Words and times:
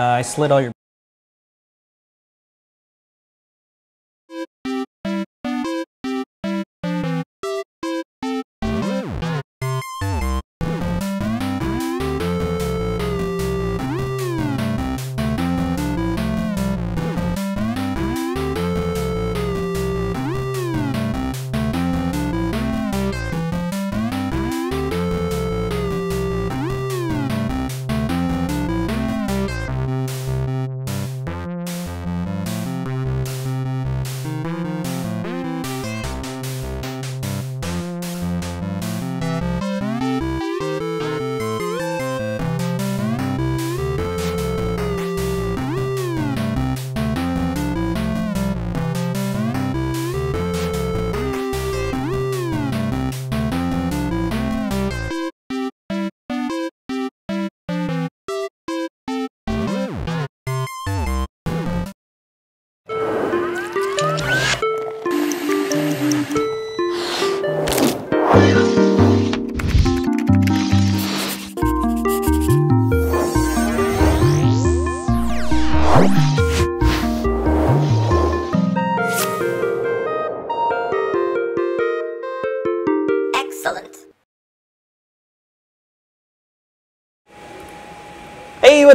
Uh, 0.00 0.16
I 0.16 0.22
slid 0.22 0.50
all 0.50 0.62
your 0.62 0.72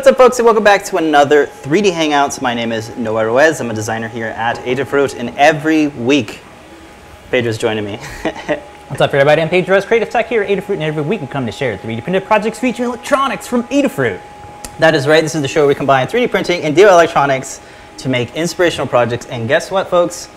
what's 0.05 0.19
up 0.19 0.23
folks 0.23 0.37
and 0.37 0.45
welcome 0.45 0.63
back 0.63 0.83
to 0.83 0.97
another 0.97 1.47
3D 1.47 1.91
Hangouts. 1.91 2.39
My 2.39 2.53
name 2.53 2.71
is 2.71 2.95
Noah 2.95 3.25
Ruiz. 3.25 3.59
I'm 3.59 3.71
a 3.71 3.73
designer 3.73 4.07
here 4.07 4.27
at 4.27 4.55
Adafruit 4.57 5.17
and 5.17 5.35
every 5.35 5.87
week 5.87 6.41
Pedro's 7.31 7.57
joining 7.57 7.85
me. 7.85 7.97
What's 8.87 9.01
up, 9.01 9.15
everybody? 9.15 9.41
I'm 9.41 9.49
Pedro 9.49 9.73
Ruiz, 9.73 9.83
Creative 9.83 10.07
Tech 10.07 10.27
here 10.27 10.43
at 10.43 10.49
Adafruit, 10.49 10.75
and 10.75 10.83
every 10.83 11.01
week 11.01 11.21
we 11.21 11.25
come 11.25 11.47
to 11.47 11.51
share 11.51 11.75
3D 11.75 12.03
printed 12.03 12.23
projects 12.25 12.59
featuring 12.59 12.89
electronics 12.89 13.47
from 13.47 13.63
Adafruit. 13.63 14.21
that 14.77 14.93
is 14.93 15.07
right. 15.07 15.23
This 15.23 15.33
is 15.33 15.41
the 15.41 15.47
show 15.47 15.61
where 15.61 15.69
we 15.69 15.73
combine 15.73 16.05
3D 16.05 16.29
printing 16.29 16.61
and 16.61 16.77
DIY 16.77 16.91
electronics 16.91 17.59
to 17.97 18.07
make 18.07 18.31
inspirational 18.35 18.85
projects. 18.85 19.25
And 19.25 19.47
guess 19.47 19.71
what 19.71 19.87
folks? 19.87 20.29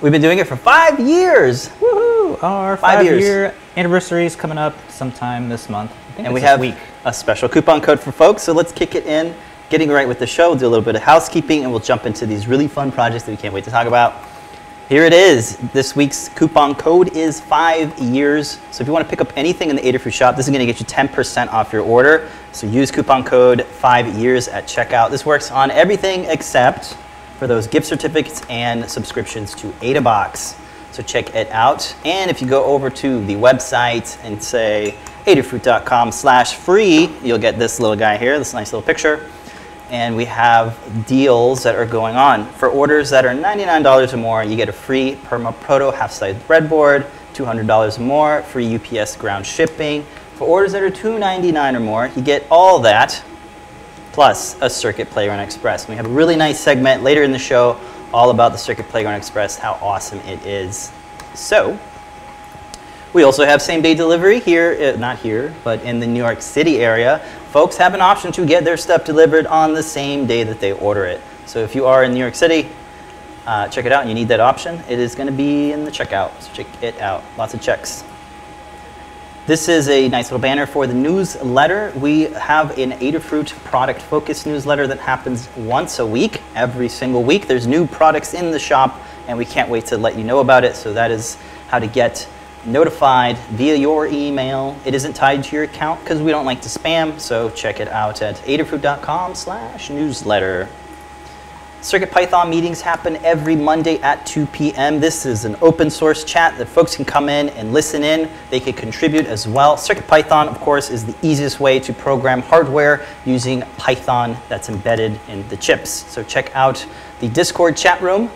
We've 0.00 0.12
been 0.12 0.22
doing 0.22 0.38
it 0.38 0.46
for 0.46 0.54
five 0.54 1.00
years. 1.00 1.70
Woohoo! 1.80 2.40
Our 2.40 2.76
Five 2.76 2.98
five, 2.98 3.04
years. 3.04 3.20
year 3.20 3.54
anniversary 3.76 4.26
is 4.26 4.36
coming 4.36 4.58
up 4.58 4.76
sometime 4.92 5.48
this 5.48 5.68
month. 5.68 5.90
And 6.18 6.32
we 6.32 6.40
have 6.42 6.60
week. 6.60 6.76
A 7.04 7.12
special 7.12 7.48
coupon 7.48 7.80
code 7.80 7.98
for 7.98 8.12
folks. 8.12 8.42
So 8.42 8.52
let's 8.52 8.72
kick 8.72 8.94
it 8.94 9.06
in. 9.06 9.34
Getting 9.70 9.90
right 9.90 10.06
with 10.06 10.18
the 10.18 10.26
show, 10.26 10.50
we'll 10.50 10.58
do 10.58 10.66
a 10.66 10.68
little 10.68 10.84
bit 10.84 10.96
of 10.96 11.02
housekeeping 11.02 11.62
and 11.62 11.70
we'll 11.70 11.80
jump 11.80 12.06
into 12.06 12.26
these 12.26 12.46
really 12.46 12.68
fun 12.68 12.92
projects 12.92 13.24
that 13.24 13.30
we 13.30 13.36
can't 13.36 13.54
wait 13.54 13.64
to 13.64 13.70
talk 13.70 13.86
about. 13.86 14.28
Here 14.88 15.04
it 15.04 15.14
is. 15.14 15.56
This 15.72 15.96
week's 15.96 16.28
coupon 16.28 16.74
code 16.74 17.16
is 17.16 17.40
five 17.40 17.98
years. 17.98 18.60
So 18.70 18.82
if 18.82 18.86
you 18.86 18.92
want 18.92 19.06
to 19.06 19.08
pick 19.08 19.22
up 19.22 19.32
anything 19.36 19.70
in 19.70 19.76
the 19.76 19.82
Adafruit 19.82 20.12
shop, 20.12 20.36
this 20.36 20.46
is 20.46 20.50
going 20.50 20.64
to 20.64 20.70
get 20.70 20.80
you 20.80 20.86
10% 20.86 21.48
off 21.48 21.72
your 21.72 21.82
order. 21.82 22.28
So 22.52 22.66
use 22.66 22.90
coupon 22.90 23.24
code 23.24 23.64
five 23.64 24.18
years 24.18 24.48
at 24.48 24.64
checkout. 24.64 25.10
This 25.10 25.24
works 25.24 25.50
on 25.50 25.70
everything 25.70 26.26
except 26.26 26.98
for 27.38 27.46
those 27.46 27.66
gift 27.66 27.86
certificates 27.86 28.42
and 28.50 28.88
subscriptions 28.88 29.54
to 29.54 29.68
AdaBox. 29.80 30.58
So 30.92 31.02
check 31.02 31.34
it 31.34 31.50
out. 31.50 31.94
And 32.04 32.30
if 32.30 32.40
you 32.40 32.46
go 32.46 32.64
over 32.64 32.90
to 32.90 33.24
the 33.24 33.34
website 33.34 34.18
and 34.24 34.42
say 34.42 34.96
adafruit.com 35.26 36.12
slash 36.12 36.54
free, 36.54 37.10
you'll 37.22 37.38
get 37.38 37.58
this 37.58 37.80
little 37.80 37.96
guy 37.96 38.16
here, 38.16 38.38
this 38.38 38.54
nice 38.54 38.72
little 38.72 38.86
picture 38.86 39.28
and 39.92 40.16
we 40.16 40.24
have 40.24 41.06
deals 41.06 41.62
that 41.62 41.74
are 41.76 41.84
going 41.84 42.16
on. 42.16 42.46
For 42.52 42.70
orders 42.70 43.10
that 43.10 43.26
are 43.26 43.34
$99 43.34 44.12
or 44.12 44.16
more, 44.16 44.42
you 44.42 44.56
get 44.56 44.70
a 44.70 44.72
free 44.72 45.16
Perma 45.24 45.54
Proto 45.60 45.90
half-size 45.90 46.34
breadboard, 46.44 47.06
$200 47.34 47.98
or 47.98 48.00
more, 48.00 48.42
free 48.44 48.74
UPS 48.74 49.16
ground 49.16 49.44
shipping. 49.44 50.02
For 50.36 50.48
orders 50.48 50.72
that 50.72 50.82
are 50.82 50.90
$299 50.90 51.76
or 51.76 51.80
more, 51.80 52.10
you 52.16 52.22
get 52.22 52.46
all 52.50 52.78
that, 52.80 53.22
plus 54.12 54.56
a 54.62 54.70
Circuit 54.70 55.10
Playground 55.10 55.40
Express. 55.40 55.86
We 55.86 55.94
have 55.96 56.06
a 56.06 56.08
really 56.08 56.36
nice 56.36 56.58
segment 56.58 57.02
later 57.02 57.22
in 57.22 57.30
the 57.30 57.38
show 57.38 57.78
all 58.12 58.30
about 58.30 58.52
the 58.52 58.58
Circuit 58.58 58.88
Playground 58.88 59.16
Express, 59.16 59.56
how 59.56 59.78
awesome 59.80 60.18
it 60.20 60.44
is. 60.46 60.92
So, 61.34 61.78
we 63.12 63.24
also 63.24 63.44
have 63.44 63.60
same 63.60 63.82
day 63.82 63.94
delivery 63.94 64.40
here, 64.40 64.94
uh, 64.94 64.98
not 64.98 65.18
here, 65.18 65.54
but 65.64 65.82
in 65.82 66.00
the 66.00 66.06
New 66.06 66.22
York 66.22 66.40
City 66.40 66.78
area. 66.78 67.18
Folks 67.50 67.76
have 67.76 67.92
an 67.92 68.00
option 68.00 68.32
to 68.32 68.46
get 68.46 68.64
their 68.64 68.78
stuff 68.78 69.04
delivered 69.04 69.46
on 69.46 69.74
the 69.74 69.82
same 69.82 70.26
day 70.26 70.44
that 70.44 70.60
they 70.60 70.72
order 70.72 71.04
it. 71.04 71.20
So 71.44 71.58
if 71.58 71.74
you 71.74 71.84
are 71.84 72.04
in 72.04 72.14
New 72.14 72.20
York 72.20 72.34
City, 72.34 72.70
uh, 73.46 73.68
check 73.68 73.84
it 73.84 73.92
out 73.92 74.00
and 74.00 74.08
you 74.08 74.14
need 74.14 74.28
that 74.28 74.40
option. 74.40 74.82
It 74.88 74.98
is 74.98 75.14
going 75.14 75.26
to 75.26 75.32
be 75.32 75.72
in 75.72 75.84
the 75.84 75.90
checkout. 75.90 76.40
So 76.40 76.52
check 76.54 76.82
it 76.82 76.98
out. 77.00 77.22
Lots 77.36 77.52
of 77.52 77.60
checks. 77.60 78.04
This 79.44 79.68
is 79.68 79.88
a 79.88 80.08
nice 80.08 80.26
little 80.26 80.38
banner 80.40 80.66
for 80.66 80.86
the 80.86 80.94
newsletter. 80.94 81.92
We 81.96 82.26
have 82.26 82.78
an 82.78 82.92
Adafruit 82.92 83.50
product 83.64 84.00
focused 84.00 84.46
newsletter 84.46 84.86
that 84.86 85.00
happens 85.00 85.48
once 85.56 85.98
a 85.98 86.06
week, 86.06 86.40
every 86.54 86.88
single 86.88 87.24
week. 87.24 87.48
There's 87.48 87.66
new 87.66 87.88
products 87.88 88.34
in 88.34 88.52
the 88.52 88.60
shop, 88.60 89.00
and 89.26 89.36
we 89.36 89.44
can't 89.44 89.68
wait 89.68 89.86
to 89.86 89.98
let 89.98 90.16
you 90.16 90.22
know 90.22 90.38
about 90.38 90.62
it. 90.62 90.76
So 90.76 90.92
that 90.92 91.10
is 91.10 91.38
how 91.66 91.80
to 91.80 91.88
get 91.88 92.28
notified 92.64 93.36
via 93.50 93.74
your 93.74 94.06
email. 94.06 94.76
It 94.84 94.94
isn't 94.94 95.14
tied 95.14 95.42
to 95.42 95.56
your 95.56 95.64
account 95.64 95.98
because 96.02 96.22
we 96.22 96.30
don't 96.30 96.46
like 96.46 96.60
to 96.60 96.68
spam. 96.68 97.18
So 97.18 97.50
check 97.50 97.80
it 97.80 97.88
out 97.88 98.22
at 98.22 98.36
adafruit.com/newsletter. 98.36 100.68
CircuitPython 101.82 102.48
meetings 102.48 102.80
happen 102.80 103.16
every 103.24 103.56
Monday 103.56 104.00
at 104.02 104.24
2 104.24 104.46
p.m. 104.46 105.00
This 105.00 105.26
is 105.26 105.44
an 105.44 105.56
open 105.60 105.90
source 105.90 106.22
chat 106.22 106.56
that 106.58 106.66
folks 106.66 106.94
can 106.94 107.04
come 107.04 107.28
in 107.28 107.48
and 107.50 107.72
listen 107.72 108.04
in. 108.04 108.30
They 108.50 108.60
can 108.60 108.72
contribute 108.72 109.26
as 109.26 109.48
well. 109.48 109.76
CircuitPython, 109.76 110.46
of 110.46 110.60
course, 110.60 110.90
is 110.90 111.04
the 111.04 111.16
easiest 111.26 111.58
way 111.58 111.80
to 111.80 111.92
program 111.92 112.40
hardware 112.40 113.04
using 113.24 113.62
Python 113.78 114.36
that's 114.48 114.68
embedded 114.68 115.18
in 115.26 115.46
the 115.48 115.56
chips. 115.56 115.90
So 115.90 116.22
check 116.22 116.54
out 116.54 116.86
the 117.18 117.28
Discord 117.28 117.76
chat 117.76 118.00
room. 118.00 118.30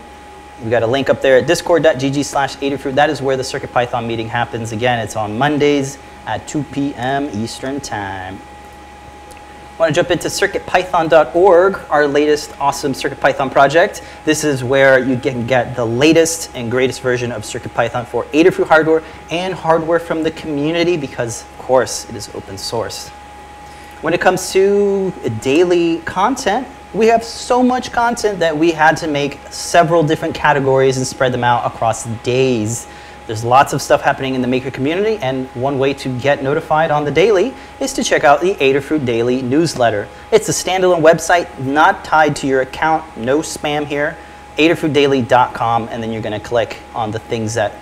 We've 0.59 0.69
got 0.69 0.83
a 0.83 0.87
link 0.87 1.09
up 1.09 1.21
there 1.21 1.37
at 1.37 1.47
discord.gg 1.47 2.25
slash 2.25 2.57
Adafruit. 2.57 2.95
That 2.95 3.09
is 3.09 3.21
where 3.21 3.37
the 3.37 3.43
CircuitPython 3.43 4.05
meeting 4.05 4.27
happens. 4.27 4.73
Again, 4.73 4.99
it's 4.99 5.15
on 5.15 5.37
Mondays 5.37 5.97
at 6.25 6.45
2 6.49 6.63
p.m. 6.63 7.29
Eastern 7.29 7.79
Time. 7.79 8.41
Want 9.79 9.93
to 9.93 10.01
jump 10.01 10.09
into 10.09 10.27
circuitpython.org, 10.27 11.79
our 11.91 12.07
latest 12.07 12.51
awesome 12.59 12.93
CircuitPython 12.93 13.51
project. 13.51 14.01
This 14.25 14.43
is 14.43 14.63
where 14.63 14.97
you 14.97 15.19
can 15.19 15.45
get 15.45 15.75
the 15.75 15.85
latest 15.85 16.49
and 16.55 16.71
greatest 16.71 17.01
version 17.01 17.31
of 17.31 17.43
CircuitPython 17.43 18.07
for 18.07 18.23
Adafruit 18.33 18.65
hardware 18.65 19.03
and 19.29 19.53
hardware 19.53 19.99
from 19.99 20.23
the 20.23 20.31
community 20.31 20.97
because, 20.97 21.43
of 21.43 21.57
course, 21.59 22.09
it 22.09 22.15
is 22.15 22.27
open 22.33 22.57
source. 22.57 23.09
When 24.01 24.15
it 24.15 24.19
comes 24.19 24.51
to 24.53 25.11
daily 25.41 25.99
content, 25.99 26.67
we 26.95 27.05
have 27.05 27.23
so 27.23 27.61
much 27.61 27.91
content 27.91 28.39
that 28.39 28.57
we 28.57 28.71
had 28.71 28.97
to 28.97 29.07
make 29.07 29.37
several 29.51 30.01
different 30.01 30.33
categories 30.33 30.97
and 30.97 31.05
spread 31.05 31.31
them 31.31 31.43
out 31.43 31.67
across 31.71 32.05
days. 32.23 32.87
There's 33.27 33.43
lots 33.43 33.73
of 33.73 33.81
stuff 33.81 34.01
happening 34.01 34.35
in 34.35 34.41
the 34.41 34.47
Maker 34.47 34.71
community, 34.71 35.17
and 35.17 35.47
one 35.49 35.77
way 35.77 35.93
to 35.95 36.17
get 36.19 36.41
notified 36.41 36.91
on 36.91 37.03
the 37.03 37.11
daily 37.11 37.53
is 37.81 37.91
to 37.93 38.03
check 38.03 38.23
out 38.23 38.39
the 38.39 38.55
Adafruit 38.55 39.05
Daily 39.05 39.41
newsletter. 39.41 40.07
It's 40.31 40.47
a 40.47 40.53
standalone 40.53 41.01
website, 41.01 41.59
not 41.59 42.05
tied 42.05 42.37
to 42.37 42.47
your 42.47 42.61
account, 42.61 43.17
no 43.17 43.39
spam 43.39 43.85
here. 43.85 44.15
Adafruitdaily.com, 44.57 45.89
and 45.89 46.01
then 46.01 46.13
you're 46.13 46.21
going 46.21 46.39
to 46.39 46.47
click 46.47 46.79
on 46.95 47.11
the 47.11 47.19
things 47.19 47.53
that 47.55 47.73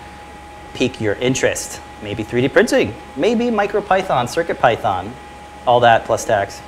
pique 0.73 0.99
your 0.99 1.13
interest. 1.13 1.79
Maybe 2.01 2.23
3D 2.23 2.51
printing, 2.51 2.95
maybe 3.15 3.45
MicroPython, 3.45 4.25
CircuitPython, 4.25 5.11
all 5.67 5.79
that 5.81 6.05
plus 6.05 6.25
tax. 6.25 6.59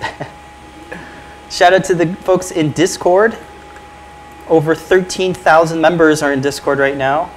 Shout 1.50 1.72
out 1.74 1.84
to 1.84 1.94
the 1.96 2.14
folks 2.14 2.52
in 2.52 2.70
Discord. 2.70 3.36
Over 4.46 4.76
13,000 4.76 5.80
members 5.80 6.22
are 6.22 6.32
in 6.32 6.40
Discord 6.40 6.78
right 6.78 6.96
now. 6.96 7.28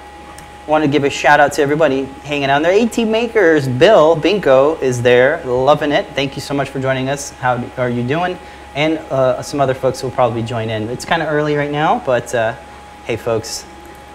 Want 0.68 0.84
to 0.84 0.90
give 0.90 1.04
a 1.04 1.10
shout 1.10 1.40
out 1.40 1.54
to 1.54 1.62
everybody 1.62 2.06
hanging 2.24 2.50
out 2.50 2.64
there. 2.64 2.72
AT 2.72 2.98
Makers, 3.08 3.68
Bill 3.68 4.16
Binko 4.16 4.82
is 4.82 5.02
there, 5.02 5.44
loving 5.46 5.92
it. 5.92 6.08
Thank 6.16 6.36
you 6.36 6.42
so 6.42 6.54
much 6.54 6.70
for 6.70 6.80
joining 6.80 7.08
us. 7.08 7.32
How 7.32 7.64
are 7.78 7.90
you 7.90 8.02
doing? 8.02 8.38
and 8.76 8.98
uh, 9.10 9.42
some 9.42 9.60
other 9.60 9.74
folks 9.74 10.04
will 10.04 10.12
probably 10.12 10.44
join 10.44 10.70
in. 10.70 10.90
It's 10.90 11.06
kind 11.06 11.22
of 11.24 11.30
early 11.30 11.56
right 11.56 11.72
now, 11.72 12.04
but 12.06 12.36
uh, 12.36 12.56
hey, 13.06 13.16
folks, 13.16 13.66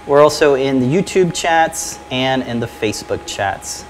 we're 0.07 0.21
also 0.21 0.55
in 0.55 0.81
the 0.81 0.87
YouTube 0.87 1.35
chats 1.35 1.99
and 2.11 2.43
in 2.43 2.61
the 2.61 2.67
Facebook 2.67 3.27
chats. 3.27 3.85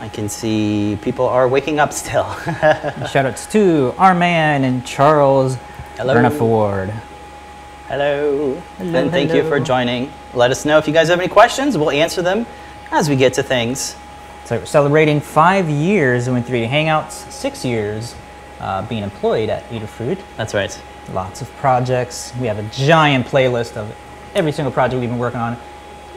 I 0.00 0.08
can 0.08 0.28
see 0.28 0.98
people 1.02 1.26
are 1.26 1.46
waking 1.46 1.78
up 1.78 1.92
still. 1.92 2.34
Shout 3.10 3.26
outs 3.26 3.46
to 3.52 3.94
our 3.98 4.14
man 4.14 4.64
and 4.64 4.84
Charles 4.84 5.56
Hello. 5.96 6.14
Bernaford. 6.14 6.90
hello. 7.88 8.60
Hello, 8.78 8.98
and 8.98 9.10
thank 9.10 9.32
you 9.32 9.46
for 9.48 9.60
joining. 9.60 10.10
Let 10.34 10.50
us 10.50 10.64
know 10.64 10.78
if 10.78 10.86
you 10.86 10.92
guys 10.92 11.08
have 11.08 11.18
any 11.20 11.28
questions. 11.28 11.78
We'll 11.78 11.90
answer 11.90 12.20
them 12.22 12.46
as 12.90 13.08
we 13.08 13.16
get 13.16 13.34
to 13.34 13.42
things. 13.42 13.96
So 14.44 14.58
we're 14.58 14.66
celebrating 14.66 15.20
five 15.20 15.68
years 15.70 16.26
doing 16.26 16.42
3D 16.42 16.68
Hangouts, 16.68 17.12
six 17.30 17.64
years 17.64 18.14
uh, 18.60 18.82
being 18.86 19.02
employed 19.02 19.48
at 19.48 19.68
Adafruit. 19.70 20.18
That's 20.36 20.54
right. 20.54 20.78
Lots 21.12 21.40
of 21.40 21.50
projects. 21.56 22.32
We 22.40 22.46
have 22.46 22.58
a 22.58 22.62
giant 22.70 23.26
playlist 23.26 23.76
of 23.76 23.94
every 24.34 24.52
single 24.52 24.72
project 24.72 25.00
we've 25.00 25.08
been 25.08 25.18
working 25.18 25.40
on 25.40 25.56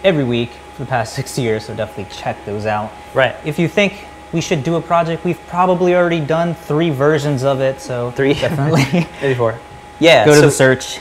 every 0.04 0.24
week 0.24 0.50
for 0.75 0.84
the 0.84 0.90
past 0.90 1.14
six 1.16 1.38
years, 1.38 1.66
so 1.66 1.75
definitely 1.75 2.14
check 2.16 2.44
those 2.46 2.66
out. 2.66 2.92
Right. 3.14 3.36
If 3.46 3.60
you 3.60 3.68
think 3.68 4.06
we 4.34 4.42
should 4.42 4.64
do 4.64 4.75
a 4.75 4.81
project, 4.81 5.24
we've 5.24 5.40
probably 5.48 5.96
already 5.96 6.19
done 6.19 6.54
three 6.54 6.90
versions 6.90 7.44
of 7.44 7.62
it, 7.62 7.80
so 7.80 8.12
Three? 8.16 8.34
definitely 8.34 8.84
Maybe 9.22 9.36
four. 9.36 9.58
Yeah. 10.00 10.25
go 10.25 10.31
to 10.34 10.40
so- 10.40 10.46
the 10.48 10.52
search. 10.52 11.00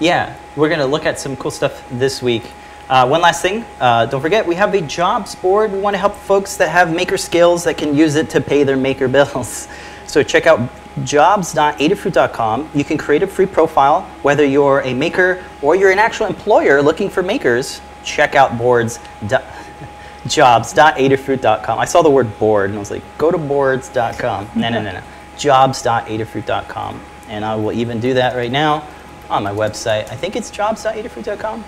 Yeah, 0.00 0.36
we're 0.54 0.68
going 0.68 0.78
to 0.78 0.86
look 0.86 1.06
at 1.06 1.18
some 1.18 1.36
cool 1.36 1.50
stuff 1.50 1.84
this 1.90 2.22
week. 2.22 2.44
Uh, 2.88 3.06
one 3.06 3.20
last 3.20 3.42
thing, 3.42 3.64
uh, 3.80 4.06
don't 4.06 4.22
forget, 4.22 4.46
we 4.46 4.54
have 4.54 4.72
a 4.74 4.80
jobs 4.80 5.34
board. 5.34 5.70
We 5.72 5.78
want 5.78 5.94
to 5.94 5.98
help 5.98 6.14
folks 6.14 6.56
that 6.56 6.70
have 6.70 6.94
maker 6.94 7.18
skills 7.18 7.64
that 7.64 7.76
can 7.76 7.94
use 7.94 8.14
it 8.14 8.30
to 8.30 8.40
pay 8.40 8.62
their 8.62 8.76
maker 8.76 9.08
bills. 9.16 9.68
So 10.06 10.22
check 10.22 10.46
out 10.46 10.70
jobs.adafruit.com. 11.04 12.70
You 12.74 12.84
can 12.84 12.96
create 12.96 13.22
a 13.22 13.26
free 13.26 13.46
profile, 13.46 14.02
whether 14.22 14.44
you're 14.44 14.80
a 14.80 14.94
maker 14.94 15.44
or 15.60 15.76
you're 15.76 15.90
an 15.90 15.98
actual 15.98 16.26
employer 16.26 16.80
looking 16.80 17.10
for 17.10 17.22
makers. 17.22 17.80
Check 18.04 18.34
out 18.34 18.56
boards. 18.56 18.98
jobs.adafruit.com. 20.26 21.78
I 21.78 21.84
saw 21.84 22.02
the 22.02 22.10
word 22.10 22.38
board 22.38 22.70
and 22.70 22.78
I 22.78 22.80
was 22.80 22.90
like, 22.90 23.02
go 23.18 23.30
to 23.30 23.38
boards.com. 23.38 24.50
No, 24.56 24.68
no, 24.70 24.82
no, 24.82 24.92
no. 24.92 25.02
Jobs.adafruit.com. 25.38 27.00
And 27.28 27.44
I 27.44 27.54
will 27.54 27.72
even 27.72 28.00
do 28.00 28.14
that 28.14 28.34
right 28.34 28.50
now 28.50 28.86
on 29.30 29.42
my 29.42 29.52
website. 29.52 30.10
I 30.10 30.16
think 30.16 30.36
it's 30.36 30.50
jobs.adafruit.com. 30.50 31.64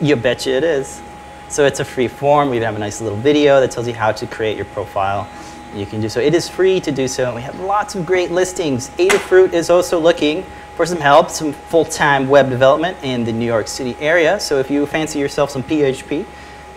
You 0.00 0.16
betcha 0.16 0.50
it 0.50 0.64
is. 0.64 1.00
So 1.48 1.64
it's 1.64 1.80
a 1.80 1.84
free 1.84 2.08
form. 2.08 2.50
We 2.50 2.56
have 2.58 2.74
a 2.74 2.78
nice 2.78 3.00
little 3.00 3.18
video 3.18 3.60
that 3.60 3.70
tells 3.70 3.86
you 3.86 3.94
how 3.94 4.12
to 4.12 4.26
create 4.26 4.56
your 4.56 4.66
profile. 4.66 5.28
You 5.74 5.86
can 5.86 6.00
do 6.00 6.08
so. 6.08 6.20
It 6.20 6.34
is 6.34 6.48
free 6.48 6.80
to 6.80 6.90
do 6.90 7.06
so. 7.06 7.26
And 7.26 7.34
we 7.34 7.42
have 7.42 7.58
lots 7.60 7.94
of 7.94 8.06
great 8.06 8.30
listings. 8.30 8.90
Adafruit 8.90 9.52
is 9.52 9.70
also 9.70 10.00
looking 10.00 10.44
for 10.74 10.84
some 10.84 10.98
help, 10.98 11.30
some 11.30 11.52
full-time 11.52 12.28
web 12.28 12.50
development 12.50 12.96
in 13.02 13.24
the 13.24 13.32
New 13.32 13.46
York 13.46 13.68
City 13.68 13.96
area. 14.00 14.40
So 14.40 14.58
if 14.58 14.70
you 14.70 14.86
fancy 14.86 15.18
yourself 15.18 15.50
some 15.50 15.62
PHP, 15.62 16.26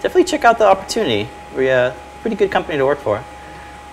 definitely 0.01 0.25
check 0.25 0.45
out 0.45 0.59
the 0.59 0.65
opportunity. 0.65 1.27
We're 1.55 1.71
a 1.71 1.87
uh, 1.87 1.95
pretty 2.21 2.35
good 2.35 2.51
company 2.51 2.77
to 2.77 2.85
work 2.85 2.99
for. 2.99 3.23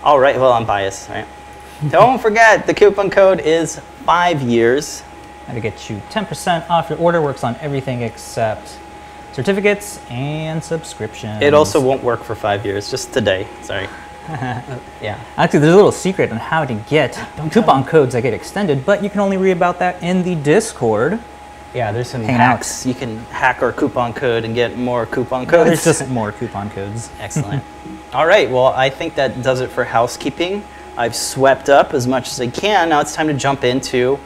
All 0.03 0.19
right, 0.19 0.37
well, 0.37 0.53
I'm 0.53 0.67
biased, 0.67 1.09
right? 1.09 1.27
Don't 1.89 2.21
forget, 2.21 2.67
the 2.67 2.75
coupon 2.75 3.09
code 3.09 3.41
is 3.41 3.79
five 4.05 4.43
years. 4.43 5.03
That'll 5.47 5.63
get 5.63 5.89
you 5.89 5.97
10% 6.11 6.69
off 6.69 6.91
your 6.91 6.99
order. 6.99 7.23
Works 7.23 7.45
on 7.45 7.57
everything 7.57 8.03
except 8.03 8.79
certificates 9.35 10.01
and 10.11 10.63
subscriptions. 10.63 11.43
It 11.43 11.55
also 11.55 11.81
won't 11.81 12.03
work 12.03 12.23
for 12.23 12.37
five 12.37 12.65
years, 12.65 12.89
just 12.91 13.13
today. 13.13 13.49
Sorry. 13.63 13.89
yeah. 14.29 15.23
Actually, 15.37 15.59
there's 15.59 15.73
a 15.73 15.77
little 15.77 15.93
secret 15.93 16.31
on 16.31 16.39
how 16.39 16.65
to 16.65 16.75
get 16.89 17.21
coupon 17.51 17.85
codes 17.85 18.15
that 18.15 18.23
get 18.23 18.33
extended, 18.33 18.87
but 18.87 19.03
you 19.03 19.11
can 19.11 19.21
only 19.21 19.37
read 19.37 19.51
about 19.51 19.81
that 19.81 20.03
in 20.03 20.23
the 20.23 20.37
Discord. 20.37 21.19
Yeah, 21.75 21.91
there's 21.91 22.09
some 22.09 22.23
Hangouts. 22.23 22.37
hacks. 22.37 22.87
You 22.87 22.95
can 22.95 23.19
hack 23.27 23.61
our 23.61 23.73
coupon 23.73 24.15
code 24.15 24.45
and 24.45 24.55
get 24.55 24.79
more 24.79 25.07
coupon 25.07 25.45
codes. 25.45 25.67
There's 25.67 25.99
just 25.99 26.09
more 26.09 26.31
coupon 26.31 26.71
codes. 26.71 27.11
Excellent. 27.19 27.65
All 28.13 28.27
right, 28.27 28.49
well, 28.49 28.69
I 28.69 28.89
think 28.89 29.17
that 29.17 29.43
does 29.43 29.61
it 29.61 29.69
for 29.71 29.83
housekeeping. 29.83 30.63
I've 30.97 31.17
swept 31.17 31.69
up 31.69 31.93
as 31.93 32.07
much 32.07 32.29
as 32.29 32.41
I 32.41 32.47
can. 32.47 32.91
Now 32.91 33.01
it's 33.01 33.17
time 33.17 33.27
to 33.27 33.35
jump 33.35 33.65
into, 33.65 34.21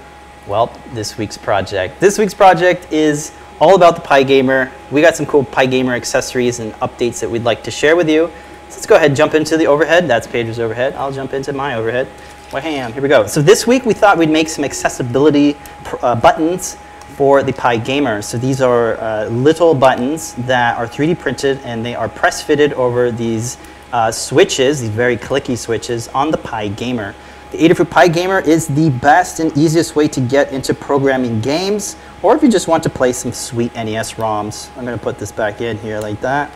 well, 0.47 0.71
this 0.93 1.17
week's 1.17 1.39
project. 1.39 1.99
This 1.99 2.19
week's 2.19 2.35
project 2.35 2.93
is 2.93 3.33
all 3.61 3.75
about 3.75 3.97
the 3.97 4.03
PyGamer. 4.03 4.71
We 4.91 5.01
got 5.01 5.17
some 5.17 5.27
cool 5.27 5.45
PyGamer 5.45 5.97
accessories 5.97 6.61
and 6.61 6.73
updates 6.75 7.21
that 7.21 7.31
we'd 7.31 7.45
like 7.45 7.63
to 7.65 7.71
share 7.71 7.97
with 7.97 8.09
you. 8.09 8.31
So 8.69 8.77
let's 8.77 8.87
go 8.87 8.97
ahead 8.97 9.11
and 9.11 9.17
jump 9.17 9.35
into 9.35 9.57
the 9.57 9.67
overhead. 9.67 10.07
That's 10.07 10.27
Pedro's 10.27 10.59
overhead. 10.59 10.95
I'll 10.95 11.13
jump 11.13 11.33
into 11.33 11.53
my 11.53 11.75
overhead. 11.75 12.07
Wham, 12.53 12.93
here 12.93 13.03
we 13.03 13.09
go. 13.09 13.27
So 13.27 13.43
this 13.43 13.67
week 13.67 13.85
we 13.85 13.95
thought 13.95 14.17
we'd 14.17 14.31
make 14.31 14.49
some 14.49 14.65
accessibility 14.65 15.57
uh, 16.03 16.15
buttons 16.15 16.77
for 17.17 17.43
the 17.43 17.53
PyGamer. 17.53 18.23
So 18.23 18.39
these 18.39 18.61
are 18.61 18.99
uh, 19.01 19.27
little 19.27 19.75
buttons 19.75 20.35
that 20.35 20.77
are 20.77 20.87
3D 20.87 21.19
printed 21.19 21.59
and 21.65 21.85
they 21.85 21.95
are 21.95 22.09
press 22.09 22.41
fitted 22.43 22.73
over 22.75 23.11
these 23.11 23.59
uh, 23.93 24.13
switches, 24.13 24.81
these 24.81 24.91
very 24.91 25.17
clicky 25.17 25.59
switches 25.59 26.09
on 26.09 26.31
the 26.31 26.39
PyGamer. 26.39 27.15
The 27.51 27.59
Adafruit 27.59 27.87
PyGamer 27.87 28.47
is 28.47 28.67
the 28.67 28.91
best 28.91 29.41
and 29.41 29.57
easiest 29.57 29.97
way 29.97 30.07
to 30.09 30.21
get 30.21 30.53
into 30.53 30.75
programming 30.75 31.41
games 31.41 31.97
or 32.23 32.37
if 32.37 32.43
you 32.43 32.51
just 32.51 32.69
want 32.69 32.83
to 32.83 32.91
play 32.91 33.13
some 33.13 33.33
sweet 33.33 33.75
NES 33.75 34.15
ROMs. 34.15 34.69
I'm 34.77 34.85
going 34.85 34.99
to 34.99 35.03
put 35.03 35.19
this 35.19 35.33
back 35.33 35.63
in 35.63 35.79
here 35.79 35.99
like 35.99 36.21
that. 36.21 36.51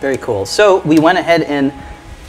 Very 0.00 0.16
cool. 0.16 0.46
So 0.46 0.78
we 0.80 0.98
went 0.98 1.18
ahead 1.18 1.42
and 1.42 1.70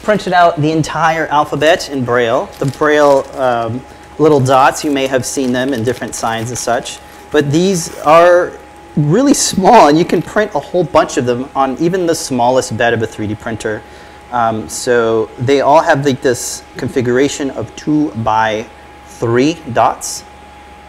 printed 0.03 0.33
out 0.33 0.57
the 0.57 0.71
entire 0.71 1.27
alphabet 1.27 1.89
in 1.89 2.03
Braille. 2.03 2.47
The 2.59 2.65
Braille 2.77 3.25
um, 3.39 3.81
little 4.19 4.41
dots, 4.41 4.83
you 4.83 4.91
may 4.91 5.07
have 5.07 5.25
seen 5.25 5.53
them 5.53 5.73
in 5.73 5.83
different 5.83 6.13
signs 6.13 6.49
and 6.49 6.57
such. 6.57 6.99
But 7.31 7.51
these 7.51 7.97
are 7.99 8.51
really 8.97 9.33
small, 9.33 9.87
and 9.87 9.97
you 9.97 10.05
can 10.05 10.21
print 10.21 10.51
a 10.55 10.59
whole 10.59 10.83
bunch 10.83 11.17
of 11.17 11.25
them 11.25 11.49
on 11.55 11.77
even 11.79 12.05
the 12.05 12.15
smallest 12.15 12.75
bed 12.77 12.93
of 12.93 13.01
a 13.01 13.07
3D 13.07 13.39
printer. 13.39 13.81
Um, 14.31 14.67
so 14.67 15.25
they 15.37 15.61
all 15.61 15.81
have 15.81 16.05
like 16.05 16.21
this 16.21 16.63
configuration 16.77 17.51
of 17.51 17.73
two 17.75 18.11
by 18.23 18.67
three 19.05 19.53
dots 19.73 20.23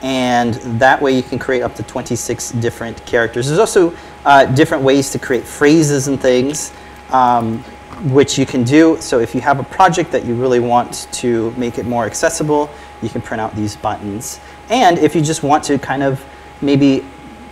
and 0.02 0.54
that 0.80 1.00
way 1.00 1.12
you 1.12 1.22
can 1.22 1.38
create 1.38 1.62
up 1.62 1.74
to 1.74 1.82
26 1.82 2.52
different 2.52 3.04
characters. 3.06 3.46
There's 3.46 3.58
also 3.58 3.94
uh, 4.24 4.44
different 4.46 4.84
ways 4.84 5.10
to 5.10 5.18
create 5.18 5.44
phrases 5.44 6.08
and 6.08 6.20
things, 6.20 6.72
um, 7.10 7.58
which 8.12 8.38
you 8.38 8.44
can 8.46 8.62
do. 8.62 8.98
So 9.00 9.20
if 9.20 9.34
you 9.34 9.40
have 9.40 9.58
a 9.58 9.64
project 9.64 10.12
that 10.12 10.24
you 10.24 10.34
really 10.34 10.60
want 10.60 11.08
to 11.12 11.50
make 11.52 11.78
it 11.78 11.86
more 11.86 12.04
accessible, 12.04 12.70
you 13.02 13.08
can 13.08 13.22
print 13.22 13.40
out 13.40 13.54
these 13.56 13.76
buttons. 13.76 14.38
And 14.68 14.98
if 14.98 15.14
you 15.14 15.22
just 15.22 15.42
want 15.42 15.64
to 15.64 15.78
kind 15.78 16.02
of 16.02 16.24
maybe 16.60 17.04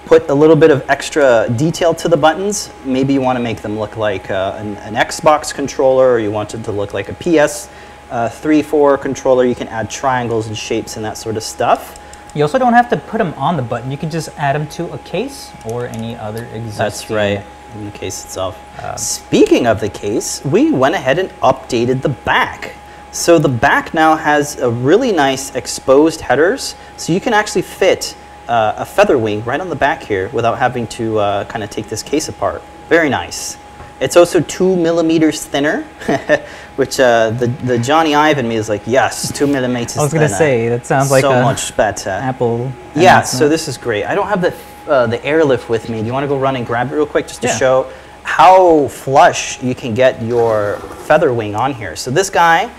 put 0.06 0.28
a 0.28 0.34
little 0.34 0.56
bit 0.56 0.70
of 0.70 0.88
extra 0.88 1.48
detail 1.56 1.94
to 1.94 2.08
the 2.08 2.16
buttons, 2.16 2.70
maybe 2.84 3.12
you 3.12 3.20
want 3.20 3.36
to 3.36 3.42
make 3.42 3.62
them 3.62 3.78
look 3.78 3.96
like 3.96 4.30
uh, 4.30 4.56
an, 4.58 4.76
an 4.78 4.94
Xbox 4.94 5.54
controller, 5.54 6.12
or 6.12 6.18
you 6.18 6.30
want 6.30 6.54
it 6.54 6.64
to 6.64 6.72
look 6.72 6.92
like 6.92 7.08
a 7.08 7.14
PS 7.14 7.68
uh, 8.10 8.28
3, 8.28 8.62
4 8.62 8.98
controller, 8.98 9.44
you 9.44 9.54
can 9.54 9.68
add 9.68 9.90
triangles 9.90 10.46
and 10.46 10.56
shapes 10.56 10.96
and 10.96 11.04
that 11.04 11.16
sort 11.16 11.36
of 11.36 11.42
stuff. 11.42 12.00
You 12.34 12.42
also 12.42 12.58
don't 12.58 12.72
have 12.72 12.88
to 12.90 12.96
put 12.96 13.18
them 13.18 13.32
on 13.34 13.56
the 13.56 13.62
button. 13.62 13.90
You 13.90 13.96
can 13.96 14.10
just 14.10 14.28
add 14.36 14.54
them 14.54 14.66
to 14.68 14.92
a 14.92 14.98
case 14.98 15.52
or 15.66 15.86
any 15.86 16.16
other 16.16 16.44
existing. 16.46 16.78
That's 16.78 17.10
right, 17.10 17.44
in 17.74 17.84
the 17.84 17.90
case 17.92 18.24
itself. 18.24 18.58
Speaking 18.98 19.66
of 19.66 19.80
the 19.80 19.88
case, 19.88 20.44
we 20.44 20.70
went 20.70 20.94
ahead 20.94 21.18
and 21.18 21.30
updated 21.40 22.02
the 22.02 22.08
back. 22.08 22.74
So 23.12 23.38
the 23.38 23.48
back 23.48 23.94
now 23.94 24.16
has 24.16 24.58
a 24.58 24.68
really 24.68 25.12
nice 25.12 25.54
exposed 25.54 26.20
headers, 26.20 26.74
so 26.96 27.12
you 27.12 27.20
can 27.20 27.32
actually 27.32 27.62
fit 27.62 28.16
uh, 28.48 28.74
a 28.76 28.84
feather 28.84 29.18
wing 29.18 29.44
right 29.44 29.60
on 29.60 29.68
the 29.68 29.76
back 29.76 30.02
here 30.02 30.28
without 30.28 30.58
having 30.58 30.86
to 30.88 31.18
uh, 31.18 31.44
kind 31.44 31.62
of 31.64 31.70
take 31.70 31.88
this 31.88 32.02
case 32.02 32.28
apart. 32.28 32.62
Very 32.88 33.08
nice. 33.08 33.56
It's 34.00 34.16
also 34.16 34.40
two 34.40 34.76
millimeters 34.76 35.44
thinner, 35.44 35.82
which 36.76 36.98
uh, 36.98 37.30
the, 37.30 37.46
the 37.64 37.76
Jony 37.78 38.16
Ive 38.16 38.38
in 38.38 38.48
me 38.48 38.56
is 38.56 38.68
like, 38.68 38.82
yes, 38.86 39.32
two 39.32 39.46
millimeters 39.46 39.96
I 39.96 40.02
was 40.02 40.12
gonna 40.12 40.28
say, 40.28 40.68
that 40.68 40.84
sounds 40.84 41.10
like 41.10 41.22
so 41.22 41.30
a 41.30 41.42
much 41.42 41.76
better. 41.76 42.10
Apple. 42.10 42.72
Yeah, 42.94 43.22
so 43.22 43.48
this 43.48 43.68
is 43.68 43.78
great. 43.78 44.04
I 44.04 44.14
don't 44.14 44.26
have 44.26 44.40
the 44.40 44.54
uh, 44.88 45.06
the 45.06 45.24
airlift 45.24 45.70
with 45.70 45.88
me. 45.88 46.00
Do 46.00 46.06
you 46.06 46.12
want 46.12 46.24
to 46.24 46.28
go 46.28 46.38
run 46.38 46.56
and 46.56 46.66
grab 46.66 46.92
it 46.92 46.94
real 46.94 47.06
quick 47.06 47.26
just 47.26 47.40
to 47.42 47.48
Yeah. 47.48 47.56
show 47.56 47.90
how 48.24 48.88
flush 48.88 49.62
you 49.62 49.74
can 49.74 49.94
get 49.94 50.20
your 50.22 50.78
feather 51.06 51.32
wing 51.32 51.54
on 51.54 51.72
here? 51.72 51.96
So 51.96 52.10
this 52.10 52.28
guy, 52.30 52.70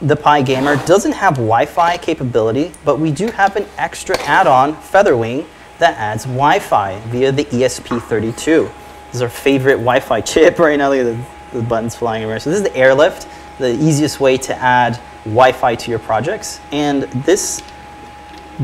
the 0.00 0.16
PyGamer, 0.16 0.84
doesn't 0.86 1.12
have 1.12 1.34
Wi-Fi 1.34 1.96
capability, 1.98 2.72
but 2.84 3.00
we 3.00 3.10
do 3.10 3.28
have 3.32 3.56
an 3.56 3.66
extra 3.78 4.16
add-on 4.20 4.76
feather 4.76 5.16
wing 5.16 5.44
that 5.78 5.96
adds 5.98 6.24
Wi-Fi 6.24 7.00
via 7.06 7.32
the 7.32 7.42
E 7.48 7.62
ESP32. 7.62 8.44
This 8.44 9.14
is 9.14 9.22
our 9.22 9.28
favorite 9.28 9.78
Wi-Fi 9.78 10.20
chip 10.22 10.60
right 10.60 10.76
now. 10.78 10.90
Look 10.90 11.00
at 11.00 11.50
the, 11.52 11.58
the 11.58 11.64
buttons 11.64 11.96
flying 11.96 12.24
around. 12.24 12.40
So 12.40 12.50
this 12.50 12.58
is 12.58 12.64
the 12.64 12.76
airlift, 12.76 13.26
the 13.58 13.72
easiest 13.72 14.20
way 14.20 14.36
to 14.38 14.54
add 14.54 15.00
Wi-Fi 15.24 15.74
to 15.74 15.90
your 15.90 15.98
projects. 15.98 16.60
And 16.70 17.02
this 17.24 17.60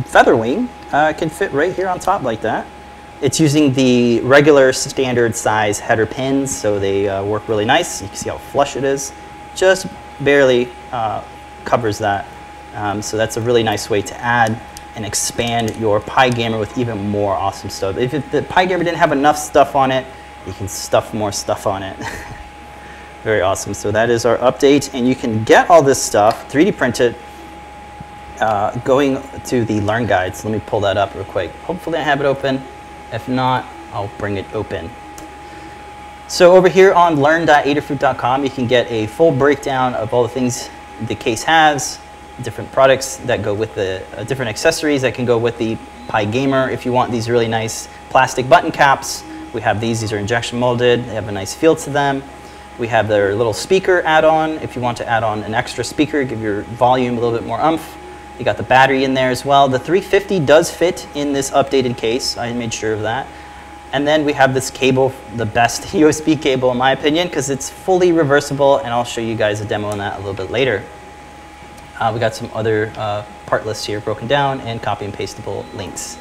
feather 0.05 0.37
wing 0.37 0.69
uh, 0.93 1.13
can 1.15 1.31
fit 1.31 1.53
right 1.53 1.75
here 1.75 1.89
on 1.89 1.99
top 1.99 2.23
like 2.23 2.43
that. 2.43 2.65
It's 3.21 3.41
using 3.41 3.73
the 3.73 4.21
regular 4.21 4.73
standard 4.73 5.35
size 5.35 5.81
header 5.81 6.07
pins, 6.07 6.57
so 6.57 6.79
they 6.79 7.09
uh, 7.09 7.25
work 7.25 7.49
really 7.49 7.65
nice. 7.65 8.01
You 8.01 8.07
can 8.07 8.17
see 8.17 8.31
how 8.31 8.39
flush 8.39 8.77
it 8.77 8.85
is. 8.85 9.13
Just 9.57 9.89
barely 10.23 10.69
uh, 10.93 11.23
covers 11.65 11.99
that 11.99 12.27
Um, 12.75 13.03
so 13.03 13.17
that's 13.17 13.37
a 13.37 13.41
really 13.41 13.63
nice 13.63 13.91
way 13.91 14.03
to 14.03 14.17
add 14.21 14.61
and 14.95 15.05
expand 15.05 15.77
your 15.77 16.01
Pygamer 16.01 16.59
with 16.61 16.77
even 16.79 17.09
more 17.09 17.35
awesome 17.35 17.71
stuff. 17.71 17.97
If 17.97 18.15
it, 18.15 18.31
the 18.31 18.43
Pygamer 18.43 18.85
didn't 18.85 18.97
have 18.97 19.13
enough 19.13 19.39
stuff 19.39 19.75
on 19.75 19.91
it, 19.91 20.07
you 20.47 20.53
can 20.53 20.69
stuff 20.69 21.15
more 21.15 21.33
stuff 21.33 21.67
on 21.67 21.83
it. 21.83 21.97
Very 23.25 23.41
awesome. 23.41 23.75
So 23.75 23.91
that 23.91 24.11
is 24.11 24.25
our 24.25 24.39
update, 24.39 24.95
and 24.95 25.09
you 25.09 25.15
can 25.15 25.45
get 25.45 25.71
all 25.71 25.83
this 25.83 26.03
stuff, 26.03 26.51
3D 26.53 26.77
print 26.77 27.01
it, 27.01 27.17
uh, 28.41 28.77
going 28.81 29.21
to 29.45 29.65
the 29.65 29.81
Learn 29.81 30.07
Guides. 30.07 30.45
Let 30.45 30.53
me 30.53 30.61
pull 30.65 30.81
that 30.81 30.97
up 30.97 31.15
real 31.15 31.25
quick. 31.25 31.51
Hopefully 31.63 31.99
I 31.99 32.03
have 32.03 32.21
it 32.21 32.27
open. 32.27 32.63
If 33.13 33.29
not, 33.29 33.67
I'll 33.93 34.11
bring 34.19 34.37
it 34.37 34.47
open. 34.55 34.91
So 36.29 36.55
over 36.55 36.69
here 36.69 36.93
on 36.93 37.23
learn.adafruit.com, 37.23 38.45
you 38.45 38.51
can 38.51 38.67
get 38.67 38.87
a 38.91 39.07
full 39.07 39.33
breakdown 39.33 39.95
of 39.95 40.13
all 40.13 40.23
the 40.23 40.29
things 40.29 40.69
the 41.07 41.15
case 41.15 41.43
has, 41.45 41.99
different 42.43 42.71
products 42.71 43.17
that 43.17 43.43
go 43.43 43.55
with 43.55 43.75
the 43.75 44.05
uh, 44.15 44.25
different 44.25 44.51
accessories 44.51 45.01
that 45.01 45.15
can 45.15 45.25
go 45.25 45.39
with 45.39 45.57
the 45.57 45.79
PyGamer. 46.07 46.71
If 46.71 46.85
you 46.85 46.93
want 46.93 47.11
these 47.11 47.31
really 47.31 47.49
nice 47.49 47.89
plastic 48.11 48.47
button 48.47 48.71
caps, 48.71 49.25
we 49.55 49.63
have 49.63 49.81
these. 49.81 50.03
These 50.03 50.13
are 50.13 50.19
injection 50.19 50.59
molded. 50.59 51.07
They 51.07 51.15
have 51.15 51.29
a 51.29 51.33
nice 51.33 51.55
feel 51.55 51.75
to 51.77 51.89
them. 51.89 52.23
We 52.79 52.89
have 52.89 53.09
their 53.09 53.35
little 53.35 53.55
speaker 53.55 54.03
add-on. 54.03 54.59
If 54.59 54.77
you 54.77 54.83
want 54.83 54.99
to 54.99 55.09
add 55.09 55.23
on 55.23 55.43
an 55.45 55.55
extra 55.55 55.83
speaker, 55.83 56.25
give 56.25 56.43
your 56.43 56.61
volume 56.63 57.17
a 57.17 57.21
little 57.21 57.39
bit 57.39 57.47
more 57.47 57.59
umph. 57.59 57.97
You 58.39 58.45
got 58.45 58.59
the 58.59 58.65
battery 58.65 59.05
in 59.05 59.15
there 59.15 59.31
as 59.31 59.47
well. 59.47 59.67
The 59.67 59.79
350 59.79 60.41
does 60.41 60.71
fit 60.71 61.09
in 61.15 61.33
this 61.33 61.51
updated 61.53 61.97
case. 61.97 62.37
I 62.37 62.53
made 62.53 62.75
sure 62.75 62.93
of 62.93 63.01
that. 63.01 63.27
And 63.93 64.07
then 64.07 64.25
we 64.25 64.33
have 64.35 64.53
this 64.53 64.71
cable, 64.71 65.13
the 65.37 65.47
best 65.47 65.83
USB 65.95 66.41
cable 66.41 66.71
in 66.71 66.77
my 66.77 66.93
opinion, 66.93 67.29
because 67.29 67.51
it's 67.51 67.71
fully 67.71 68.13
reversible, 68.13 68.79
and 68.79 68.89
I'll 68.89 69.05
show 69.05 69.21
you 69.21 69.35
guys 69.35 69.61
a 69.61 69.65
demo 69.65 69.89
on 69.89 69.99
that 69.99 70.17
a 70.17 70.19
little 70.19 70.35
bit 70.35 70.51
later. 70.51 70.85
Uh, 71.99 72.11
we 72.13 72.21
got 72.21 72.35
some 72.35 72.51
other 72.55 72.93
uh, 72.97 73.25
part 73.47 73.67
lists 73.67 73.85
here 73.85 74.01
broken 74.01 74.29
down 74.29 74.61
and 74.61 74.83
copy 74.83 75.05
and 75.05 75.15
pastable 75.15 75.65
links. 75.75 76.19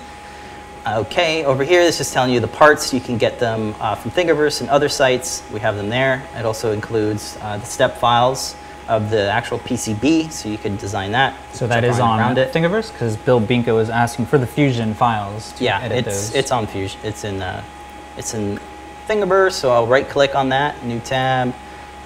Okay, 0.88 1.44
over 1.44 1.66
here, 1.66 1.84
this 1.84 2.00
is 2.00 2.10
telling 2.12 2.32
you 2.32 2.40
the 2.40 2.48
parts. 2.48 2.94
You 2.94 3.02
can 3.02 3.18
get 3.18 3.40
them 3.40 3.76
uh, 3.82 3.96
from 3.96 4.12
Thingiverse 4.12 4.62
and 4.62 4.70
other 4.70 4.88
sites. 4.88 5.44
We 5.52 5.60
have 5.60 5.76
them 5.76 5.90
there. 5.90 6.26
It 6.36 6.46
also 6.46 6.72
includes 6.72 7.38
uh, 7.42 7.58
the 7.58 7.66
step 7.66 7.98
files 7.98 8.56
of 8.88 9.10
the 9.10 9.30
actual 9.30 9.60
PCB, 9.60 10.32
so 10.32 10.50
you 10.50 10.58
could 10.58 10.78
design 10.78 11.12
that. 11.12 11.36
So 11.54 11.68
that 11.68 11.84
is 11.84 12.00
on 12.00 12.20
around 12.20 12.38
it. 12.38 12.54
Thingiverse, 12.54 12.92
because 12.92 13.18
Bill 13.18 13.42
Binko 13.42 13.82
is 13.82 13.90
asking 13.90 14.28
for 14.28 14.38
the 14.38 14.48
Fusion 14.48 14.94
files. 14.94 15.60
yeah, 15.60 15.86
it's 15.86 16.06
those. 16.06 16.36
it's 16.36 16.52
on 16.52 16.68
Fusion. 16.68 17.00
It's 17.04 17.24
in 17.24 17.42
uh, 17.42 17.64
it's 18.18 18.34
in 18.34 18.60
Thingiverse. 19.08 19.54
So 19.54 19.72
I'll 19.72 19.88
right 19.88 20.08
click 20.08 20.36
on 20.36 20.50
that, 20.50 20.84
new 20.86 21.00
tab, 21.00 21.54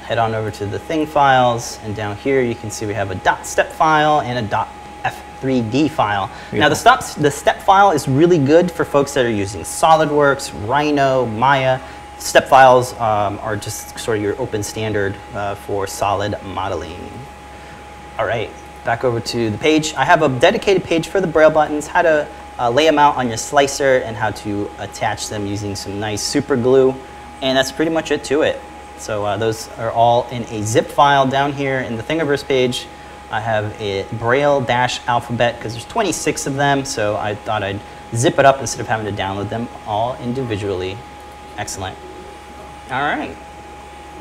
head 0.04 0.18
on 0.18 0.34
over 0.34 0.52
to 0.52 0.66
the 0.66 0.80
thing 0.80 1.06
files, 1.06 1.80
and 1.84 1.96
down 1.96 2.18
here 2.18 2.42
you 2.42 2.56
can 2.56 2.72
see 2.72 2.86
we 2.86 2.94
have 2.94 3.12
a 3.12 3.16
dot 3.16 3.46
step 3.46 3.72
file 3.72 4.22
and 4.22 4.46
a 4.46 4.50
dot 4.50 4.70
F3D 5.04 5.90
file. 5.90 6.28
Beautiful. 6.28 6.60
Now 6.60 6.70
the 6.70 6.76
step, 6.76 7.02
the 7.16 7.32
step 7.32 7.62
file 7.62 7.92
is 7.92 8.08
really 8.08 8.38
good 8.38 8.72
for 8.72 8.86
folks 8.86 9.14
that 9.14 9.26
are 9.26 9.32
using 9.32 9.62
SolidWorks, 9.62 10.68
Rhino, 10.68 11.26
Maya. 11.26 11.80
Step 12.22 12.48
files 12.48 12.94
um, 13.00 13.40
are 13.40 13.58
just 13.58 13.98
sort 13.98 14.18
of 14.18 14.24
your 14.24 14.40
open 14.40 14.62
standard 14.62 15.16
uh, 15.34 15.56
for 15.56 15.88
solid 15.88 16.40
modeling. 16.44 17.12
All 18.20 18.28
right, 18.28 18.52
back 18.86 19.04
over 19.04 19.20
to 19.20 19.50
the 19.50 19.58
page. 19.58 19.96
I 19.96 20.06
have 20.06 20.22
a 20.22 20.30
dedicated 20.30 20.84
page 20.84 21.08
for 21.08 21.20
the 21.20 21.26
Braille 21.26 21.50
buttons, 21.50 21.88
how 21.88 22.04
to 22.04 22.28
uh, 22.60 22.70
lay 22.70 22.86
them 22.86 23.00
out 23.00 23.16
on 23.16 23.28
your 23.28 23.38
slicer 23.38 24.04
and 24.06 24.16
how 24.16 24.30
to 24.30 24.70
attach 24.78 25.30
them 25.30 25.48
using 25.48 25.76
some 25.76 26.00
nice 26.00 26.22
super 26.22 26.56
glue. 26.56 26.94
And 27.42 27.58
that's 27.58 27.72
pretty 27.72 27.90
much 27.90 28.12
it 28.12 28.24
to 28.26 28.44
it. 28.44 28.62
So 28.98 29.26
uh, 29.26 29.38
those 29.38 29.68
are 29.80 29.92
all 29.92 30.30
in 30.30 30.44
a 30.44 30.62
zip 30.62 30.86
file 30.86 31.26
down 31.26 31.54
here 31.54 31.80
in 31.80 31.98
the 31.98 32.04
Thingiverse 32.04 32.48
page. 32.48 32.86
I 33.32 33.40
have 33.40 33.74
a 33.82 34.06
Braille 34.20 34.62
dash 34.62 35.06
alphabet 35.08 35.58
because 35.58 35.74
there's 35.74 35.86
26 35.86 36.46
of 36.46 36.54
them, 36.54 36.86
so 36.86 37.16
I 37.18 37.34
thought 37.34 37.64
I'd 37.64 37.82
zip 38.14 38.38
it 38.38 38.46
up 38.46 38.60
instead 38.60 38.82
of 38.82 38.88
having 38.88 39.08
to 39.08 39.22
download 39.22 39.50
them 39.50 39.68
all 39.88 40.16
individually. 40.18 41.00
Excellent. 41.58 41.98
All 42.92 43.00
right. 43.00 43.34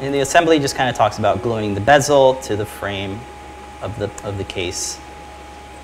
And 0.01 0.15
the 0.15 0.21
assembly 0.21 0.61
just 0.61 0.77
kind 0.77 0.89
of 0.89 0.95
talks 0.95 1.19
about 1.19 1.43
gluing 1.43 1.75
the 1.75 1.81
bezel 1.81 2.37
to 2.43 2.55
the 2.55 2.65
frame 2.65 3.19
of 3.83 3.99
the, 3.99 4.09
of 4.23 4.39
the 4.39 4.45
case. 4.45 5.01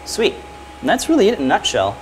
Sweet. 0.05 0.35
And 0.81 0.88
that's 0.88 1.09
really 1.09 1.26
it 1.26 1.37
in 1.37 1.45
a 1.45 1.49
nutshell. 1.49 1.97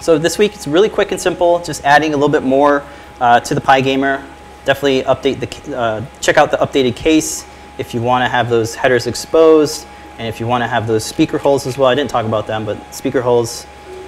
So 0.00 0.18
this 0.18 0.36
week 0.36 0.52
it's 0.52 0.66
really 0.66 0.88
quick 0.88 1.12
and 1.12 1.20
simple, 1.20 1.60
just 1.60 1.84
adding 1.84 2.12
a 2.12 2.16
little 2.16 2.28
bit 2.28 2.42
more 2.42 2.82
uh, 3.20 3.38
to 3.38 3.54
the 3.54 3.60
Pygamer. 3.60 4.26
Definitely 4.64 5.02
update 5.02 5.38
the, 5.38 5.78
uh, 5.78 6.04
check 6.20 6.38
out 6.38 6.50
the 6.50 6.56
updated 6.56 6.96
case 6.96 7.46
if 7.78 7.94
you 7.94 8.02
want 8.02 8.24
to 8.24 8.28
have 8.28 8.48
those 8.48 8.74
headers 8.74 9.06
exposed. 9.06 9.86
And 10.18 10.26
if 10.26 10.40
you 10.40 10.48
want 10.48 10.64
to 10.64 10.68
have 10.68 10.88
those 10.88 11.04
speaker 11.04 11.38
holes 11.38 11.68
as 11.68 11.78
well, 11.78 11.88
I 11.88 11.94
didn't 11.94 12.10
talk 12.10 12.26
about 12.26 12.48
them, 12.48 12.64
but 12.64 12.92
speaker 12.92 13.22
holes, 13.22 13.64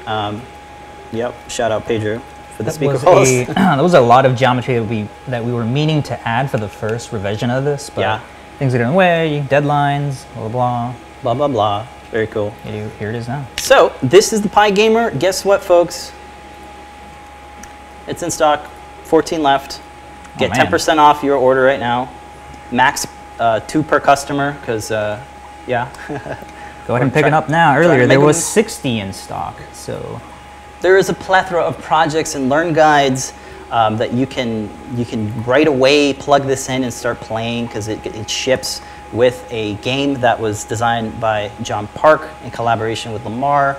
um, 0.06 0.42
yep, 1.12 1.32
shout 1.48 1.70
out 1.70 1.84
Pedro 1.84 2.20
for 2.56 2.62
the 2.62 2.64
that 2.64 2.72
speaker 2.74 2.92
was 2.92 3.02
holes. 3.02 3.28
A, 3.28 3.44
was 3.82 3.94
a 3.94 4.00
lot 4.00 4.24
of 4.24 4.34
geometry 4.34 4.74
that 4.78 4.84
we, 4.84 5.08
that 5.28 5.44
we 5.44 5.52
were 5.52 5.64
meaning 5.64 6.02
to 6.04 6.28
add 6.28 6.50
for 6.50 6.56
the 6.58 6.68
first 6.68 7.12
revision 7.12 7.50
of 7.50 7.64
this, 7.64 7.90
but 7.90 8.00
Yeah. 8.00 8.20
things 8.58 8.74
are 8.74 8.80
in 8.82 8.88
the 8.88 8.94
way, 8.94 9.44
deadlines, 9.48 10.24
blah, 10.34 10.48
blah, 10.48 10.94
blah, 11.22 11.34
blah, 11.34 11.48
blah. 11.48 11.86
Very 12.10 12.26
cool. 12.28 12.50
Here 12.62 12.88
here 12.98 13.10
it 13.10 13.16
is 13.16 13.28
now. 13.28 13.46
So 13.58 13.92
this 14.02 14.32
is 14.32 14.40
the 14.40 14.48
PyGamer. 14.48 15.18
Guess 15.18 15.44
what, 15.44 15.62
folks? 15.62 16.12
It's 18.06 18.22
in 18.22 18.30
stock. 18.30 18.70
14 19.04 19.42
left. 19.42 19.82
Get 20.38 20.50
Oh, 20.52 20.54
10% 20.64 20.98
off 20.98 21.22
your 21.22 21.36
order 21.36 21.62
right 21.62 21.80
now. 21.80 22.08
Max 22.70 23.06
uh, 23.38 23.60
two 23.60 23.82
per 23.82 24.00
customer, 24.00 24.52
because 24.60 24.90
uh, 24.90 25.22
yeah. 25.66 25.90
Go 26.86 26.94
ahead 26.94 27.02
and 27.02 27.12
pick 27.12 27.26
it 27.26 27.32
up 27.32 27.48
now. 27.48 27.76
Earlier, 27.76 28.06
there 28.06 28.20
was 28.20 28.42
60 28.42 29.00
in 29.00 29.12
stock, 29.12 29.56
so 29.72 30.20
there 30.80 30.96
is 30.98 31.08
a 31.08 31.14
plethora 31.14 31.62
of 31.62 31.78
projects 31.78 32.34
and 32.34 32.48
learn 32.48 32.72
guides 32.72 33.32
um, 33.70 33.96
that 33.96 34.12
you 34.12 34.26
can 34.26 34.68
you 34.96 35.04
can 35.04 35.42
right 35.44 35.66
away 35.66 36.12
plug 36.12 36.44
this 36.44 36.68
in 36.68 36.84
and 36.84 36.92
start 36.92 37.18
playing 37.20 37.66
because 37.66 37.88
it, 37.88 38.04
it 38.06 38.30
ships 38.30 38.80
with 39.12 39.46
a 39.50 39.74
game 39.76 40.14
that 40.20 40.38
was 40.38 40.64
designed 40.64 41.18
by 41.20 41.50
John 41.62 41.86
Park 41.88 42.28
in 42.44 42.50
collaboration 42.50 43.12
with 43.12 43.24
Lamar 43.24 43.76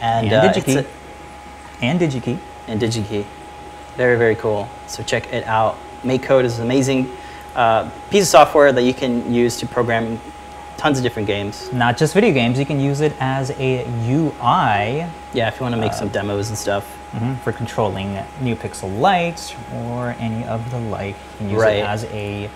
and, 0.00 0.26
And 0.32 0.34
uh, 0.34 0.52
DigiKey. 0.52 0.84
a- 0.84 1.84
and 1.84 2.00
DigiKey. 2.00 2.38
and 2.68 2.80
DigiKey. 2.80 3.24
Very, 3.96 4.16
very 4.18 4.34
cool. 4.36 4.68
So 4.86 5.02
check 5.02 5.32
it 5.32 5.44
out. 5.44 5.76
MakeCode 6.02 6.44
is 6.44 6.58
an 6.58 6.64
amazing 6.64 7.10
uh, 7.54 7.88
piece 8.10 8.22
of 8.24 8.28
software 8.28 8.72
that 8.72 8.82
you 8.82 8.92
can 8.94 9.32
use 9.32 9.56
to 9.58 9.66
program 9.66 10.20
tons 10.84 10.98
of 10.98 11.02
different 11.02 11.26
games. 11.26 11.72
Not 11.72 11.96
just 11.96 12.12
video 12.12 12.30
games, 12.30 12.58
you 12.58 12.66
can 12.66 12.78
use 12.78 13.00
it 13.00 13.14
as 13.18 13.50
a 13.52 13.86
UI 14.06 15.06
Yeah, 15.32 15.48
if 15.48 15.58
you 15.58 15.62
want 15.62 15.74
to 15.74 15.80
make 15.80 15.92
Uh, 15.92 15.94
some 15.94 16.08
demos 16.08 16.50
and 16.50 16.58
stuff. 16.58 16.84
mhm, 17.16 17.38
for 17.40 17.52
controlling 17.52 18.18
NeoPixel 18.42 19.00
lights 19.00 19.54
or 19.86 20.14
any 20.20 20.44
of 20.44 20.60
the 20.70 20.78
like. 20.78 21.14
You 21.14 21.38
can 21.38 21.50
use 21.50 21.62
Right. 21.62 21.76
it 21.78 21.86
as 21.86 22.04
a 22.12 22.50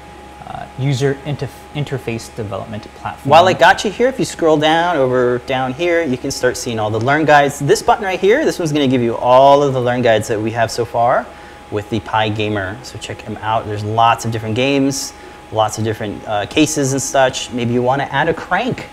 uh, 0.47 0.65
user 0.79 1.17
interf- 1.27 1.65
interface 1.75 2.35
development 2.37 2.83
platform. 3.01 3.31
While 3.31 3.49
I 3.49 3.53
got 3.55 3.83
you 3.85 3.91
here, 3.91 4.09
if 4.09 4.19
you 4.19 4.25
scroll 4.27 4.57
down 4.59 4.97
over 4.97 5.39
down 5.47 5.73
here, 5.75 6.03
you 6.03 6.19
can 6.19 6.31
start 6.31 6.57
seeing 6.59 6.79
all 6.79 6.91
the 6.91 7.01
learn 7.01 7.25
guides. 7.25 7.59
This 7.61 7.83
button 7.83 8.05
right 8.05 8.21
here, 8.21 8.45
this 8.45 8.59
one's 8.59 8.73
going 8.73 8.89
to 8.89 8.95
give 8.95 9.03
you 9.03 9.17
all 9.17 9.63
of 9.63 9.73
the 9.75 9.81
learn 9.81 10.03
guides 10.03 10.29
that 10.29 10.39
we 10.41 10.51
have 10.53 10.71
so 10.71 10.85
far 10.85 11.25
with 11.71 11.89
the 11.91 12.01
PyGamer. 12.01 12.77
So 12.83 12.99
check 12.99 13.23
them 13.25 13.39
out. 13.43 13.65
There's 13.67 13.85
lots 13.85 14.25
of 14.27 14.33
different 14.33 14.55
games, 14.55 15.13
lots 15.53 15.79
of 15.79 15.85
different 15.85 16.27
uh, 16.27 16.47
cases 16.47 16.93
and 16.93 17.03
such. 17.03 17.51
Maybe 17.53 17.73
you 17.73 17.83
want 17.83 18.03
to 18.03 18.13
add 18.13 18.29
a 18.29 18.35
crank 18.35 18.89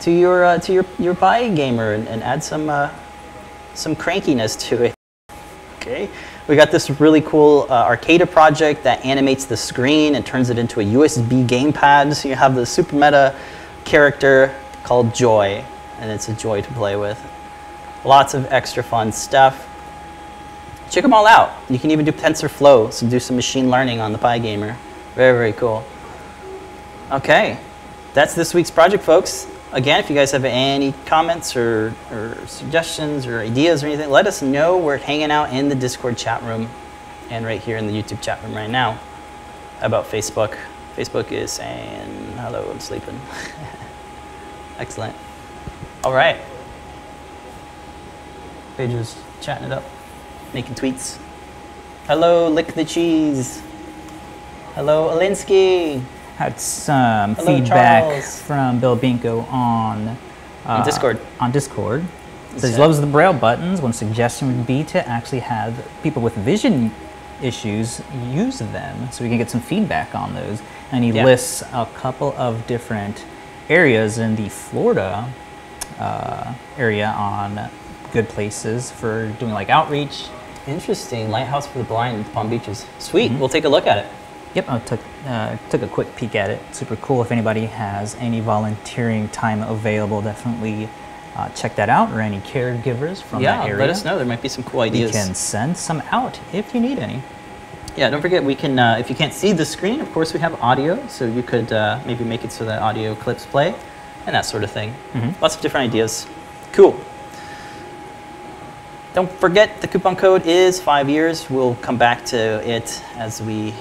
to 0.00 0.10
your 0.10 0.44
uh, 0.44 0.58
to 0.58 0.72
your 0.72 0.84
your 0.98 1.14
Pygamer 1.14 1.94
and, 1.94 2.08
and 2.08 2.22
add 2.22 2.42
some 2.42 2.68
uh, 2.68 2.90
some 3.74 3.94
crankiness 3.94 4.58
to 4.68 4.84
it. 4.84 4.94
Okay, 5.76 6.10
we 6.46 6.56
got 6.56 6.70
this 6.70 6.90
really 7.00 7.22
cool 7.22 7.66
uh, 7.70 7.88
Arcada 7.88 8.30
project 8.30 8.82
that 8.84 9.04
animates 9.04 9.46
the 9.46 9.56
screen 9.56 10.14
and 10.14 10.26
turns 10.26 10.50
it 10.50 10.58
into 10.58 10.80
a 10.80 10.84
USB 10.84 11.46
gamepad. 11.46 12.14
So 12.14 12.28
you 12.28 12.34
have 12.34 12.54
the 12.54 12.66
Super 12.66 12.96
Meta 12.96 13.34
character 13.84 14.54
called 14.84 15.14
Joy, 15.14 15.64
and 15.98 16.10
it's 16.10 16.28
a 16.28 16.34
joy 16.34 16.60
to 16.60 16.72
play 16.72 16.96
with. 16.96 17.18
Lots 18.04 18.34
of 18.34 18.46
extra 18.52 18.82
fun 18.82 19.12
stuff. 19.12 19.66
Check 20.90 21.02
them 21.02 21.12
all 21.12 21.26
out. 21.26 21.52
You 21.68 21.78
can 21.78 21.90
even 21.92 22.04
do 22.04 22.12
TensorFlow, 22.12 22.92
so 22.92 23.08
do 23.08 23.20
some 23.20 23.36
machine 23.36 23.70
learning 23.70 24.00
on 24.00 24.12
the 24.12 24.18
Pygamer. 24.18 24.76
Very, 25.14 25.36
very 25.36 25.52
cool. 25.52 25.84
Okay, 27.10 27.58
that's 28.14 28.34
this 28.34 28.54
week's 28.54 28.70
project, 28.70 29.02
folks. 29.02 29.48
Again, 29.72 30.00
if 30.00 30.08
you 30.08 30.16
guys 30.16 30.30
have 30.32 30.44
any 30.44 30.92
comments 31.06 31.56
or, 31.56 31.94
or 32.10 32.36
suggestions 32.46 33.26
or 33.26 33.40
ideas 33.40 33.82
or 33.82 33.86
anything, 33.86 34.10
let 34.10 34.26
us 34.26 34.42
know. 34.42 34.78
We're 34.78 34.96
hanging 34.96 35.30
out 35.30 35.52
in 35.52 35.68
the 35.68 35.74
Discord 35.74 36.16
chat 36.16 36.42
room 36.42 36.68
and 37.30 37.44
right 37.44 37.60
here 37.60 37.76
in 37.76 37.86
the 37.86 37.92
YouTube 37.92 38.20
chat 38.20 38.42
room 38.42 38.54
right 38.54 38.70
now. 38.70 38.98
About 39.80 40.06
Facebook? 40.06 40.56
Facebook 40.96 41.32
is 41.32 41.52
saying, 41.52 42.32
hello, 42.36 42.68
I'm 42.70 42.80
sleeping. 42.80 43.20
Excellent. 44.78 45.16
All 46.04 46.12
right. 46.12 46.40
Pedro's 48.76 49.16
chatting 49.40 49.66
it 49.66 49.72
up, 49.72 49.84
making 50.54 50.74
tweets. 50.74 51.18
Hello, 52.06 52.48
lick 52.48 52.74
the 52.74 52.84
cheese. 52.84 53.62
Hello, 54.74 55.08
Alinsky. 55.10 56.00
Had 56.36 56.60
some 56.60 57.34
Hello, 57.34 57.46
feedback 57.58 58.02
Charles. 58.04 58.42
from 58.42 58.78
Bill 58.80 58.96
Binko 58.96 59.50
on 59.52 60.16
On 60.64 60.84
Discord. 60.84 61.18
On 61.40 61.50
Discord. 61.50 62.04
Says 62.56 62.74
he 62.74 62.80
loves 62.80 63.00
the 63.00 63.06
braille 63.06 63.32
buttons. 63.32 63.80
One 63.80 63.92
suggestion 63.92 64.48
would 64.56 64.66
be 64.66 64.84
to 64.84 65.06
actually 65.08 65.40
have 65.40 65.74
people 66.02 66.22
with 66.22 66.34
vision 66.34 66.92
issues 67.42 68.00
use 68.28 68.58
them 68.60 69.10
so 69.10 69.24
we 69.24 69.28
can 69.28 69.38
get 69.38 69.50
some 69.50 69.60
feedback 69.60 70.14
on 70.14 70.34
those. 70.34 70.62
And 70.92 71.02
he 71.04 71.10
Yeah. 71.10 71.24
lists 71.24 71.62
a 71.72 71.86
couple 71.96 72.34
of 72.38 72.66
different 72.66 73.24
areas 73.68 74.18
in 74.18 74.36
the 74.36 74.48
Florida 74.48 75.26
uh, 75.98 76.52
area 76.78 77.08
on 77.16 77.68
good 78.12 78.28
places 78.28 78.90
for 78.90 79.26
doing 79.38 79.52
like 79.52 79.68
outreach. 79.68 80.26
Interesting. 80.66 81.30
Lighthouse 81.30 81.66
for 81.66 81.78
the 81.78 81.84
Blind, 81.84 82.18
in 82.18 82.24
Palm 82.32 82.48
Beaches. 82.48 82.86
Sweet. 82.98 83.30
Mm-hmm. 83.30 83.40
We'll 83.40 83.48
take 83.48 83.64
a 83.64 83.68
look 83.68 83.86
at 83.86 83.98
it. 83.98 84.06
Yep, 84.54 84.68
I 84.68 84.78
took 84.80 85.00
uh, 85.26 85.56
took 85.70 85.82
a 85.82 85.88
quick 85.88 86.16
peek 86.16 86.34
at 86.34 86.50
it. 86.50 86.60
Super 86.74 86.96
cool. 86.96 87.22
If 87.22 87.30
anybody 87.30 87.66
has 87.66 88.16
any 88.16 88.40
volunteering 88.40 89.28
time 89.28 89.62
available, 89.62 90.22
definitely 90.22 90.88
uh, 91.36 91.48
check 91.50 91.76
that 91.76 91.88
out. 91.88 92.10
Or 92.12 92.20
any 92.20 92.40
caregivers 92.40 93.22
from 93.22 93.42
yeah, 93.42 93.58
that 93.58 93.66
area. 93.66 93.74
Yeah, 93.76 93.80
let 93.80 93.90
us 93.90 94.04
know. 94.04 94.16
There 94.16 94.26
might 94.26 94.42
be 94.42 94.48
some 94.48 94.64
cool 94.64 94.80
We 94.80 94.86
ideas. 94.86 95.12
can 95.12 95.34
send 95.34 95.76
some 95.76 96.02
out 96.10 96.40
if 96.52 96.74
you 96.74 96.80
need 96.80 96.98
any. 96.98 97.22
Yeah, 97.96 98.10
don't 98.10 98.22
forget 98.22 98.42
we 98.42 98.54
can. 98.54 98.78
Uh, 98.78 98.96
if 98.98 99.08
you 99.08 99.16
can't 99.16 99.32
see 99.32 99.52
the 99.52 99.64
screen, 99.64 100.00
of 100.00 100.10
course 100.12 100.32
we 100.32 100.40
have 100.40 100.60
audio, 100.62 101.06
so 101.06 101.26
you 101.26 101.42
could 101.42 101.72
uh, 101.72 102.00
maybe 102.04 102.24
make 102.24 102.44
it 102.44 102.50
so 102.50 102.64
that 102.64 102.82
audio 102.82 103.14
clips 103.14 103.46
play, 103.46 103.74
and 104.26 104.34
that 104.34 104.46
sort 104.46 104.64
of 104.64 104.70
thing. 104.70 104.94
Mm-hmm. 105.12 105.40
Lots 105.42 105.56
of 105.56 105.60
different 105.60 105.90
ideas. 105.90 106.26
Cool. 106.72 106.98
Don't 109.12 109.30
forget 109.30 109.80
the 109.80 109.88
coupon 109.88 110.14
code 110.14 110.46
is 110.46 110.80
five 110.80 111.08
years. 111.08 111.50
We'll 111.50 111.74
come 111.76 111.98
back 111.98 112.24
to 112.26 112.38
it 112.68 113.02
as 113.16 113.42
we 113.42 113.74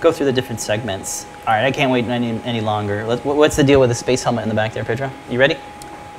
go 0.00 0.10
through 0.10 0.26
the 0.26 0.32
different 0.32 0.60
segments. 0.60 1.26
All 1.46 1.54
right, 1.54 1.64
I 1.64 1.70
can't 1.70 1.90
wait 1.90 2.06
any, 2.06 2.30
any 2.42 2.60
longer. 2.60 3.06
Let, 3.06 3.24
what's 3.24 3.56
the 3.56 3.64
deal 3.64 3.80
with 3.80 3.90
the 3.90 3.94
space 3.94 4.22
helmet 4.22 4.42
in 4.42 4.48
the 4.48 4.54
back 4.54 4.72
there, 4.72 4.84
Pedro? 4.84 5.10
You 5.28 5.38
ready? 5.38 5.56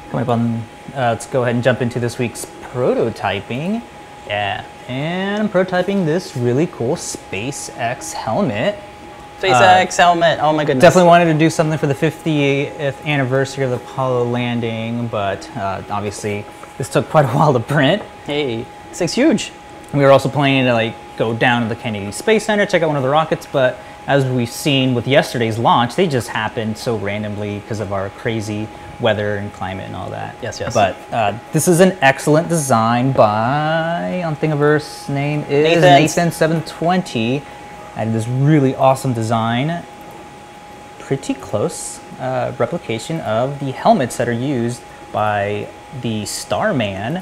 Coming 0.09 0.23
up 0.23 0.29
on, 0.29 0.55
uh, 0.93 1.11
let's 1.11 1.25
go 1.25 1.43
ahead 1.43 1.55
and 1.55 1.63
jump 1.63 1.81
into 1.81 1.99
this 1.99 2.19
week's 2.19 2.45
prototyping. 2.45 3.81
Yeah. 4.27 4.65
And 4.87 5.41
I'm 5.41 5.49
prototyping 5.49 6.05
this 6.05 6.35
really 6.37 6.67
cool 6.67 6.95
SpaceX 6.95 8.13
helmet. 8.13 8.77
SpaceX 9.39 9.97
helmet. 9.97 10.39
Oh 10.41 10.53
my 10.53 10.63
goodness. 10.63 10.81
Definitely 10.81 11.07
wanted 11.07 11.33
to 11.33 11.39
do 11.39 11.49
something 11.49 11.77
for 11.77 11.87
the 11.87 11.95
50th 11.95 13.03
anniversary 13.05 13.63
of 13.63 13.71
the 13.71 13.77
Apollo 13.77 14.25
landing, 14.25 15.07
but 15.07 15.49
uh, 15.57 15.81
obviously 15.89 16.45
this 16.77 16.89
took 16.89 17.09
quite 17.09 17.25
a 17.25 17.29
while 17.29 17.53
to 17.53 17.59
print. 17.59 18.03
Hey, 18.25 18.65
this 18.89 18.99
thing's 18.99 19.13
huge. 19.13 19.51
We 19.93 19.99
were 19.99 20.11
also 20.11 20.29
planning 20.29 20.65
to 20.65 20.73
like 20.73 20.95
go 21.17 21.33
down 21.33 21.63
to 21.63 21.67
the 21.67 21.75
Kennedy 21.75 22.11
Space 22.11 22.45
Center, 22.45 22.65
check 22.65 22.81
out 22.81 22.87
one 22.87 22.97
of 22.97 23.03
the 23.03 23.09
rockets, 23.09 23.47
but 23.51 23.77
as 24.07 24.25
we've 24.25 24.49
seen 24.49 24.93
with 24.93 25.07
yesterday's 25.07 25.59
launch, 25.59 25.95
they 25.95 26.07
just 26.07 26.27
happened 26.27 26.77
so 26.77 26.97
randomly 26.97 27.59
because 27.59 27.79
of 27.79 27.93
our 27.93 28.09
crazy 28.11 28.67
weather 28.99 29.37
and 29.37 29.51
climate 29.53 29.85
and 29.87 29.95
all 29.95 30.09
that. 30.09 30.35
Yes, 30.41 30.59
yes. 30.59 30.73
But 30.73 30.95
uh, 31.11 31.37
this 31.51 31.67
is 31.67 31.79
an 31.79 31.97
excellent 32.01 32.49
design 32.49 33.11
by 33.11 34.23
on 34.23 34.35
Thingiverse 34.35 35.09
name 35.09 35.41
is 35.43 35.81
Nathan. 35.81 36.29
Nathan720. 36.29 37.43
And 37.95 38.15
this 38.15 38.27
really 38.27 38.73
awesome 38.75 39.13
design, 39.13 39.83
pretty 40.99 41.33
close 41.33 41.99
uh, 42.19 42.53
replication 42.57 43.19
of 43.21 43.59
the 43.59 43.71
helmets 43.71 44.15
that 44.17 44.29
are 44.29 44.33
used 44.33 44.81
by 45.11 45.67
the 46.01 46.25
Starman, 46.25 47.21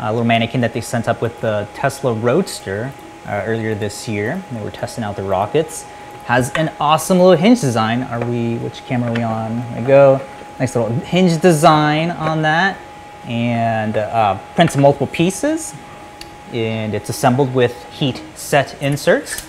a 0.00 0.10
little 0.12 0.26
mannequin 0.26 0.60
that 0.62 0.72
they 0.72 0.80
sent 0.80 1.08
up 1.08 1.20
with 1.20 1.40
the 1.40 1.68
Tesla 1.74 2.14
Roadster 2.14 2.92
uh, 3.26 3.42
earlier 3.44 3.74
this 3.74 4.08
year. 4.08 4.42
They 4.50 4.62
were 4.62 4.70
testing 4.70 5.04
out 5.04 5.16
the 5.16 5.22
rockets. 5.22 5.82
Has 6.24 6.50
an 6.52 6.72
awesome 6.80 7.18
little 7.18 7.36
hinge 7.36 7.60
design. 7.60 8.02
Are 8.04 8.24
we? 8.24 8.56
Which 8.58 8.84
camera 8.86 9.10
are 9.10 9.14
we 9.14 9.22
on? 9.22 9.56
There 9.72 9.80
we 9.80 9.86
go. 9.86 10.20
Nice 10.58 10.74
little 10.76 10.90
hinge 11.00 11.40
design 11.40 12.10
on 12.10 12.42
that, 12.42 12.78
and 13.24 13.96
uh, 13.96 14.38
prints 14.54 14.76
multiple 14.76 15.06
pieces. 15.06 15.74
And 16.52 16.94
it's 16.94 17.08
assembled 17.08 17.54
with 17.54 17.84
heat 17.90 18.22
set 18.34 18.80
inserts. 18.82 19.46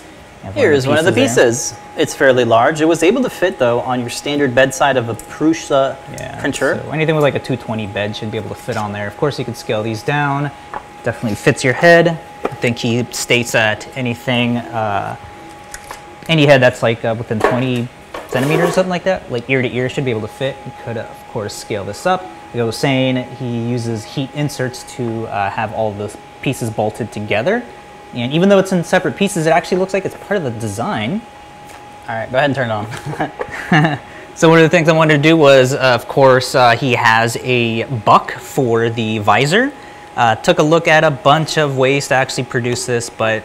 Here's 0.54 0.86
one 0.86 0.98
of 0.98 1.04
the 1.04 1.12
pieces. 1.12 1.74
It's 1.94 2.14
fairly 2.14 2.44
large. 2.44 2.80
It 2.80 2.86
was 2.86 3.02
able 3.02 3.22
to 3.22 3.28
fit 3.28 3.58
though 3.58 3.80
on 3.80 4.00
your 4.00 4.08
standard 4.08 4.54
bedside 4.54 4.96
of 4.96 5.10
a 5.10 5.14
Prusa 5.14 5.98
Yeah, 6.12 6.40
printer. 6.40 6.80
So 6.82 6.90
anything 6.90 7.14
with 7.14 7.22
like 7.22 7.34
a 7.34 7.38
220 7.38 7.86
bed 7.88 8.16
should 8.16 8.30
be 8.30 8.38
able 8.38 8.48
to 8.48 8.54
fit 8.54 8.78
on 8.78 8.92
there. 8.92 9.06
Of 9.06 9.16
course, 9.18 9.38
you 9.38 9.44
could 9.44 9.58
scale 9.58 9.82
these 9.82 10.02
down. 10.02 10.50
Definitely 11.04 11.34
fits 11.34 11.62
your 11.62 11.74
head. 11.74 12.08
I 12.44 12.54
think 12.54 12.78
he 12.78 13.04
states 13.12 13.52
that 13.52 13.86
anything, 13.94 14.56
uh, 14.56 15.16
any 16.28 16.46
head 16.46 16.62
that's 16.62 16.82
like 16.82 17.04
uh, 17.04 17.14
within 17.18 17.40
20 17.40 17.86
centimeters 18.28 18.70
or 18.70 18.72
something 18.72 18.90
like 18.90 19.04
that, 19.04 19.30
like 19.30 19.50
ear 19.50 19.60
to 19.60 19.70
ear, 19.70 19.90
should 19.90 20.06
be 20.06 20.12
able 20.12 20.22
to 20.22 20.28
fit. 20.28 20.56
You 20.64 20.72
could, 20.84 20.96
uh, 20.96 21.02
of 21.02 21.28
course, 21.28 21.54
scale 21.54 21.84
this 21.84 22.06
up. 22.06 22.22
Like 22.22 22.56
I 22.56 22.64
was 22.64 22.78
saying, 22.78 23.24
he 23.36 23.68
uses 23.68 24.04
heat 24.04 24.30
inserts 24.34 24.82
to 24.96 25.26
uh, 25.26 25.50
have 25.50 25.74
all 25.74 25.92
the 25.92 26.16
pieces 26.40 26.70
bolted 26.70 27.12
together. 27.12 27.62
And 28.14 28.32
even 28.32 28.48
though 28.48 28.58
it's 28.58 28.72
in 28.72 28.82
separate 28.82 29.16
pieces, 29.16 29.46
it 29.46 29.50
actually 29.50 29.78
looks 29.78 29.92
like 29.92 30.06
it's 30.06 30.14
part 30.14 30.38
of 30.38 30.44
the 30.44 30.50
design. 30.50 31.20
All 32.08 32.16
right, 32.16 32.30
go 32.30 32.38
ahead 32.38 32.50
and 32.50 32.54
turn 32.54 32.70
it 32.70 33.92
on. 33.92 34.00
So 34.34 34.48
one 34.48 34.58
of 34.58 34.62
the 34.62 34.70
things 34.70 34.88
I 34.88 34.92
wanted 34.92 35.18
to 35.18 35.22
do 35.22 35.36
was, 35.36 35.74
uh, 35.74 35.78
of 35.78 36.08
course, 36.08 36.54
uh, 36.54 36.74
he 36.74 36.94
has 36.94 37.36
a 37.42 37.84
buck 37.84 38.32
for 38.32 38.88
the 38.88 39.18
visor. 39.18 39.70
Uh, 40.16 40.36
took 40.36 40.58
a 40.58 40.62
look 40.62 40.88
at 40.88 41.04
a 41.04 41.10
bunch 41.10 41.58
of 41.58 41.76
ways 41.76 42.08
to 42.08 42.14
actually 42.14 42.44
produce 42.44 42.86
this, 42.86 43.10
but 43.10 43.42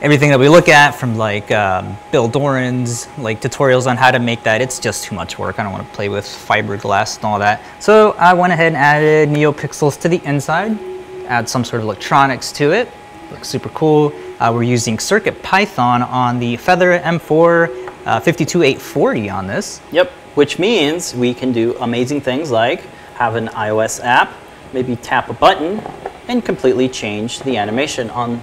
everything 0.00 0.30
that 0.30 0.38
we 0.38 0.48
look 0.48 0.68
at 0.68 0.92
from 0.92 1.16
like 1.18 1.50
um, 1.50 1.96
Bill 2.12 2.28
Doran's 2.28 3.08
like 3.18 3.40
tutorials 3.40 3.90
on 3.90 3.96
how 3.96 4.12
to 4.12 4.20
make 4.20 4.44
that, 4.44 4.60
it's 4.60 4.78
just 4.78 5.02
too 5.02 5.16
much 5.16 5.36
work. 5.36 5.58
I 5.58 5.64
don't 5.64 5.72
want 5.72 5.86
to 5.86 5.94
play 5.94 6.08
with 6.08 6.24
fiberglass 6.24 7.16
and 7.16 7.24
all 7.24 7.40
that. 7.40 7.60
So 7.80 8.12
I 8.12 8.34
went 8.34 8.52
ahead 8.52 8.68
and 8.68 8.76
added 8.76 9.30
NeoPixels 9.30 10.00
to 10.02 10.08
the 10.08 10.24
inside, 10.24 10.78
add 11.26 11.48
some 11.48 11.64
sort 11.64 11.80
of 11.80 11.86
electronics 11.86 12.52
to 12.52 12.72
it. 12.72 12.88
Looks 13.32 13.48
super 13.48 13.68
cool. 13.70 14.12
Uh, 14.40 14.52
we're 14.54 14.62
using 14.62 14.96
CircuitPython 14.96 16.08
on 16.08 16.38
the 16.38 16.56
Feather 16.56 17.00
M4 17.00 17.88
uh, 18.06 18.20
52840 18.20 19.28
on 19.30 19.48
this. 19.48 19.80
Yep, 19.90 20.10
which 20.36 20.60
means 20.60 21.12
we 21.12 21.34
can 21.34 21.50
do 21.50 21.76
amazing 21.80 22.20
things 22.20 22.50
like 22.50 22.82
have 23.14 23.34
an 23.34 23.48
iOS 23.48 24.00
app, 24.04 24.32
maybe 24.72 24.94
tap 24.94 25.28
a 25.28 25.32
button, 25.32 25.80
and 26.28 26.44
completely 26.44 26.88
change 26.88 27.40
the 27.40 27.56
animation 27.56 28.10
on 28.10 28.40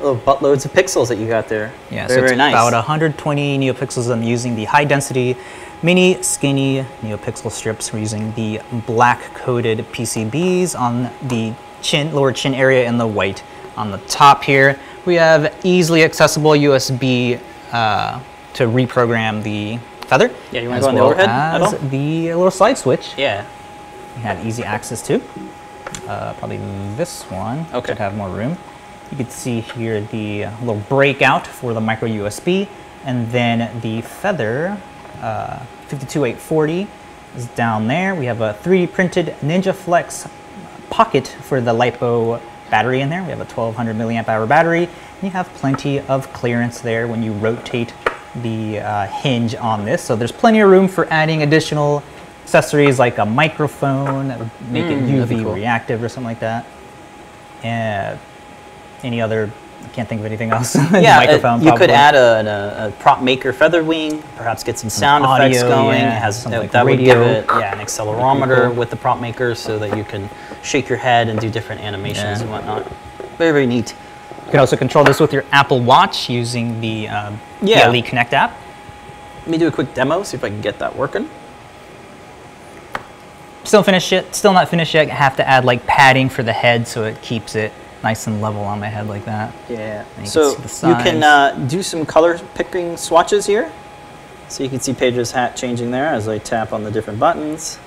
the 0.00 0.16
buttloads 0.16 0.64
of 0.64 0.72
pixels 0.72 1.08
that 1.08 1.18
you 1.18 1.28
got 1.28 1.48
there. 1.48 1.72
Yeah, 1.92 2.08
very, 2.08 2.18
so 2.18 2.24
it's 2.24 2.30
very 2.32 2.36
nice. 2.36 2.52
about 2.52 2.72
120 2.72 3.58
neopixels. 3.58 4.10
I'm 4.10 4.24
using 4.24 4.56
the 4.56 4.64
high 4.64 4.84
density, 4.84 5.36
mini 5.80 6.20
skinny 6.24 6.84
neopixel 7.02 7.52
strips. 7.52 7.92
We're 7.92 8.00
using 8.00 8.34
the 8.34 8.60
black 8.84 9.22
coated 9.34 9.78
PCBs 9.92 10.78
on 10.78 11.04
the 11.28 11.54
chin, 11.82 12.12
lower 12.12 12.32
chin 12.32 12.52
area 12.52 12.84
and 12.86 12.98
the 12.98 13.06
white 13.06 13.44
on 13.76 13.92
the 13.92 13.98
top 13.98 14.42
here. 14.42 14.78
We 15.06 15.14
have 15.14 15.54
easily 15.64 16.02
accessible 16.02 16.50
USB 16.50 17.40
uh, 17.72 18.20
to 18.54 18.64
reprogram 18.66 19.42
the 19.42 19.78
feather. 20.08 20.30
Yeah, 20.50 20.62
you 20.62 20.68
wanna 20.68 20.78
as 20.78 20.84
go 20.84 20.88
on 20.88 20.94
the 20.96 21.00
well 21.00 21.10
overhead 21.12 21.28
at 21.28 21.62
all? 21.62 21.72
the 21.72 22.34
little 22.34 22.50
slide 22.50 22.76
switch 22.78 23.14
yeah, 23.16 23.44
you 24.16 24.22
have 24.22 24.44
easy 24.44 24.64
access 24.64 25.00
to. 25.02 25.20
Uh, 26.08 26.32
probably 26.34 26.58
this 26.96 27.22
one 27.30 27.66
Okay. 27.72 27.88
should 27.92 27.98
have 27.98 28.16
more 28.16 28.28
room. 28.28 28.58
You 29.10 29.16
can 29.16 29.30
see 29.30 29.60
here 29.60 30.00
the 30.00 30.46
little 30.60 30.82
breakout 30.88 31.46
for 31.46 31.72
the 31.72 31.80
micro 31.80 32.08
USB, 32.08 32.66
and 33.04 33.30
then 33.30 33.80
the 33.80 34.02
Feather 34.02 34.76
uh, 35.22 35.58
52840 35.88 36.88
is 37.36 37.46
down 37.54 37.86
there. 37.86 38.14
We 38.16 38.26
have 38.26 38.40
a 38.40 38.54
3D 38.62 38.92
printed 38.92 39.36
NinjaFlex 39.40 40.28
pocket 40.90 41.28
for 41.28 41.60
the 41.60 41.72
LiPo 41.72 42.40
battery 42.70 43.00
in 43.00 43.08
there. 43.08 43.22
We 43.22 43.30
have 43.30 43.40
a 43.40 43.44
1200 43.44 43.96
milliamp 43.96 44.28
hour 44.28 44.46
battery. 44.46 44.84
And 44.84 45.22
you 45.22 45.30
have 45.30 45.48
plenty 45.54 46.00
of 46.00 46.32
clearance 46.32 46.80
there 46.80 47.06
when 47.08 47.22
you 47.22 47.32
rotate 47.32 47.94
the 48.42 48.80
uh, 48.80 49.06
hinge 49.06 49.54
on 49.54 49.84
this. 49.84 50.02
So 50.02 50.16
there's 50.16 50.32
plenty 50.32 50.60
of 50.60 50.70
room 50.70 50.88
for 50.88 51.06
adding 51.10 51.42
additional 51.42 52.02
accessories 52.42 52.98
like 52.98 53.18
a 53.18 53.26
microphone 53.26 54.28
make 54.70 54.84
Mm, 54.84 55.06
that'd 55.06 55.38
UV 55.38 55.42
cool. 55.42 55.54
reactive 55.54 56.02
or 56.02 56.08
something 56.08 56.28
like 56.28 56.40
that. 56.40 56.64
And 57.62 58.18
any 59.02 59.20
other, 59.20 59.50
I 59.82 59.88
can't 59.88 60.08
think 60.08 60.20
of 60.20 60.26
anything 60.26 60.50
else. 60.50 60.74
yeah. 60.92 61.16
uh, 61.16 61.20
microphone. 61.20 61.62
you 61.62 61.74
could 61.76 61.90
add 61.90 62.14
a, 62.14 62.84
a, 62.84 62.88
a 62.88 62.90
prop 62.92 63.22
maker 63.22 63.52
feather 63.52 63.82
wing, 63.82 64.22
perhaps 64.36 64.62
get 64.62 64.78
some 64.78 64.90
sound 64.90 65.24
effects 65.24 65.62
audio, 65.62 65.68
going. 65.68 65.98
yeah, 66.00 66.16
it 66.16 66.20
has 66.20 66.36
something 66.40 66.52
that, 66.52 66.60
like 66.60 66.70
that 66.72 66.84
would 66.84 66.98
give 66.98 67.18
radio. 67.18 67.40
it 67.40 67.46
yeah 67.48 67.74
an 67.78 67.84
accelerometer 67.84 68.66
cool. 68.68 68.74
with 68.76 68.90
the 68.90 68.96
prop 68.96 69.20
maker 69.20 69.54
so 69.54 69.78
that 69.78 69.96
you 69.96 70.04
can 70.04 70.28
shake 70.66 70.88
your 70.88 70.98
head 70.98 71.28
and 71.28 71.38
do 71.40 71.48
different 71.48 71.80
animations 71.80 72.40
Yeah. 72.40 72.42
and 72.42 72.50
whatnot. 72.50 72.86
Very 73.38 73.52
very 73.52 73.66
neat. 73.66 73.94
You 74.46 74.50
can 74.50 74.60
also 74.60 74.76
control 74.76 75.04
this 75.04 75.18
with 75.20 75.32
your 75.32 75.44
Apple 75.52 75.80
Watch 75.80 76.28
using 76.28 76.80
the 76.80 77.08
um, 77.08 77.40
Yeah. 77.62 77.88
PLE 77.90 78.02
Connect 78.02 78.32
app. 78.32 78.52
Let 79.40 79.48
me 79.48 79.58
do 79.58 79.68
a 79.68 79.72
quick 79.72 79.94
demo, 79.94 80.22
see 80.22 80.36
if 80.36 80.44
I 80.44 80.48
can 80.48 80.60
get 80.60 80.78
that 80.80 80.94
working. 80.96 81.28
Still 83.64 83.82
finished 83.82 84.12
yet? 84.12 84.34
Still 84.34 84.52
not 84.52 84.68
finished 84.68 84.94
yet. 84.94 85.08
I 85.10 85.14
have 85.14 85.36
to 85.36 85.48
add 85.48 85.64
like 85.64 85.84
padding 85.86 86.28
for 86.28 86.42
the 86.44 86.52
head 86.52 86.86
so 86.86 87.04
it 87.04 87.20
keeps 87.22 87.56
it 87.56 87.72
nice 88.02 88.26
and 88.28 88.40
level 88.40 88.60
on 88.62 88.78
my 88.78 88.86
head 88.86 89.08
like 89.08 89.24
that. 89.24 89.52
Yeah. 89.68 90.04
You 90.20 90.26
So 90.26 90.54
can 90.54 90.88
you 90.90 90.96
can 90.96 91.22
uh, 91.24 91.66
do 91.66 91.82
some 91.82 92.06
color 92.06 92.38
picking 92.54 92.96
swatches 92.96 93.46
here. 93.46 93.70
So 94.48 94.62
you 94.62 94.68
can 94.70 94.78
see 94.78 94.94
Pedro's 94.94 95.32
hat 95.32 95.56
changing 95.56 95.90
there 95.90 96.06
as 96.06 96.28
I 96.28 96.38
tap 96.38 96.72
on 96.72 96.84
the 96.84 96.90
different 96.90 97.18
buttons. 97.18 97.80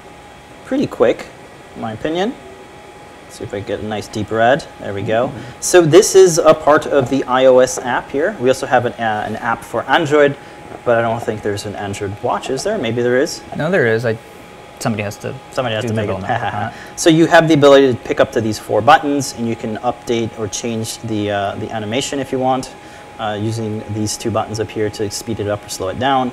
Pretty 0.65 0.88
quick. 0.88 1.28
in 1.76 1.82
my 1.82 1.94
opinion. 1.94 2.34
See 3.30 3.44
if 3.44 3.54
I 3.54 3.60
get 3.60 3.80
a 3.80 3.86
nice 3.86 4.08
deep 4.08 4.32
red. 4.32 4.65
There 4.80 4.94
we 4.94 5.04
go. 5.04 5.32
So 5.60 5.82
this 5.82 6.15
is 6.15 6.38
a 6.39 6.54
part 6.54 6.88
of 6.88 7.10
the 7.10 7.22
iOS 7.22 7.84
app 7.84 8.10
here. 8.10 8.36
We 8.39 8.50
also 8.50 8.65
have 8.65 8.86
an, 8.86 8.94
uh, 8.94 9.24
an 9.28 9.36
app 9.38 9.63
for 9.63 9.84
Android, 9.84 10.36
but 10.84 10.98
I 10.98 11.02
don't 11.02 11.22
think 11.22 11.42
there's 11.42 11.65
an 11.65 11.76
Android 11.76 12.22
watch, 12.24 12.50
is 12.50 12.63
there? 12.63 12.78
Maybe 12.78 13.02
there 13.02 13.18
is. 13.18 13.42
No, 13.56 13.70
there 13.70 13.88
is. 13.88 14.06
I 14.06 14.18
somebody 14.80 15.04
has 15.04 15.18
to 15.18 15.36
Somebody 15.52 15.76
has 15.76 15.86
to 15.86 15.94
make 15.94 16.10
it. 16.10 16.74
so 16.96 17.10
you 17.10 17.26
have 17.28 17.48
the 17.48 17.54
ability 17.54 17.94
to 17.94 18.00
pick 18.00 18.20
up 18.20 18.32
to 18.32 18.42
these 18.42 18.58
four 18.58 18.82
buttons, 18.82 19.34
and 19.34 19.48
you 19.48 19.56
can 19.56 19.78
update 19.78 20.38
or 20.39 20.48
change 20.48 20.98
the 21.00 21.32
uh, 21.32 21.56
the 21.56 21.70
animation 21.72 22.20
if 22.20 22.32
you 22.32 22.39
want, 22.39 22.74
uh, 23.20 23.38
using 23.39 23.84
these 23.94 24.18
two 24.18 24.32
buttons 24.32 24.60
up 24.60 24.70
here 24.70 24.89
to 24.89 25.10
speed 25.12 25.39
it 25.39 25.48
up 25.48 25.63
or 25.65 25.70
slow 25.70 25.89
it 25.89 26.00
down, 26.00 26.32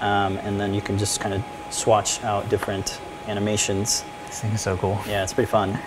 um, 0.00 0.38
and 0.38 0.60
then 0.60 0.74
you 0.74 0.80
can 0.80 0.98
just 0.98 1.20
kind 1.20 1.34
of 1.34 1.42
swatch 1.70 2.22
out 2.24 2.48
different 2.48 3.00
animations. 3.28 4.04
This 4.26 4.40
thing 4.40 4.52
is 4.52 4.60
so 4.60 4.76
cool. 4.76 5.00
Yeah, 5.06 5.22
it's 5.22 5.32
pretty 5.32 5.50
fun. 5.50 5.78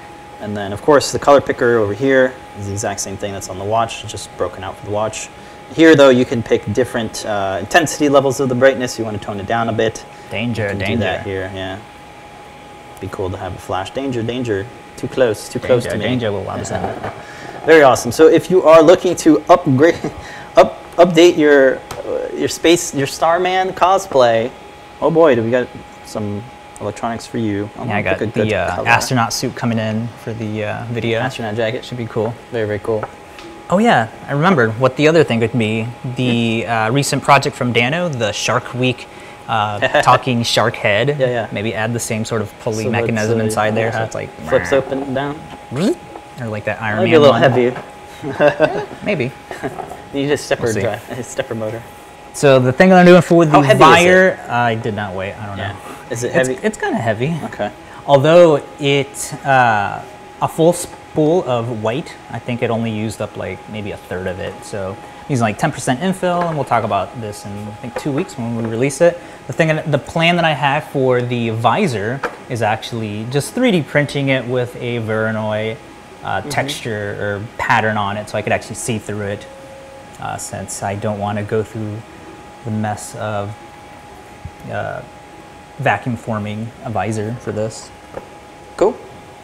And 0.41 0.57
then, 0.57 0.73
of 0.73 0.81
course, 0.81 1.11
the 1.11 1.19
color 1.19 1.39
picker 1.39 1.77
over 1.77 1.93
here 1.93 2.33
is 2.57 2.65
the 2.65 2.73
exact 2.73 2.99
same 2.99 3.15
thing 3.15 3.31
that's 3.31 3.47
on 3.47 3.59
the 3.59 3.63
watch, 3.63 4.05
just 4.07 4.35
broken 4.37 4.63
out 4.63 4.75
for 4.75 4.85
the 4.85 4.91
watch. 4.91 5.29
Here, 5.73 5.95
though, 5.95 6.09
you 6.09 6.25
can 6.25 6.41
pick 6.43 6.73
different 6.73 7.25
uh, 7.25 7.57
intensity 7.59 8.09
levels 8.09 8.39
of 8.39 8.49
the 8.49 8.55
brightness. 8.55 8.97
You 8.97 9.05
want 9.05 9.17
to 9.17 9.23
tone 9.23 9.39
it 9.39 9.45
down 9.45 9.69
a 9.69 9.73
bit. 9.73 10.03
Danger, 10.31 10.69
danger. 10.69 10.85
do 10.87 10.97
that 10.97 11.25
here, 11.25 11.51
yeah. 11.53 11.79
Be 12.99 13.07
cool 13.07 13.29
to 13.29 13.37
have 13.37 13.53
a 13.53 13.57
flash. 13.57 13.91
Danger, 13.91 14.23
danger. 14.23 14.65
Too 14.97 15.07
close, 15.07 15.47
too 15.47 15.59
close 15.59 15.85
to 15.85 15.95
me. 15.95 16.03
danger, 16.03 16.29
little 16.29 16.45
Wabasam. 16.45 17.13
Very 17.65 17.83
awesome. 17.83 18.11
So 18.11 18.27
if 18.27 18.49
you 18.49 18.63
are 18.63 18.81
looking 18.81 19.15
to 19.17 19.43
upgrade, 19.47 19.95
up, 20.57 20.83
update 20.95 21.37
your 21.37 21.77
uh, 22.05 22.29
your 22.35 22.49
space, 22.49 22.93
your 22.93 23.07
Starman 23.07 23.69
cosplay, 23.69 24.51
oh 24.99 25.11
boy, 25.11 25.35
do 25.35 25.43
we 25.43 25.51
got 25.51 25.67
some 26.05 26.43
electronics 26.81 27.25
for 27.25 27.37
you. 27.37 27.69
I'm 27.77 27.87
Yeah, 27.87 27.97
I 27.97 28.01
got 28.01 28.19
pick 28.19 28.29
a 28.29 28.31
good 28.31 28.49
the 28.49 28.55
uh, 28.55 28.83
astronaut 28.85 29.33
suit 29.33 29.55
coming 29.55 29.79
in 29.79 30.07
for 30.23 30.33
the 30.33 30.65
uh, 30.65 30.85
video. 30.85 31.19
astronaut 31.19 31.55
jacket. 31.55 31.85
Should 31.85 31.97
be 31.97 32.07
cool. 32.07 32.33
Very, 32.51 32.67
very 32.67 32.79
cool. 32.79 33.03
Oh 33.69 33.77
yeah, 33.77 34.09
I 34.27 34.33
remembered 34.33 34.77
what 34.79 34.97
the 34.97 35.07
other 35.07 35.23
thing 35.23 35.39
would 35.39 35.57
be. 35.57 35.87
The 36.17 36.65
uh, 36.67 36.91
recent 36.91 37.23
project 37.23 37.55
from 37.55 37.71
Dano, 37.71 38.09
the 38.09 38.33
Shark 38.33 38.73
Week 38.73 39.07
uh, 39.47 40.01
talking 40.01 40.43
shark 40.43 40.75
head. 40.75 41.09
Yeah, 41.19 41.27
yeah. 41.27 41.49
Maybe 41.51 41.73
add 41.73 41.93
the 41.93 41.99
same 41.99 42.25
sort 42.25 42.41
of 42.41 42.57
pulley 42.59 42.85
So 42.85 42.89
mechanism 42.91 43.39
uh, 43.39 43.43
inside 43.43 43.75
there, 43.75 43.91
so 43.91 44.03
it's 44.03 44.15
like 44.15 44.29
flips 44.49 44.73
open 44.73 45.03
and 45.03 45.15
down. 45.15 45.39
or 45.71 46.47
like 46.47 46.65
that 46.65 46.81
Iron 46.81 46.97
Might 46.97 47.03
Man 47.03 47.09
be 47.11 47.15
a 47.15 47.19
little 47.19 47.39
one. 47.39 47.41
heavy. 47.41 48.95
Maybe. 49.05 49.31
You 50.13 50.23
need 50.23 50.31
a 50.33 50.37
stepper 50.37 50.63
We'll 50.63 50.73
drive, 50.73 51.09
a 51.11 51.23
stepper 51.23 51.55
motor. 51.55 51.81
So 52.33 52.59
the 52.59 52.71
thing 52.71 52.89
that 52.89 52.99
I'm 52.99 53.05
doing 53.05 53.21
for 53.21 53.45
the 53.45 53.51
How 53.51 53.61
heavy 53.61 53.73
is 53.75 53.79
Vire, 53.79 54.45
I 54.49 54.75
did 54.75 54.95
not 54.95 55.13
weigh. 55.15 55.33
I 55.33 55.45
don't 55.47 55.57
Yeah. 55.57 55.71
know. 55.73 55.77
Is 56.09 56.23
it 56.23 56.27
It's, 56.27 56.35
heavy? 56.47 56.59
it's 56.63 56.77
kind 56.77 56.95
of 56.95 57.01
heavy. 57.01 57.37
okay. 57.45 57.71
Although 58.05 58.61
it, 58.79 59.33
uh, 59.45 59.99
a 60.41 60.47
full 60.47 60.73
spool 60.73 61.43
of 61.47 61.83
white, 61.83 62.13
I 62.31 62.39
think 62.39 62.61
it 62.63 62.69
only 62.69 62.91
used 62.91 63.21
up 63.21 63.35
like 63.37 63.59
maybe 63.69 63.91
a 63.91 63.97
third 63.97 64.27
of 64.27 64.39
it. 64.39 64.53
So 64.63 64.95
using 65.29 65.43
like 65.43 65.59
10% 65.59 65.99
infill, 65.99 66.43
and 66.47 66.55
we'll 66.55 66.65
talk 66.65 66.83
about 66.83 67.19
this 67.21 67.45
in 67.45 67.51
I 67.51 67.71
think 67.81 67.99
two 67.99 68.11
weeks 68.11 68.37
when 68.37 68.55
we 68.55 68.63
release 68.65 69.01
it. 69.01 69.19
The 69.47 69.53
thing, 69.53 69.79
the 69.91 69.97
plan 69.99 70.35
that 70.37 70.45
I 70.45 70.53
have 70.53 70.85
for 70.85 71.21
the 71.21 71.49
visor 71.49 72.19
is 72.49 72.61
actually 72.61 73.25
just 73.29 73.53
3D 73.53 73.81
printing 73.87 74.29
it 74.29 74.45
with 74.45 74.75
a 74.77 74.99
Voronoi 74.99 75.75
uh, 76.23 76.41
texture 76.41 77.17
or 77.19 77.41
pattern 77.57 77.97
on 77.97 78.15
it, 78.17 78.29
so 78.29 78.37
I 78.37 78.41
could 78.41 78.53
actually 78.53 78.75
see 78.75 78.99
through 78.99 79.27
it. 79.27 79.45
Uh, 80.21 80.37
since 80.37 80.83
I 80.83 80.93
don't 80.95 81.17
want 81.17 81.39
to 81.39 81.43
go 81.43 81.63
through 81.63 81.97
the 82.65 82.71
mess 82.71 83.15
of 83.15 83.55
uh, 84.69 85.01
vacuum 85.79 86.15
forming 86.15 86.69
a 86.83 86.89
visor 86.89 87.33
for 87.35 87.51
this. 87.51 87.89
Cool. 88.77 88.95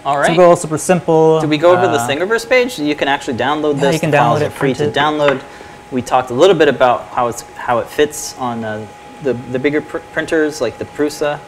All 0.06 0.18
right. 0.18 0.28
Simple, 0.28 0.56
super 0.56 0.78
simple. 0.78 1.42
Did 1.42 1.50
we 1.50 1.58
go 1.58 1.72
over 1.76 1.88
the 1.88 2.00
uh, 2.00 2.08
Thingiverse 2.08 2.48
page? 2.48 2.80
You 2.80 2.96
can 2.96 3.08
actually 3.08 3.38
download 3.38 3.76
Yeah, 3.76 3.82
this. 3.82 3.94
you 3.96 4.00
can 4.00 4.12
The 4.12 4.18
download 4.18 4.42
it, 4.42 4.52
free 4.52 4.74
to 4.76 4.86
it. 4.86 4.94
download. 4.94 5.44
We 5.92 6.02
talked 6.02 6.30
a 6.30 6.34
little 6.34 6.56
bit 6.56 6.68
about 6.68 7.08
how 7.08 7.28
it's 7.28 7.42
how 7.56 7.80
it 7.80 7.88
fits 7.88 8.38
on 8.38 8.64
uh, 8.64 8.86
the 9.24 9.34
the 9.34 9.60
bigger 9.60 9.82
pr- 9.82 9.98
printers 10.14 10.62
like 10.62 10.78
the 10.78 10.86
Prusa, 10.86 11.40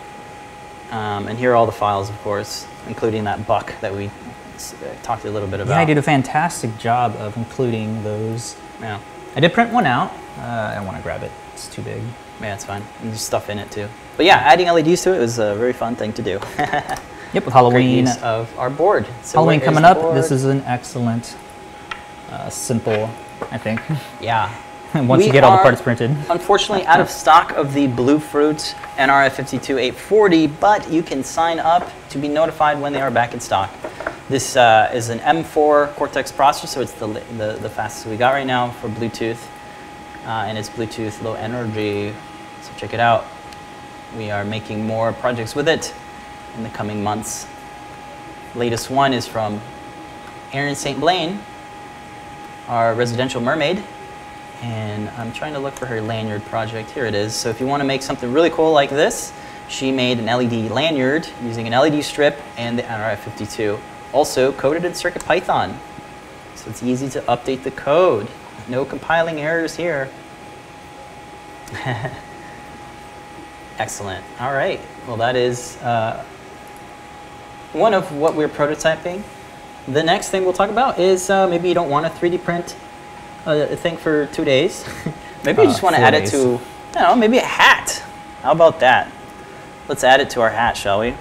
um, 0.91 1.27
and 1.27 1.37
here 1.37 1.51
are 1.51 1.55
all 1.55 1.65
the 1.65 1.71
files, 1.71 2.09
of 2.09 2.19
course, 2.21 2.65
including 2.87 3.23
that 3.25 3.45
buck 3.45 3.73
that 3.81 3.93
we 3.93 4.07
uh, 4.07 4.11
talked 5.03 5.25
a 5.25 5.29
little 5.29 5.47
bit 5.47 5.59
about. 5.59 5.73
Yeah, 5.73 5.79
I 5.81 5.85
did 5.85 5.97
a 5.97 6.01
fantastic 6.01 6.77
job 6.77 7.15
of 7.17 7.35
including 7.37 8.01
those. 8.03 8.55
Yeah, 8.81 8.99
I 9.35 9.39
did 9.41 9.53
print 9.53 9.71
one 9.73 9.85
out. 9.85 10.11
Uh, 10.37 10.75
I 10.77 10.83
want 10.83 10.95
to 10.97 11.03
grab 11.03 11.21
it. 11.23 11.31
It's 11.65 11.75
too 11.75 11.81
big. 11.81 12.01
yeah, 12.41 12.53
it's 12.53 12.65
fine. 12.65 12.81
And 13.01 13.09
there's 13.09 13.21
stuff 13.21 13.49
in 13.49 13.59
it 13.59 13.69
too. 13.69 13.87
But 14.15 14.25
yeah, 14.25 14.37
adding 14.37 14.67
LEDs 14.67 15.03
to 15.03 15.13
it 15.13 15.19
was 15.19 15.39
a 15.39 15.55
very 15.55 15.73
fun 15.73 15.95
thing 15.95 16.13
to 16.13 16.21
do. 16.21 16.39
Yep, 17.31 17.45
with 17.45 17.53
Halloween. 17.53 18.07
of 18.23 18.51
our 18.57 18.71
board. 18.71 19.05
So 19.21 19.37
Halloween 19.37 19.59
coming 19.59 19.85
up. 19.85 20.15
This 20.15 20.31
is 20.31 20.45
an 20.45 20.63
excellent, 20.63 21.37
uh, 22.31 22.49
simple, 22.49 23.07
I 23.51 23.57
think. 23.59 23.81
yeah. 24.19 24.51
Once 24.95 25.19
We 25.19 25.27
you 25.27 25.31
get 25.31 25.43
all 25.43 25.55
the 25.55 25.61
parts 25.61 25.79
printed. 25.79 26.09
Unfortunately, 26.31 26.87
out 26.87 26.99
of 26.99 27.07
stock 27.07 27.51
of 27.51 27.75
the 27.75 27.85
Bluefruit 27.85 28.73
NRF52840, 28.97 30.59
but 30.59 30.91
you 30.91 31.03
can 31.03 31.23
sign 31.23 31.59
up 31.59 31.91
to 32.09 32.17
be 32.17 32.27
notified 32.27 32.81
when 32.81 32.93
they 32.93 33.01
are 33.01 33.11
back 33.11 33.35
in 33.35 33.39
stock. 33.39 33.71
This 34.27 34.55
uh, 34.55 34.89
is 34.91 35.09
an 35.09 35.19
M4 35.19 35.93
Cortex 35.93 36.31
processor, 36.31 36.67
so 36.67 36.81
it's 36.81 36.93
the, 36.93 37.07
the, 37.37 37.59
the 37.61 37.69
fastest 37.69 38.07
we 38.07 38.17
got 38.17 38.31
right 38.31 38.47
now 38.47 38.71
for 38.71 38.89
Bluetooth, 38.89 39.37
uh, 40.25 40.45
and 40.47 40.57
it's 40.57 40.69
Bluetooth 40.69 41.21
low 41.21 41.33
energy, 41.33 42.13
so 42.61 42.71
check 42.77 42.93
it 42.93 42.99
out. 42.99 43.25
We 44.17 44.31
are 44.31 44.43
making 44.43 44.85
more 44.85 45.13
projects 45.13 45.55
with 45.55 45.67
it 45.67 45.93
in 46.55 46.63
the 46.63 46.69
coming 46.69 47.03
months. 47.03 47.47
Latest 48.55 48.89
one 48.89 49.13
is 49.13 49.27
from 49.27 49.61
Erin 50.53 50.75
St. 50.75 50.99
Blaine, 50.99 51.39
our 52.67 52.93
residential 52.95 53.41
mermaid 53.41 53.83
and 54.61 55.09
I'm 55.11 55.31
trying 55.31 55.53
to 55.53 55.59
look 55.59 55.73
for 55.75 55.85
her 55.85 56.01
lanyard 56.01 56.43
project. 56.45 56.91
Here 56.91 57.05
it 57.05 57.15
is. 57.15 57.33
So 57.33 57.49
if 57.49 57.59
you 57.59 57.67
want 57.67 57.81
to 57.81 57.85
make 57.85 58.01
something 58.01 58.31
really 58.31 58.49
cool 58.49 58.71
like 58.71 58.89
this, 58.89 59.31
she 59.67 59.91
made 59.91 60.19
an 60.19 60.25
LED 60.25 60.71
lanyard 60.71 61.27
using 61.43 61.67
an 61.67 61.73
LED 61.73 62.03
strip 62.03 62.39
and 62.57 62.77
the 62.77 62.83
NRF52, 62.83 63.79
also 64.11 64.51
coded 64.53 64.83
in 64.83 64.91
CircuitPython. 64.91 65.75
So 66.55 66.69
it's 66.69 66.83
easy 66.83 67.09
to 67.09 67.21
update 67.21 67.63
the 67.63 67.71
code. 67.71 68.27
No 68.69 68.85
compiling 68.85 69.39
errors 69.41 69.75
here. 69.75 70.09
Excellent. 73.79 74.23
All 74.39 74.53
right. 74.53 74.79
Well, 75.07 75.17
that 75.17 75.35
is 75.35 75.77
uh, 75.77 76.23
one 77.73 77.93
of 77.93 78.11
what 78.15 78.35
we're 78.35 78.47
prototyping. 78.49 79.23
The 79.87 80.03
next 80.03 80.29
thing 80.29 80.43
we'll 80.43 80.53
talk 80.53 80.69
about 80.69 80.99
is 80.99 81.29
uh, 81.29 81.47
maybe 81.47 81.67
you 81.67 81.73
don't 81.73 81.89
want 81.89 82.05
to 82.05 82.11
3D 82.19 82.43
print 82.43 82.75
a, 83.45 83.73
a 83.73 83.75
thing 83.75 83.97
for 83.97 84.27
two 84.27 84.45
days. 84.45 84.85
maybe 85.43 85.63
you 85.63 85.67
Uh, 85.67 85.71
just 85.71 85.81
want 85.81 85.95
to 85.95 86.01
add 86.01 86.13
it 86.13 86.29
to, 86.29 86.59
don't 86.91 87.03
know, 87.03 87.15
maybe 87.15 87.37
a 87.37 87.45
hat. 87.45 88.03
How 88.43 88.51
about 88.51 88.79
that? 88.81 89.11
Let's 89.87 90.03
add 90.03 90.19
it 90.19 90.29
to 90.31 90.41
our 90.41 90.49
hat, 90.51 90.77
shall 90.77 90.99
we? 90.99 91.15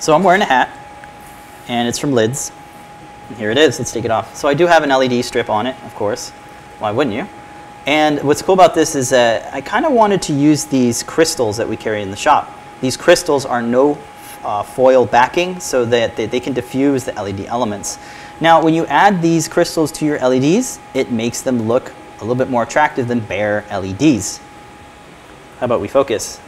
So 0.00 0.14
I'm 0.14 0.22
wearing 0.22 0.42
a 0.42 0.46
hat, 0.46 0.68
and 1.68 1.88
it's 1.88 1.98
from 1.98 2.12
Lids. 2.12 2.52
Here 3.34 3.50
it 3.50 3.58
is. 3.58 3.78
Let's 3.78 3.92
take 3.92 4.04
it 4.04 4.10
off. 4.10 4.36
So 4.36 4.48
I 4.48 4.54
do 4.54 4.66
have 4.66 4.84
an 4.84 4.90
LED 4.90 5.24
strip 5.24 5.50
on 5.50 5.66
it, 5.66 5.76
of 5.84 5.94
course. 5.94 6.30
Why 6.78 6.92
wouldn't 6.92 7.14
you? 7.14 7.26
And 7.86 8.22
what's 8.22 8.42
cool 8.42 8.54
about 8.54 8.74
this 8.74 8.94
is 8.94 9.10
that 9.10 9.52
I 9.52 9.60
kind 9.60 9.84
of 9.84 9.92
wanted 9.92 10.22
to 10.22 10.32
use 10.32 10.64
these 10.64 11.02
crystals 11.02 11.56
that 11.56 11.68
we 11.68 11.76
carry 11.76 12.02
in 12.02 12.10
the 12.10 12.16
shop. 12.16 12.52
These 12.80 12.96
crystals 12.96 13.44
are 13.44 13.62
no 13.62 13.98
uh, 14.44 14.62
foil 14.62 15.06
backing 15.06 15.58
so 15.60 15.84
that 15.86 16.16
they, 16.16 16.26
they 16.26 16.40
can 16.40 16.52
diffuse 16.52 17.04
the 17.04 17.12
LED 17.12 17.40
elements. 17.46 17.98
Now, 18.40 18.62
when 18.62 18.74
you 18.74 18.86
add 18.86 19.22
these 19.22 19.48
crystals 19.48 19.90
to 19.92 20.04
your 20.04 20.18
LEDs, 20.18 20.78
it 20.94 21.10
makes 21.10 21.42
them 21.42 21.62
look 21.62 21.92
a 22.18 22.20
little 22.20 22.34
bit 22.34 22.48
more 22.48 22.62
attractive 22.62 23.08
than 23.08 23.20
bare 23.20 23.64
LEDs. 23.70 24.38
How 25.58 25.66
about 25.66 25.80
we 25.80 25.88
focus? 25.88 26.40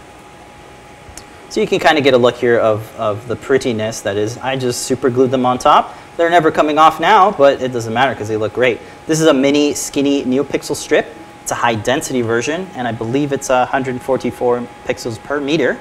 So 1.49 1.61
you 1.61 1.67
can 1.67 1.81
kind 1.81 1.97
of 1.99 2.05
get 2.05 2.15
a 2.15 2.19
look 2.19 2.37
here 2.37 2.59
of, 2.59 2.95
of 2.97 3.27
the 3.27 3.37
prettiness 3.37 4.03
that 4.03 4.17
is. 4.17 4.37
I 4.39 4.57
just 4.57 4.83
super 4.83 5.09
glued 5.09 5.31
them 5.31 5.47
on 5.47 5.59
top. 5.59 5.97
They're 6.19 6.29
never 6.29 6.51
coming 6.51 6.79
off 6.79 6.99
now, 6.99 7.31
but 7.31 7.63
it 7.63 7.73
doesn't 7.73 7.95
matter 7.95 8.13
because 8.13 8.27
they 8.27 8.37
look 8.37 8.53
great. 8.53 8.81
This 9.07 9.21
is 9.21 9.29
a 9.29 9.33
mini 9.33 9.73
skinny 9.73 10.25
NeoPixel 10.25 10.75
strip. 10.75 11.07
It's 11.43 11.53
a 11.53 11.55
high 11.55 11.77
density 11.77 12.23
version, 12.23 12.69
and 12.75 12.89
I 12.89 12.93
believe 12.93 13.33
it's 13.33 13.51
uh, 13.51 13.61
144 13.61 14.67
pixels 14.85 15.23
per 15.23 15.41
meter. 15.41 15.79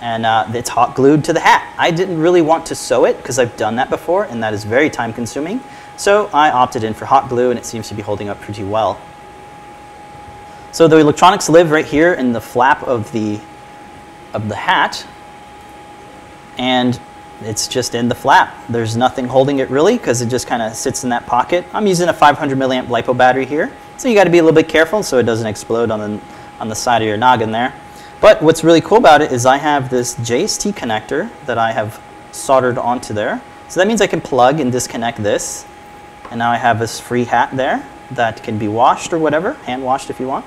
And 0.00 0.24
uh, 0.24 0.46
it's 0.54 0.70
hot 0.70 0.94
glued 0.94 1.22
to 1.24 1.34
the 1.34 1.40
hat. 1.40 1.70
I 1.76 1.90
didn't 1.90 2.18
really 2.18 2.40
want 2.40 2.64
to 2.66 2.74
sew 2.74 3.04
it 3.04 3.18
because 3.18 3.38
I've 3.38 3.54
done 3.58 3.76
that 3.76 3.90
before, 3.90 4.24
and 4.24 4.42
that 4.42 4.54
is 4.54 4.64
very 4.64 4.88
time 4.88 5.12
consuming. 5.12 5.60
So 5.98 6.30
I 6.32 6.50
opted 6.50 6.82
in 6.82 6.94
for 6.94 7.04
hot 7.04 7.28
glue, 7.28 7.50
and 7.50 7.58
it 7.58 7.66
seems 7.66 7.88
to 7.88 7.94
be 7.94 8.00
holding 8.00 8.30
up 8.30 8.40
pretty 8.40 8.64
well. 8.64 8.98
So 10.70 10.88
the 10.88 10.96
electronics 10.96 11.50
live 11.50 11.70
right 11.70 11.84
here 11.84 12.14
in 12.14 12.32
the 12.32 12.40
flap 12.40 12.82
of 12.84 13.12
the 13.12 13.38
of 14.32 14.48
the 14.48 14.56
hat, 14.56 15.06
and 16.56 16.98
it's 17.44 17.68
just 17.68 17.94
in 17.94 18.08
the 18.08 18.14
flap. 18.14 18.54
There's 18.68 18.96
nothing 18.96 19.26
holding 19.26 19.58
it 19.58 19.70
really 19.70 19.96
because 19.96 20.22
it 20.22 20.28
just 20.28 20.46
kind 20.46 20.62
of 20.62 20.74
sits 20.74 21.04
in 21.04 21.10
that 21.10 21.26
pocket. 21.26 21.64
I'm 21.72 21.86
using 21.86 22.08
a 22.08 22.12
500 22.12 22.58
milliamp 22.58 22.86
lipo 22.86 23.16
battery 23.16 23.46
here, 23.46 23.72
so 23.96 24.08
you 24.08 24.14
got 24.14 24.24
to 24.24 24.30
be 24.30 24.38
a 24.38 24.42
little 24.42 24.54
bit 24.54 24.68
careful 24.68 25.02
so 25.02 25.18
it 25.18 25.24
doesn't 25.24 25.46
explode 25.46 25.90
on 25.90 26.00
the 26.00 26.20
on 26.62 26.68
the 26.68 26.74
side 26.74 27.02
of 27.02 27.08
your 27.08 27.16
noggin 27.16 27.50
there. 27.50 27.74
But 28.20 28.40
what's 28.40 28.62
really 28.62 28.80
cool 28.80 28.98
about 28.98 29.20
it 29.20 29.32
is 29.32 29.44
I 29.44 29.56
have 29.56 29.90
this 29.90 30.14
JST 30.14 30.74
connector 30.74 31.28
that 31.46 31.58
I 31.58 31.72
have 31.72 32.00
soldered 32.30 32.78
onto 32.78 33.12
there. 33.12 33.42
So 33.68 33.80
that 33.80 33.88
means 33.88 34.00
I 34.00 34.06
can 34.06 34.20
plug 34.20 34.60
and 34.60 34.70
disconnect 34.70 35.20
this. 35.20 35.66
And 36.30 36.38
now 36.38 36.52
I 36.52 36.56
have 36.56 36.78
this 36.78 37.00
free 37.00 37.24
hat 37.24 37.50
there 37.56 37.84
that 38.12 38.42
can 38.44 38.58
be 38.58 38.68
washed 38.68 39.12
or 39.12 39.18
whatever, 39.18 39.54
hand 39.64 39.82
washed 39.82 40.08
if 40.08 40.20
you 40.20 40.28
want. 40.28 40.46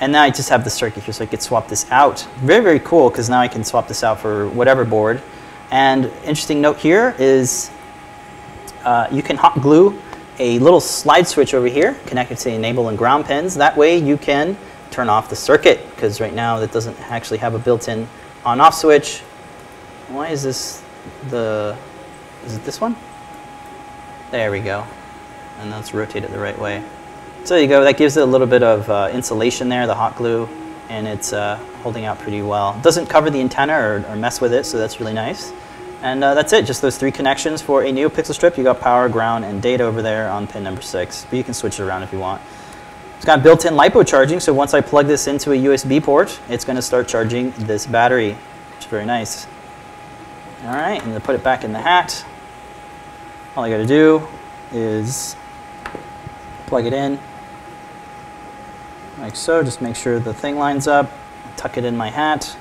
And 0.00 0.10
now 0.10 0.22
I 0.22 0.30
just 0.30 0.48
have 0.48 0.64
the 0.64 0.70
circuit 0.70 1.02
here 1.02 1.12
so 1.12 1.24
I 1.24 1.26
could 1.26 1.42
swap 1.42 1.68
this 1.68 1.88
out. 1.90 2.26
Very, 2.38 2.64
very 2.64 2.80
cool 2.80 3.10
because 3.10 3.28
now 3.28 3.40
I 3.40 3.48
can 3.48 3.62
swap 3.62 3.88
this 3.88 4.02
out 4.02 4.18
for 4.18 4.48
whatever 4.48 4.84
board. 4.84 5.22
And 5.72 6.04
interesting 6.24 6.60
note 6.60 6.76
here 6.76 7.16
is 7.18 7.70
uh, 8.84 9.08
you 9.10 9.22
can 9.22 9.38
hot 9.38 9.60
glue 9.62 9.98
a 10.38 10.58
little 10.58 10.80
slide 10.80 11.26
switch 11.26 11.54
over 11.54 11.66
here 11.66 11.94
connected 12.04 12.36
to 12.36 12.44
the 12.44 12.54
enable 12.54 12.88
and 12.88 12.98
ground 12.98 13.24
pins. 13.24 13.54
That 13.54 13.74
way 13.74 13.96
you 13.96 14.18
can 14.18 14.58
turn 14.90 15.08
off 15.08 15.30
the 15.30 15.36
circuit 15.36 15.80
because 15.94 16.20
right 16.20 16.34
now 16.34 16.58
it 16.58 16.72
doesn't 16.72 17.00
actually 17.10 17.38
have 17.38 17.54
a 17.54 17.58
built-in 17.58 18.06
on-off 18.44 18.74
switch. 18.74 19.20
Why 20.08 20.28
is 20.28 20.42
this 20.42 20.82
the, 21.30 21.74
is 22.44 22.54
it 22.54 22.64
this 22.64 22.78
one? 22.78 22.94
There 24.30 24.50
we 24.50 24.60
go. 24.60 24.86
And 25.58 25.70
let's 25.70 25.94
rotate 25.94 26.22
it 26.22 26.30
the 26.30 26.38
right 26.38 26.58
way. 26.58 26.84
So 27.44 27.56
you 27.56 27.66
go, 27.66 27.82
that 27.84 27.96
gives 27.96 28.18
it 28.18 28.22
a 28.22 28.26
little 28.26 28.46
bit 28.46 28.62
of 28.62 28.90
uh, 28.90 29.08
insulation 29.10 29.70
there, 29.70 29.86
the 29.86 29.94
hot 29.94 30.16
glue, 30.16 30.48
and 30.92 31.08
it's 31.08 31.32
uh, 31.32 31.56
holding 31.82 32.04
out 32.04 32.18
pretty 32.18 32.42
well. 32.42 32.78
Doesn't 32.82 33.06
cover 33.06 33.30
the 33.30 33.40
antenna 33.40 33.72
or, 33.72 34.04
or, 34.08 34.14
mess 34.14 34.42
with 34.42 34.52
it, 34.52 34.66
so 34.66 34.76
that's 34.76 35.00
really 35.00 35.14
nice. 35.14 35.50
And 36.02 36.22
uh, 36.22 36.34
that's 36.34 36.52
it, 36.52 36.66
just 36.66 36.82
those 36.82 36.98
three 36.98 37.10
connections 37.10 37.62
for 37.62 37.82
a 37.82 37.86
NeoPixel 37.86 38.34
strip. 38.34 38.58
You 38.58 38.64
got 38.64 38.78
power, 38.78 39.08
ground, 39.08 39.46
and 39.46 39.62
data 39.62 39.84
over 39.84 40.02
there 40.02 40.28
on 40.28 40.46
pin 40.46 40.62
number 40.62 40.82
six, 40.82 41.24
but 41.30 41.36
you 41.36 41.44
can 41.44 41.54
switch 41.54 41.80
it 41.80 41.84
around 41.84 42.02
if 42.02 42.12
you 42.12 42.18
want. 42.18 42.42
It's 43.16 43.24
got 43.24 43.42
built-in 43.42 43.72
LiPo 43.72 44.06
charging, 44.06 44.38
so 44.38 44.52
once 44.52 44.74
I 44.74 44.82
plug 44.82 45.06
this 45.06 45.28
into 45.28 45.52
a 45.52 45.56
USB 45.56 46.02
port, 46.02 46.38
it's 46.50 46.64
gonna 46.64 46.82
start 46.82 47.08
charging 47.08 47.52
this 47.52 47.86
battery, 47.86 48.32
which 48.74 48.80
is 48.80 48.86
very 48.86 49.06
nice. 49.06 49.46
All 50.64 50.74
right, 50.74 51.02
and 51.02 51.14
to 51.14 51.20
put 51.20 51.34
it 51.34 51.42
back 51.42 51.64
in 51.64 51.72
the 51.72 51.80
hat, 51.80 52.22
all 53.56 53.64
I 53.64 53.70
gotta 53.70 53.86
do 53.86 54.26
is 54.72 55.36
plug 56.66 56.84
it 56.84 56.92
in, 56.92 57.18
like 59.22 59.36
so. 59.36 59.62
Just 59.62 59.80
make 59.80 59.94
sure 59.94 60.18
the 60.18 60.34
thing 60.34 60.58
lines 60.58 60.88
up, 60.88 61.10
tuck 61.56 61.78
it 61.78 61.84
in 61.84 61.96
my 61.96 62.10
hat. 62.10 62.56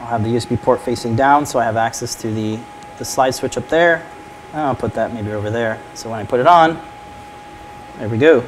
I'll 0.00 0.06
have 0.06 0.22
the 0.22 0.30
USB 0.30 0.60
port 0.60 0.80
facing 0.80 1.16
down 1.16 1.46
so 1.46 1.58
I 1.58 1.64
have 1.64 1.76
access 1.76 2.14
to 2.16 2.30
the, 2.30 2.58
the 2.98 3.04
slide 3.04 3.30
switch 3.30 3.56
up 3.56 3.68
there. 3.68 4.06
I'll 4.52 4.74
put 4.74 4.92
that 4.94 5.14
maybe 5.14 5.32
over 5.32 5.50
there. 5.50 5.80
So 5.94 6.10
when 6.10 6.20
I 6.20 6.24
put 6.24 6.38
it 6.38 6.46
on, 6.46 6.80
there 7.98 8.08
we 8.08 8.18
go. 8.18 8.44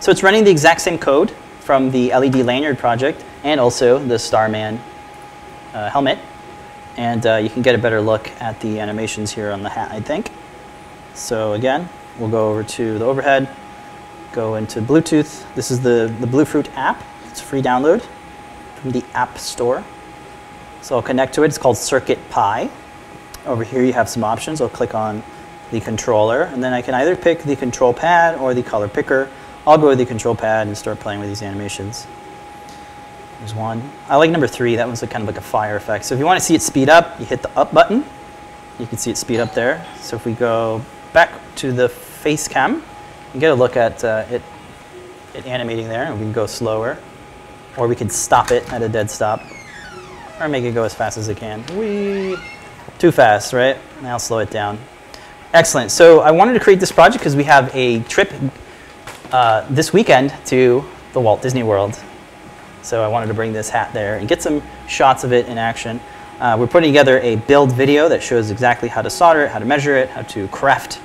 So 0.00 0.10
it's 0.10 0.22
running 0.22 0.44
the 0.44 0.50
exact 0.50 0.82
same 0.82 0.98
code 0.98 1.30
from 1.60 1.90
the 1.90 2.10
LED 2.14 2.36
lanyard 2.36 2.78
project 2.78 3.24
and 3.42 3.58
also 3.58 3.98
the 3.98 4.18
Starman 4.18 4.78
uh, 5.72 5.88
helmet. 5.88 6.18
And 6.98 7.24
uh, 7.24 7.36
you 7.36 7.48
can 7.48 7.62
get 7.62 7.74
a 7.74 7.78
better 7.78 8.02
look 8.02 8.30
at 8.42 8.60
the 8.60 8.80
animations 8.80 9.30
here 9.30 9.50
on 9.50 9.62
the 9.62 9.70
hat, 9.70 9.90
I 9.92 10.00
think. 10.00 10.30
So 11.14 11.54
again, 11.54 11.88
we'll 12.18 12.28
go 12.28 12.50
over 12.50 12.62
to 12.62 12.98
the 12.98 13.04
overhead, 13.06 13.48
go 14.32 14.54
into 14.54 14.80
Bluetooth. 14.80 15.44
This 15.54 15.70
is 15.70 15.80
the, 15.80 16.14
the 16.20 16.26
Bluefruit 16.26 16.68
app. 16.76 17.02
It's 17.26 17.40
a 17.40 17.44
free 17.44 17.62
download 17.62 18.06
from 18.76 18.90
the 18.92 19.04
App 19.14 19.38
Store. 19.38 19.84
So 20.82 20.96
I'll 20.96 21.02
connect 21.02 21.34
to 21.34 21.42
it. 21.42 21.46
It's 21.46 21.58
called 21.58 21.76
Circuit 21.76 22.18
Pi. 22.30 22.70
Over 23.46 23.64
here 23.64 23.82
you 23.82 23.92
have 23.92 24.08
some 24.08 24.24
options. 24.24 24.60
I'll 24.60 24.68
click 24.68 24.94
on 24.94 25.22
the 25.70 25.80
controller, 25.80 26.42
and 26.42 26.62
then 26.62 26.72
I 26.72 26.82
can 26.82 26.94
either 26.94 27.14
pick 27.14 27.42
the 27.42 27.54
control 27.54 27.92
pad 27.92 28.38
or 28.38 28.54
the 28.54 28.62
color 28.62 28.88
picker. 28.88 29.30
I'll 29.66 29.78
go 29.78 29.88
with 29.88 29.98
the 29.98 30.06
control 30.06 30.34
pad 30.34 30.66
and 30.66 30.76
start 30.76 30.98
playing 30.98 31.20
with 31.20 31.28
these 31.28 31.42
animations. 31.42 32.06
There's 33.38 33.54
one. 33.54 33.88
I 34.08 34.16
like 34.16 34.30
number 34.30 34.46
three. 34.46 34.76
That 34.76 34.86
one's 34.86 35.00
kind 35.00 35.22
of 35.22 35.26
like 35.26 35.36
a 35.36 35.40
fire 35.40 35.76
effect. 35.76 36.04
So 36.04 36.14
if 36.14 36.18
you 36.18 36.26
want 36.26 36.38
to 36.38 36.44
see 36.44 36.54
it 36.54 36.62
speed 36.62 36.88
up, 36.88 37.18
you 37.20 37.26
hit 37.26 37.42
the 37.42 37.50
up 37.58 37.72
button. 37.72 38.04
You 38.78 38.86
can 38.86 38.98
see 38.98 39.10
it 39.10 39.16
speed 39.16 39.40
up 39.40 39.54
there. 39.54 39.86
So 40.00 40.16
if 40.16 40.26
we 40.26 40.32
go 40.32 40.82
back 41.12 41.30
to 41.56 41.72
the 41.72 41.88
face 41.88 42.48
cam, 42.48 42.82
you 43.34 43.40
get 43.40 43.52
a 43.52 43.54
look 43.54 43.76
at 43.76 44.02
uh, 44.04 44.24
it, 44.30 44.42
it 45.34 45.46
animating 45.46 45.88
there, 45.88 46.04
and 46.04 46.14
we 46.14 46.24
can 46.24 46.32
go 46.32 46.46
slower, 46.46 46.98
or 47.76 47.86
we 47.86 47.96
can 47.96 48.08
stop 48.08 48.50
it 48.50 48.70
at 48.72 48.82
a 48.82 48.88
dead 48.88 49.10
stop, 49.10 49.42
or 50.40 50.48
make 50.48 50.64
it 50.64 50.72
go 50.72 50.84
as 50.84 50.94
fast 50.94 51.16
as 51.18 51.28
it 51.28 51.36
can. 51.36 51.62
Whee! 51.76 52.36
Too 52.98 53.12
fast, 53.12 53.52
right? 53.52 53.76
Now 54.02 54.18
slow 54.18 54.38
it 54.38 54.50
down. 54.50 54.78
Excellent. 55.52 55.90
So 55.90 56.20
I 56.20 56.30
wanted 56.30 56.54
to 56.54 56.60
create 56.60 56.80
this 56.80 56.92
project 56.92 57.18
because 57.18 57.36
we 57.36 57.44
have 57.44 57.74
a 57.74 58.00
trip 58.04 58.32
uh, 59.32 59.66
this 59.70 59.92
weekend 59.92 60.34
to 60.46 60.84
the 61.12 61.20
Walt 61.20 61.42
Disney 61.42 61.62
World. 61.62 61.98
So 62.82 63.02
I 63.04 63.08
wanted 63.08 63.26
to 63.26 63.34
bring 63.34 63.52
this 63.52 63.68
hat 63.68 63.92
there 63.92 64.16
and 64.16 64.28
get 64.28 64.42
some 64.42 64.62
shots 64.88 65.24
of 65.24 65.32
it 65.32 65.48
in 65.48 65.58
action. 65.58 66.00
Uh, 66.40 66.56
we're 66.58 66.66
putting 66.66 66.90
together 66.90 67.20
a 67.20 67.36
build 67.36 67.72
video 67.72 68.08
that 68.08 68.22
shows 68.22 68.50
exactly 68.50 68.88
how 68.88 69.02
to 69.02 69.10
solder 69.10 69.42
it, 69.42 69.50
how 69.50 69.58
to 69.58 69.64
measure 69.64 69.96
it, 69.96 70.08
how 70.08 70.22
to 70.22 70.48
craft 70.48 71.00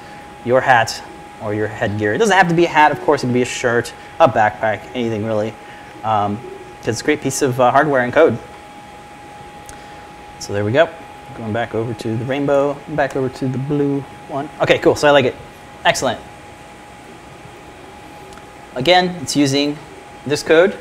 your 0.45 0.61
hat 0.61 1.03
or 1.41 1.53
your 1.53 1.67
headgear. 1.67 2.13
It 2.13 2.17
doesn't 2.17 2.35
have 2.35 2.49
to 2.49 2.55
be 2.55 2.65
a 2.65 2.69
hat, 2.69 2.91
of 2.91 2.99
course, 3.01 3.23
it 3.23 3.27
can 3.27 3.33
be 3.33 3.41
a 3.41 3.45
shirt, 3.45 3.93
a 4.19 4.27
backpack, 4.27 4.81
anything 4.93 5.25
really. 5.25 5.53
Um, 6.03 6.39
it's 6.83 7.01
a 7.01 7.03
great 7.03 7.21
piece 7.21 7.41
of 7.41 7.59
uh, 7.59 7.71
hardware 7.71 8.01
and 8.01 8.13
code. 8.13 8.37
So 10.39 10.53
there 10.53 10.63
we 10.63 10.71
go. 10.71 10.89
Going 11.37 11.51
back 11.51 11.73
over 11.73 11.93
to 11.93 12.15
the 12.15 12.25
rainbow, 12.25 12.77
back 12.89 13.15
over 13.15 13.29
to 13.29 13.47
the 13.47 13.57
blue 13.57 14.01
one. 14.27 14.49
Okay, 14.61 14.77
cool, 14.79 14.95
so 14.95 15.07
I 15.07 15.11
like 15.11 15.25
it. 15.25 15.35
Excellent. 15.83 16.19
Again, 18.75 19.15
it's 19.21 19.35
using 19.35 19.77
this 20.25 20.43
code 20.43 20.73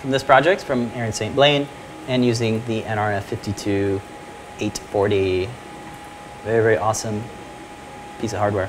from 0.00 0.10
this 0.10 0.24
project 0.24 0.64
from 0.64 0.90
Erin 0.94 1.12
St. 1.12 1.34
Blaine 1.34 1.68
and 2.08 2.24
using 2.24 2.64
the 2.66 2.82
NRF 2.82 3.22
52840. 3.22 5.48
Very, 6.44 6.62
very 6.62 6.76
awesome 6.76 7.22
piece 8.20 8.32
of 8.32 8.40
hardware. 8.40 8.68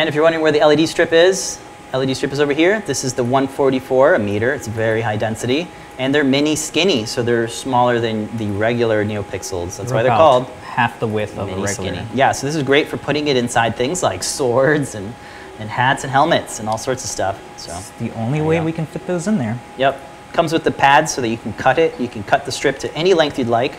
And 0.00 0.08
if 0.08 0.14
you're 0.14 0.24
wondering 0.24 0.42
where 0.42 0.50
the 0.50 0.60
LED 0.60 0.88
strip 0.88 1.12
is, 1.12 1.60
LED 1.92 2.16
strip 2.16 2.32
is 2.32 2.40
over 2.40 2.54
here. 2.54 2.80
This 2.86 3.04
is 3.04 3.12
the 3.12 3.22
144 3.22 4.14
a 4.14 4.18
meter. 4.18 4.54
It's 4.54 4.66
very 4.66 5.02
high 5.02 5.18
density. 5.18 5.68
And 5.98 6.14
they're 6.14 6.24
mini 6.24 6.56
skinny, 6.56 7.04
so 7.04 7.22
they're 7.22 7.48
smaller 7.48 8.00
than 8.00 8.34
the 8.38 8.46
regular 8.46 9.04
NeoPixels. 9.04 9.76
That's 9.76 9.92
why 9.92 10.02
they're 10.02 10.16
called 10.16 10.46
half 10.64 10.98
the 11.00 11.06
width 11.06 11.36
of 11.36 11.48
mini 11.48 11.60
a 11.60 11.64
regular. 11.66 11.92
skinny. 11.92 12.08
Yeah, 12.14 12.32
so 12.32 12.46
this 12.46 12.56
is 12.56 12.62
great 12.62 12.88
for 12.88 12.96
putting 12.96 13.28
it 13.28 13.36
inside 13.36 13.76
things 13.76 14.02
like 14.02 14.22
swords 14.22 14.94
and, 14.94 15.12
and 15.58 15.68
hats 15.68 16.02
and 16.02 16.10
helmets 16.10 16.60
and 16.60 16.66
all 16.66 16.78
sorts 16.78 17.04
of 17.04 17.10
stuff. 17.10 17.38
So 17.58 17.70
It's 17.76 17.90
the 17.98 18.10
only 18.12 18.40
way 18.40 18.62
we 18.62 18.72
can 18.72 18.86
fit 18.86 19.06
those 19.06 19.28
in 19.28 19.36
there. 19.36 19.60
Yep. 19.76 20.00
Comes 20.32 20.54
with 20.54 20.64
the 20.64 20.70
pads 20.70 21.12
so 21.12 21.20
that 21.20 21.28
you 21.28 21.36
can 21.36 21.52
cut 21.52 21.78
it. 21.78 22.00
You 22.00 22.08
can 22.08 22.22
cut 22.22 22.46
the 22.46 22.52
strip 22.52 22.78
to 22.78 22.94
any 22.94 23.12
length 23.12 23.38
you'd 23.38 23.48
like 23.48 23.74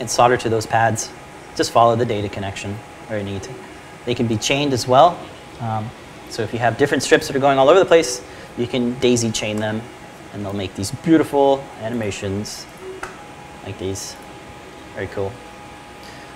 and 0.00 0.08
solder 0.08 0.38
to 0.38 0.48
those 0.48 0.64
pads. 0.64 1.12
Just 1.54 1.70
follow 1.70 1.96
the 1.96 2.06
data 2.06 2.30
connection. 2.30 2.78
Very 3.08 3.24
neat. 3.24 3.46
They 4.06 4.14
can 4.14 4.26
be 4.26 4.38
chained 4.38 4.72
as 4.72 4.88
well. 4.88 5.18
Um, 5.60 5.90
so 6.30 6.42
if 6.42 6.52
you 6.52 6.58
have 6.58 6.78
different 6.78 7.02
strips 7.02 7.26
that 7.26 7.36
are 7.36 7.40
going 7.40 7.58
all 7.58 7.68
over 7.68 7.78
the 7.78 7.84
place, 7.84 8.24
you 8.56 8.66
can 8.66 8.98
daisy 9.00 9.30
chain 9.30 9.58
them 9.58 9.82
and 10.32 10.44
they'll 10.44 10.52
make 10.52 10.74
these 10.74 10.90
beautiful 10.90 11.62
animations 11.80 12.66
like 13.64 13.78
these. 13.78 14.16
Very 14.94 15.08
cool. 15.08 15.32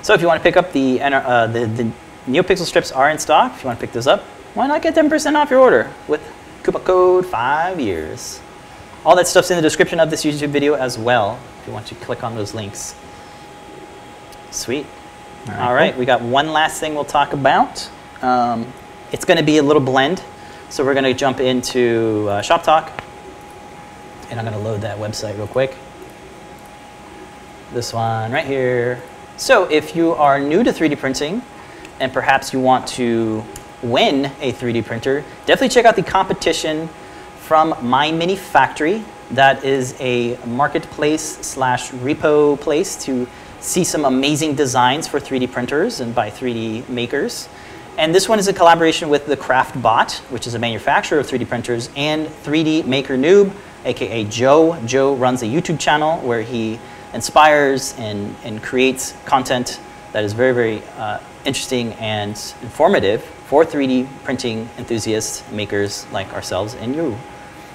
So 0.03 0.15
if 0.15 0.21
you 0.21 0.27
want 0.27 0.41
to 0.41 0.43
pick 0.43 0.57
up 0.57 0.73
the, 0.73 1.01
uh, 1.01 1.47
the, 1.47 1.67
the 1.67 1.93
NeoPixel 2.27 2.65
strips 2.65 2.93
are 2.93 3.11
in 3.11 3.19
stock. 3.19 3.53
If 3.55 3.63
you 3.63 3.69
want 3.69 3.79
to 3.79 3.87
pick 3.87 3.93
those 3.93 4.07
up, 4.07 4.23
why 4.55 4.67
not 4.67 4.83
get 4.83 4.95
10% 4.95 5.35
off 5.37 5.51
your 5.51 5.61
order 5.61 5.91
with 6.09 6.21
coupon 6.63 6.83
code 6.83 7.27
5 7.27 7.81
years. 7.81 8.41
All 9.05 9.17
that 9.17 9.27
stuff's 9.27 9.51
in 9.51 9.57
the 9.57 9.63
description 9.63 10.01
of 10.01 10.11
this 10.11 10.25
YouTube 10.25 10.49
video 10.49 10.75
as 10.75 10.99
well, 10.99 11.39
if 11.61 11.67
you 11.67 11.73
want 11.73 11.87
to 11.87 11.95
click 11.97 12.23
on 12.23 12.35
those 12.35 12.55
links. 12.55 12.95
Sweet. 14.51 14.87
All 15.51 15.57
right, 15.57 15.67
All 15.67 15.75
right, 15.75 15.99
we 15.99 16.05
got 16.05 16.23
one 16.23 16.53
last 16.53 16.79
thing 16.79 16.95
we'll 16.95 17.05
talk 17.05 17.33
about. 17.33 17.91
Um, 18.23 18.73
it's 19.11 19.25
going 19.25 19.37
to 19.37 19.43
be 19.43 19.57
a 19.57 19.63
little 19.65 19.83
blend, 19.83 20.23
so 20.69 20.85
we're 20.85 20.95
going 20.95 21.05
to 21.05 21.15
jump 21.15 21.41
into 21.41 22.29
uh, 22.31 22.41
Shop 22.41 22.63
Talk, 22.63 23.03
and 24.31 24.39
I'm 24.39 24.47
going 24.47 24.57
to 24.57 24.63
load 24.63 24.83
that 24.83 24.99
website 24.99 25.37
real 25.37 25.49
quick. 25.49 25.77
This 27.73 27.93
one 27.93 28.31
right 28.31 28.47
here. 28.47 29.03
So 29.39 29.65
if 29.65 29.97
you 29.97 30.13
are 30.13 30.39
new 30.39 30.63
to 30.63 30.71
3D 30.71 30.97
printing, 30.99 31.43
and 31.99 32.13
perhaps 32.13 32.53
you 32.53 32.61
want 32.61 32.87
to 32.89 33.45
win 33.83 34.27
a 34.41 34.53
3D 34.53 34.85
printer, 34.85 35.25
definitely 35.47 35.71
check 35.71 35.85
out 35.85 35.97
the 35.97 36.03
competition 36.05 36.89
from 37.41 37.73
MyMiniFactory. 37.73 39.03
That 39.33 39.65
is 39.65 39.97
a 39.99 40.37
marketplace 40.47 41.23
slash 41.23 41.91
repo 41.91 42.61
place 42.61 43.03
to 43.05 43.27
see 43.61 43.85
some 43.85 44.05
amazing 44.05 44.55
designs 44.55 45.07
for 45.07 45.21
3D 45.21 45.51
printers 45.53 46.01
and 46.01 46.15
by 46.15 46.31
3D 46.31 46.89
makers. 46.89 47.49
And 47.99 48.15
this 48.15 48.29
one 48.29 48.39
is 48.39 48.49
a 48.49 48.53
collaboration 48.53 49.09
with 49.09 49.27
the 49.27 49.37
CraftBot, 49.37 50.21
which 50.31 50.47
is 50.47 50.55
a 50.55 50.59
manufacturer 50.59 51.19
of 51.19 51.27
3D 51.27 51.49
printers, 51.49 51.91
and 51.97 52.27
3D 52.27 52.87
Maker 52.87 53.17
Noob, 53.17 53.53
aka 53.85 54.25
Joe. 54.25 54.81
Joe 54.87 55.15
runs 55.15 55.43
a 55.43 55.47
YouTube 55.47 55.79
channel 55.79 56.19
where 56.21 56.43
he 56.43 56.79
inspires 57.13 57.95
and, 57.99 58.35
and 58.45 58.63
creates 58.63 59.15
content 59.27 59.81
that 60.13 60.25
is 60.25 60.33
very, 60.33 60.53
very 60.53 60.83
uh, 60.97 61.19
interesting 61.45 61.93
and 61.95 62.31
informative 62.63 63.23
for 63.23 63.65
3D 63.65 64.09
printing 64.25 64.69
enthusiasts, 64.79 65.49
makers 65.53 66.11
like 66.13 66.33
ourselves 66.33 66.75
and 66.75 66.95
you. 66.95 67.17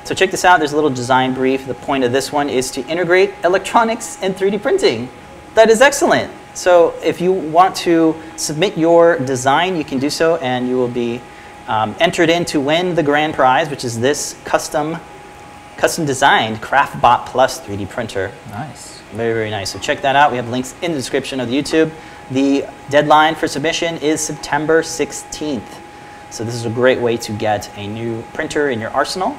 So 0.06 0.14
check 0.14 0.32
this 0.32 0.46
out, 0.46 0.60
there's 0.60 0.74
a 0.74 0.76
little 0.76 0.90
design 0.90 1.34
brief. 1.34 1.66
The 1.66 1.74
point 1.74 2.04
of 2.04 2.12
this 2.12 2.32
one 2.32 2.50
is 2.50 2.72
to 2.72 2.86
integrate 2.88 3.34
electronics 3.44 4.18
and 4.22 4.36
3D 4.36 4.62
printing. 4.62 5.10
That 5.56 5.70
is 5.70 5.80
excellent. 5.80 6.34
So 6.54 6.94
if 7.02 7.22
you 7.22 7.32
want 7.32 7.78
to 7.78 8.14
submit 8.36 8.78
your 8.78 9.18
design, 9.20 9.78
you 9.78 9.86
can 9.86 10.00
do 10.00 10.10
so, 10.10 10.36
and 10.38 10.68
you 10.68 10.76
will 10.76 10.90
be 10.90 11.22
um, 11.70 11.96
entered 12.02 12.30
in 12.30 12.44
to 12.46 12.60
win 12.60 12.94
the 12.94 13.02
grand 13.02 13.36
prize, 13.36 13.70
which 13.70 13.86
is 13.86 13.98
this 13.98 14.36
custom, 14.44 14.98
custom 15.78 16.06
designed 16.06 16.58
CraftBot 16.58 17.28
Plus 17.28 17.62
3D 17.62 17.88
printer. 17.88 18.34
Nice. 18.50 19.00
Very, 19.14 19.34
very 19.34 19.50
nice. 19.50 19.72
So 19.72 19.80
check 19.80 20.02
that 20.02 20.18
out. 20.18 20.30
We 20.30 20.36
have 20.36 20.50
links 20.50 20.76
in 20.82 20.92
the 20.92 20.98
description 20.98 21.40
of 21.40 21.48
the 21.48 21.58
YouTube. 21.58 21.90
The 22.32 22.66
deadline 22.90 23.36
for 23.36 23.48
submission 23.48 23.96
is 24.00 24.20
September 24.20 24.82
16th. 24.82 25.82
So 26.32 26.44
this 26.44 26.56
is 26.56 26.66
a 26.66 26.70
great 26.70 27.00
way 27.00 27.16
to 27.16 27.32
get 27.32 27.72
a 27.78 27.88
new 27.88 28.24
printer 28.34 28.72
in 28.72 28.82
your 28.82 28.90
arsenal. 28.90 29.38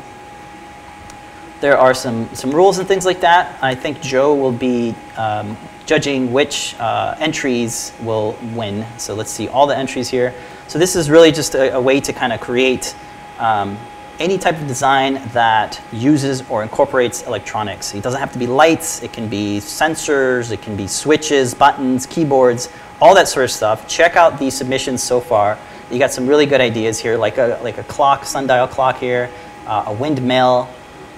There 1.61 1.77
are 1.77 1.93
some, 1.93 2.35
some 2.35 2.53
rules 2.53 2.79
and 2.79 2.89
things 2.89 3.05
like 3.05 3.21
that. 3.21 3.63
I 3.63 3.75
think 3.75 4.01
Joe 4.01 4.35
will 4.35 4.53
be 4.53 4.95
um, 5.19 5.59
judging 5.87 6.33
which 6.33 6.75
uh, 6.79 7.15
entries 7.19 7.93
will 8.03 8.37
win. 8.55 8.85
So 8.99 9.15
let's 9.15 9.31
see 9.31 9.49
all 9.49 9.67
the 9.67 9.77
entries 9.77 10.09
here. 10.09 10.35
So 10.69 10.79
this 10.79 10.97
is 10.97 11.09
really 11.09 11.33
just 11.33 11.55
a, 11.55 11.75
a 11.75 11.81
way 11.81 12.01
to 12.01 12.13
kind 12.13 12.33
of 12.33 12.41
create 12.41 12.95
um, 13.39 13.79
any 14.19 14.39
type 14.39 14.61
of 14.61 14.67
design 14.67 15.15
that 15.33 15.81
uses 15.93 16.49
or 16.51 16.63
incorporates 16.63 17.23
electronics. 17.23 17.95
It 17.95 18.03
doesn't 18.03 18.21
have 18.21 18.33
to 18.33 18.39
be 18.39 18.47
lights, 18.47 19.03
it 19.03 19.13
can 19.13 19.29
be 19.29 19.59
sensors, 19.59 20.51
it 20.51 20.63
can 20.63 20.77
be 20.77 20.87
switches, 20.87 21.55
buttons, 21.55 22.07
keyboards, 22.07 22.69
all 23.01 23.15
that 23.15 23.29
sort 23.29 23.45
of 23.45 23.51
stuff. 23.51 23.87
Check 23.87 24.17
out 24.17 24.39
the 24.39 24.51
submissions 24.51 25.03
so 25.03 25.21
far. 25.21 25.59
You 25.91 25.99
got 25.99 26.11
some 26.11 26.27
really 26.27 26.47
good 26.47 26.61
ideas 26.61 26.99
here, 26.99 27.17
like 27.17 27.39
a, 27.39 27.61
like 27.63 27.79
a 27.79 27.85
clock, 27.85 28.25
sundial 28.25 28.67
clock 28.67 28.99
here, 28.99 29.31
uh, 29.67 29.85
a 29.87 29.93
windmill, 29.93 30.69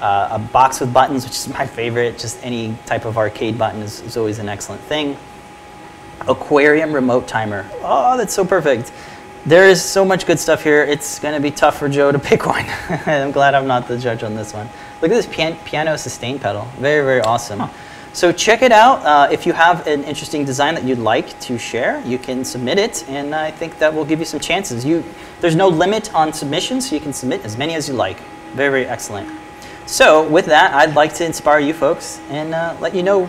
uh, 0.01 0.29
a 0.33 0.39
box 0.39 0.81
with 0.81 0.93
buttons, 0.93 1.25
which 1.25 1.35
is 1.35 1.49
my 1.49 1.67
favorite. 1.67 2.19
Just 2.19 2.43
any 2.45 2.77
type 2.87 3.05
of 3.05 3.19
arcade 3.19 3.59
button 3.59 3.83
is, 3.83 4.01
is 4.01 4.17
always 4.17 4.39
an 4.39 4.49
excellent 4.49 4.81
thing. 4.83 5.17
Aquarium 6.29 6.93
remote 6.93 7.29
timer. 7.29 7.69
Oh, 7.81 8.17
that's 8.17 8.35
so 8.35 8.45
perfect. 8.45 8.93
There 9.47 9.69
is 9.69 9.83
so 9.83 10.05
much 10.05 10.27
good 10.27 10.39
stuff 10.39 10.63
here. 10.63 10.83
It's 10.83 11.19
going 11.19 11.35
to 11.35 11.41
be 11.41 11.51
tough 11.51 11.79
for 11.79 11.89
Joe 11.89 12.13
to 12.13 12.19
pick 12.31 12.47
one. 12.47 12.67
I'm 13.07 13.31
glad 13.33 13.55
I'm 13.55 13.67
not 13.67 13.89
the 13.89 13.99
judge 13.99 14.23
on 14.23 14.35
this 14.35 14.53
one. 14.53 14.69
Look 15.01 15.11
at 15.11 15.15
this 15.15 15.27
pian 15.27 15.63
piano 15.65 15.97
sustain 15.97 16.39
pedal. 16.39 16.69
Very, 16.79 17.05
very 17.05 17.21
awesome. 17.23 17.61
Huh. 17.61 17.69
So 18.13 18.33
check 18.33 18.63
it 18.63 18.73
out. 18.73 19.05
Uh, 19.05 19.29
if 19.31 19.47
you 19.47 19.53
have 19.53 19.87
an 19.87 20.03
interesting 20.05 20.45
design 20.45 20.75
that 20.75 20.85
you'd 20.85 20.99
like 20.99 21.39
to 21.41 21.57
share, 21.57 22.03
you 22.05 22.19
can 22.19 22.45
submit 22.45 22.79
it, 22.79 23.09
and 23.09 23.35
I 23.35 23.51
think 23.51 23.79
that 23.79 23.95
will 23.95 24.05
give 24.05 24.19
you 24.19 24.25
some 24.25 24.41
chances. 24.41 24.85
You, 24.85 25.05
there's 25.41 25.55
no 25.55 25.69
limit 25.69 26.13
on 26.15 26.33
submissions, 26.33 26.89
so 26.89 26.97
you 26.97 27.01
can 27.01 27.13
submit 27.13 27.45
as 27.45 27.57
many 27.57 27.75
as 27.75 27.87
you 27.87 27.95
like. 27.95 28.19
Very, 28.55 28.71
very 28.71 28.87
excellent. 28.87 29.31
So 29.89 30.29
with 30.29 30.45
that, 30.47 30.75
I'd 30.75 30.95
like 30.95 31.15
to 31.15 31.25
inspire 31.25 31.61
you 31.61 31.73
folks 31.73 32.21
and 32.29 32.55
uh, 32.55 32.77
let 32.79 32.95
you 32.95 33.03
know 33.03 33.25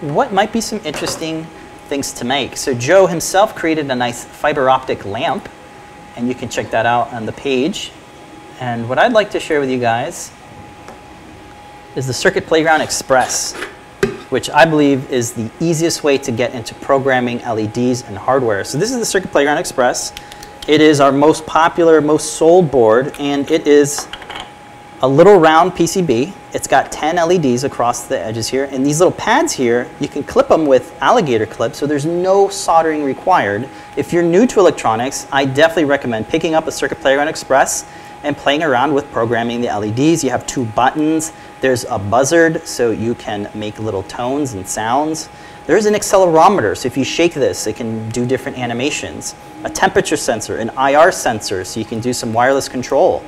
what 0.00 0.32
might 0.32 0.52
be 0.52 0.60
some 0.60 0.80
interesting 0.84 1.44
things 1.88 2.12
to 2.12 2.24
make. 2.24 2.56
So 2.56 2.72
Joe 2.72 3.08
himself 3.08 3.56
created 3.56 3.90
a 3.90 3.96
nice 3.96 4.24
fiber 4.24 4.70
optic 4.70 5.04
lamp, 5.04 5.48
and 6.14 6.28
you 6.28 6.36
can 6.36 6.48
check 6.48 6.70
that 6.70 6.86
out 6.86 7.12
on 7.12 7.26
the 7.26 7.32
page. 7.32 7.90
And 8.60 8.88
what 8.88 8.96
I'd 8.96 9.12
like 9.12 9.32
to 9.32 9.40
share 9.40 9.58
with 9.58 9.68
you 9.68 9.80
guys 9.80 10.30
is 11.96 12.06
the 12.06 12.14
Circuit 12.14 12.46
Playground 12.46 12.80
Express, 12.80 13.54
which 14.30 14.48
I 14.50 14.66
believe 14.66 15.10
is 15.10 15.32
the 15.32 15.50
easiest 15.58 16.04
way 16.04 16.16
to 16.18 16.30
get 16.30 16.54
into 16.54 16.76
programming 16.76 17.38
LEDs 17.38 18.02
and 18.02 18.16
hardware. 18.16 18.62
So 18.62 18.78
this 18.78 18.92
is 18.92 19.00
the 19.00 19.06
Circuit 19.06 19.32
Playground 19.32 19.58
Express. 19.58 20.12
It 20.68 20.80
is 20.80 21.00
our 21.00 21.10
most 21.10 21.44
popular, 21.44 22.00
most 22.00 22.34
sold 22.34 22.70
board, 22.70 23.16
and 23.18 23.50
it 23.50 23.66
is 23.66 24.06
a 25.04 25.14
little 25.14 25.36
round 25.36 25.72
PCB. 25.72 26.32
It's 26.54 26.66
got 26.66 26.90
10 26.90 27.16
LEDs 27.16 27.64
across 27.64 28.04
the 28.04 28.18
edges 28.18 28.48
here. 28.48 28.70
And 28.72 28.86
these 28.86 29.00
little 29.00 29.12
pads 29.12 29.52
here, 29.52 29.86
you 30.00 30.08
can 30.08 30.22
clip 30.22 30.48
them 30.48 30.64
with 30.64 30.96
alligator 31.02 31.44
clips, 31.44 31.76
so 31.76 31.86
there's 31.86 32.06
no 32.06 32.48
soldering 32.48 33.04
required. 33.04 33.68
If 33.98 34.14
you're 34.14 34.22
new 34.22 34.46
to 34.46 34.60
electronics, 34.60 35.26
I 35.30 35.44
definitely 35.44 35.84
recommend 35.84 36.30
picking 36.30 36.54
up 36.54 36.66
a 36.68 36.72
Circuit 36.72 37.00
Playground 37.00 37.28
Express 37.28 37.86
and 38.22 38.34
playing 38.34 38.62
around 38.62 38.94
with 38.94 39.04
programming 39.12 39.60
the 39.60 39.66
LEDs. 39.66 40.24
You 40.24 40.30
have 40.30 40.46
two 40.46 40.64
buttons. 40.64 41.34
There's 41.60 41.84
a 41.84 41.98
buzzard, 41.98 42.66
so 42.66 42.90
you 42.90 43.14
can 43.14 43.50
make 43.54 43.78
little 43.78 44.04
tones 44.04 44.54
and 44.54 44.66
sounds. 44.66 45.28
There's 45.66 45.84
an 45.84 45.92
accelerometer, 45.92 46.74
so 46.78 46.86
if 46.86 46.96
you 46.96 47.04
shake 47.04 47.34
this, 47.34 47.66
it 47.66 47.76
can 47.76 48.08
do 48.08 48.24
different 48.24 48.56
animations. 48.56 49.34
A 49.64 49.70
temperature 49.70 50.16
sensor, 50.16 50.56
an 50.56 50.70
IR 50.78 51.12
sensor, 51.12 51.62
so 51.66 51.78
you 51.78 51.84
can 51.84 52.00
do 52.00 52.14
some 52.14 52.32
wireless 52.32 52.70
control. 52.70 53.22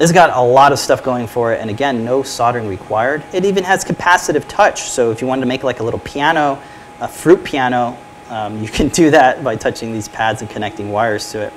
This 0.00 0.12
got 0.12 0.34
a 0.34 0.40
lot 0.40 0.72
of 0.72 0.78
stuff 0.78 1.04
going 1.04 1.26
for 1.26 1.52
it, 1.52 1.60
and 1.60 1.68
again, 1.68 2.06
no 2.06 2.22
soldering 2.22 2.66
required. 2.66 3.22
It 3.34 3.44
even 3.44 3.62
has 3.64 3.84
capacitive 3.84 4.48
touch, 4.48 4.84
so 4.84 5.10
if 5.10 5.20
you 5.20 5.26
wanted 5.26 5.42
to 5.42 5.46
make 5.46 5.62
like 5.62 5.80
a 5.80 5.82
little 5.82 6.00
piano, 6.00 6.58
a 7.00 7.06
fruit 7.06 7.44
piano, 7.44 7.98
um, 8.30 8.62
you 8.62 8.68
can 8.70 8.88
do 9.02 9.10
that 9.10 9.44
by 9.44 9.56
touching 9.56 9.92
these 9.92 10.08
pads 10.08 10.40
and 10.40 10.50
connecting 10.50 10.90
wires 10.90 11.30
to 11.32 11.42
it. 11.42 11.52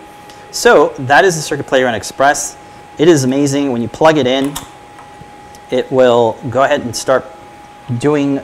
So 0.51 0.89
that 0.99 1.23
is 1.23 1.37
the 1.37 1.41
Circuit 1.41 1.67
Playground 1.67 1.95
Express. 1.95 2.57
It 2.97 3.07
is 3.07 3.23
amazing. 3.23 3.71
When 3.71 3.81
you 3.81 3.87
plug 3.87 4.17
it 4.17 4.27
in, 4.27 4.53
it 5.71 5.89
will 5.89 6.37
go 6.49 6.63
ahead 6.63 6.81
and 6.81 6.93
start 6.93 7.25
doing 7.97 8.41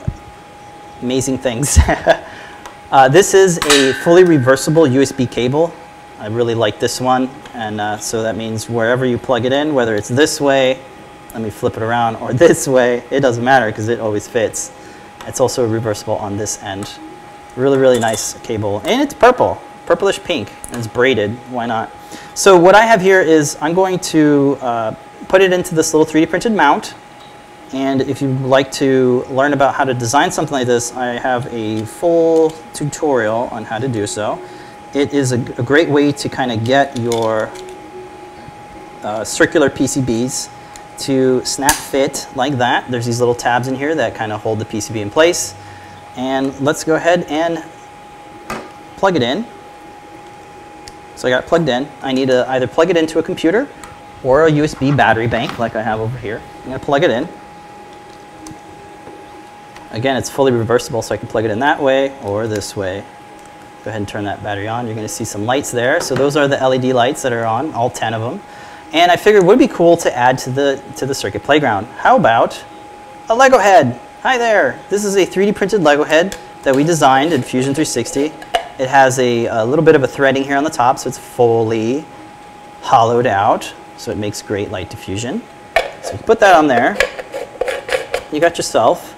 amazing 1.02 1.36
things. 1.36 1.78
uh, 2.90 3.06
this 3.10 3.34
is 3.34 3.58
a 3.66 3.92
fully 4.02 4.24
reversible 4.24 4.84
USB 4.84 5.30
cable. 5.30 5.74
I 6.20 6.26
really 6.26 6.54
like 6.54 6.78
this 6.78 7.00
one. 7.00 7.30
And 7.54 7.80
uh, 7.80 7.96
so 7.96 8.22
that 8.22 8.36
means 8.36 8.68
wherever 8.68 9.06
you 9.06 9.16
plug 9.16 9.46
it 9.46 9.54
in, 9.54 9.72
whether 9.72 9.96
it's 9.96 10.08
this 10.08 10.38
way, 10.38 10.78
let 11.32 11.40
me 11.40 11.48
flip 11.48 11.78
it 11.78 11.82
around, 11.82 12.16
or 12.16 12.32
this 12.34 12.68
way, 12.68 13.02
it 13.10 13.20
doesn't 13.20 13.42
matter 13.42 13.66
because 13.66 13.88
it 13.88 14.00
always 14.00 14.28
fits. 14.28 14.70
It's 15.26 15.40
also 15.40 15.66
reversible 15.66 16.16
on 16.16 16.36
this 16.36 16.62
end. 16.62 16.92
Really, 17.56 17.78
really 17.78 17.98
nice 17.98 18.34
cable. 18.42 18.82
And 18.84 19.00
it's 19.00 19.14
purple, 19.14 19.62
purplish 19.86 20.22
pink, 20.22 20.52
and 20.66 20.76
it's 20.76 20.86
braided. 20.86 21.30
Why 21.50 21.64
not? 21.64 21.90
So 22.34 22.58
what 22.58 22.74
I 22.74 22.82
have 22.82 23.00
here 23.00 23.22
is 23.22 23.56
I'm 23.62 23.72
going 23.72 23.98
to 24.00 24.58
uh, 24.60 24.94
put 25.26 25.40
it 25.40 25.54
into 25.54 25.74
this 25.74 25.94
little 25.94 26.06
3D 26.06 26.28
printed 26.28 26.52
mount. 26.52 26.94
And 27.72 28.02
if 28.02 28.20
you'd 28.20 28.42
like 28.42 28.70
to 28.72 29.24
learn 29.30 29.54
about 29.54 29.74
how 29.74 29.84
to 29.84 29.94
design 29.94 30.30
something 30.30 30.52
like 30.52 30.66
this, 30.66 30.94
I 30.94 31.12
have 31.12 31.46
a 31.50 31.86
full 31.86 32.50
tutorial 32.74 33.48
on 33.52 33.64
how 33.64 33.78
to 33.78 33.88
do 33.88 34.06
so 34.06 34.38
it 34.92 35.14
is 35.14 35.32
a, 35.32 35.36
a 35.36 35.62
great 35.62 35.88
way 35.88 36.12
to 36.12 36.28
kind 36.28 36.50
of 36.50 36.64
get 36.64 36.98
your 36.98 37.50
uh, 39.02 39.24
circular 39.24 39.70
PCBs 39.70 40.50
to 40.98 41.44
snap 41.44 41.72
fit 41.72 42.28
like 42.34 42.58
that. 42.58 42.90
There's 42.90 43.06
these 43.06 43.20
little 43.20 43.34
tabs 43.34 43.68
in 43.68 43.74
here 43.74 43.94
that 43.94 44.14
kind 44.14 44.32
of 44.32 44.42
hold 44.42 44.58
the 44.58 44.64
PCB 44.64 44.96
in 44.96 45.10
place. 45.10 45.54
And 46.16 46.58
let's 46.60 46.84
go 46.84 46.96
ahead 46.96 47.24
and 47.28 47.64
plug 48.96 49.16
it 49.16 49.22
in. 49.22 49.46
So 51.14 51.28
I 51.28 51.30
got 51.30 51.46
plugged 51.46 51.68
in. 51.68 51.88
I 52.02 52.12
need 52.12 52.28
to 52.28 52.48
either 52.50 52.66
plug 52.66 52.90
it 52.90 52.96
into 52.96 53.18
a 53.18 53.22
computer 53.22 53.68
or 54.22 54.46
a 54.46 54.50
USB 54.50 54.94
battery 54.94 55.26
bank 55.26 55.58
like 55.58 55.76
I 55.76 55.82
have 55.82 56.00
over 56.00 56.18
here. 56.18 56.42
I'm 56.58 56.64
going 56.64 56.80
to 56.80 56.84
plug 56.84 57.04
it 57.04 57.10
in. 57.10 57.28
Again, 59.90 60.16
it's 60.16 60.30
fully 60.30 60.52
reversible, 60.52 61.02
so 61.02 61.14
I 61.14 61.18
can 61.18 61.28
plug 61.28 61.44
it 61.44 61.50
in 61.50 61.60
that 61.60 61.80
way 61.80 62.16
or 62.22 62.46
this 62.46 62.76
way. 62.76 63.04
Go 63.82 63.88
ahead 63.88 64.02
and 64.02 64.08
turn 64.08 64.24
that 64.24 64.42
battery 64.42 64.68
on. 64.68 64.86
You're 64.86 64.94
going 64.94 65.06
to 65.06 65.12
see 65.12 65.24
some 65.24 65.46
lights 65.46 65.70
there. 65.70 66.00
So 66.02 66.14
those 66.14 66.36
are 66.36 66.46
the 66.46 66.56
LED 66.56 66.92
lights 66.92 67.22
that 67.22 67.32
are 67.32 67.46
on, 67.46 67.72
all 67.72 67.88
10 67.88 68.12
of 68.12 68.20
them. 68.20 68.42
And 68.92 69.10
I 69.10 69.16
figured 69.16 69.42
it 69.42 69.46
would 69.46 69.58
be 69.58 69.68
cool 69.68 69.96
to 69.98 70.14
add 70.14 70.36
to 70.38 70.50
the, 70.50 70.82
to 70.96 71.06
the 71.06 71.14
circuit 71.14 71.42
playground. 71.42 71.86
How 71.86 72.16
about 72.16 72.62
a 73.30 73.34
Lego 73.34 73.56
head? 73.56 73.98
Hi 74.22 74.36
there. 74.36 74.78
This 74.90 75.06
is 75.06 75.16
a 75.16 75.24
3D 75.24 75.54
printed 75.54 75.82
Lego 75.82 76.04
head 76.04 76.36
that 76.62 76.76
we 76.76 76.84
designed 76.84 77.32
in 77.32 77.42
Fusion 77.42 77.72
360. 77.72 78.26
It 78.78 78.88
has 78.88 79.18
a, 79.18 79.46
a 79.46 79.64
little 79.64 79.84
bit 79.84 79.94
of 79.94 80.02
a 80.02 80.08
threading 80.08 80.44
here 80.44 80.56
on 80.56 80.64
the 80.64 80.70
top, 80.70 80.98
so 80.98 81.08
it's 81.08 81.16
fully 81.16 82.04
hollowed 82.82 83.26
out, 83.26 83.72
so 83.96 84.10
it 84.10 84.18
makes 84.18 84.42
great 84.42 84.70
light 84.70 84.90
diffusion. 84.90 85.42
So 86.02 86.12
you 86.12 86.18
put 86.18 86.38
that 86.40 86.54
on 86.54 86.66
there. 86.66 86.98
You 88.30 88.40
got 88.40 88.58
yourself 88.58 89.16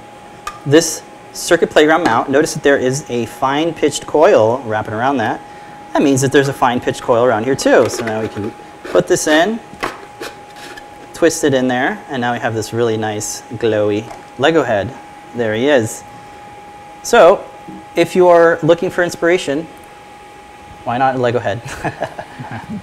this 0.64 1.02
circuit 1.32 1.70
playground 1.70 2.04
mount, 2.04 2.30
notice 2.30 2.54
that 2.54 2.62
there 2.62 2.78
is 2.78 3.08
a 3.10 3.26
fine 3.26 3.72
pitched 3.72 4.06
coil 4.06 4.58
wrapping 4.64 4.94
around 4.94 5.16
that. 5.18 5.40
That 5.92 6.02
means 6.02 6.20
that 6.22 6.32
there's 6.32 6.48
a 6.48 6.52
fine 6.52 6.80
pitched 6.80 7.02
coil 7.02 7.24
around 7.24 7.44
here 7.44 7.56
too. 7.56 7.88
So 7.88 8.04
now 8.04 8.20
we 8.20 8.28
can 8.28 8.50
put 8.84 9.06
this 9.06 9.26
in, 9.26 9.60
twist 11.14 11.44
it 11.44 11.54
in 11.54 11.68
there, 11.68 12.04
and 12.08 12.20
now 12.20 12.32
we 12.32 12.38
have 12.38 12.54
this 12.54 12.72
really 12.72 12.96
nice 12.96 13.42
glowy 13.52 14.10
Lego 14.38 14.62
head. 14.62 14.94
There 15.34 15.54
he 15.54 15.68
is. 15.68 16.04
So 17.02 17.44
if 17.96 18.14
you're 18.14 18.58
looking 18.62 18.90
for 18.90 19.02
inspiration, 19.02 19.66
why 20.84 20.98
not 20.98 21.14
a 21.14 21.18
Lego 21.18 21.38
head? 21.38 21.62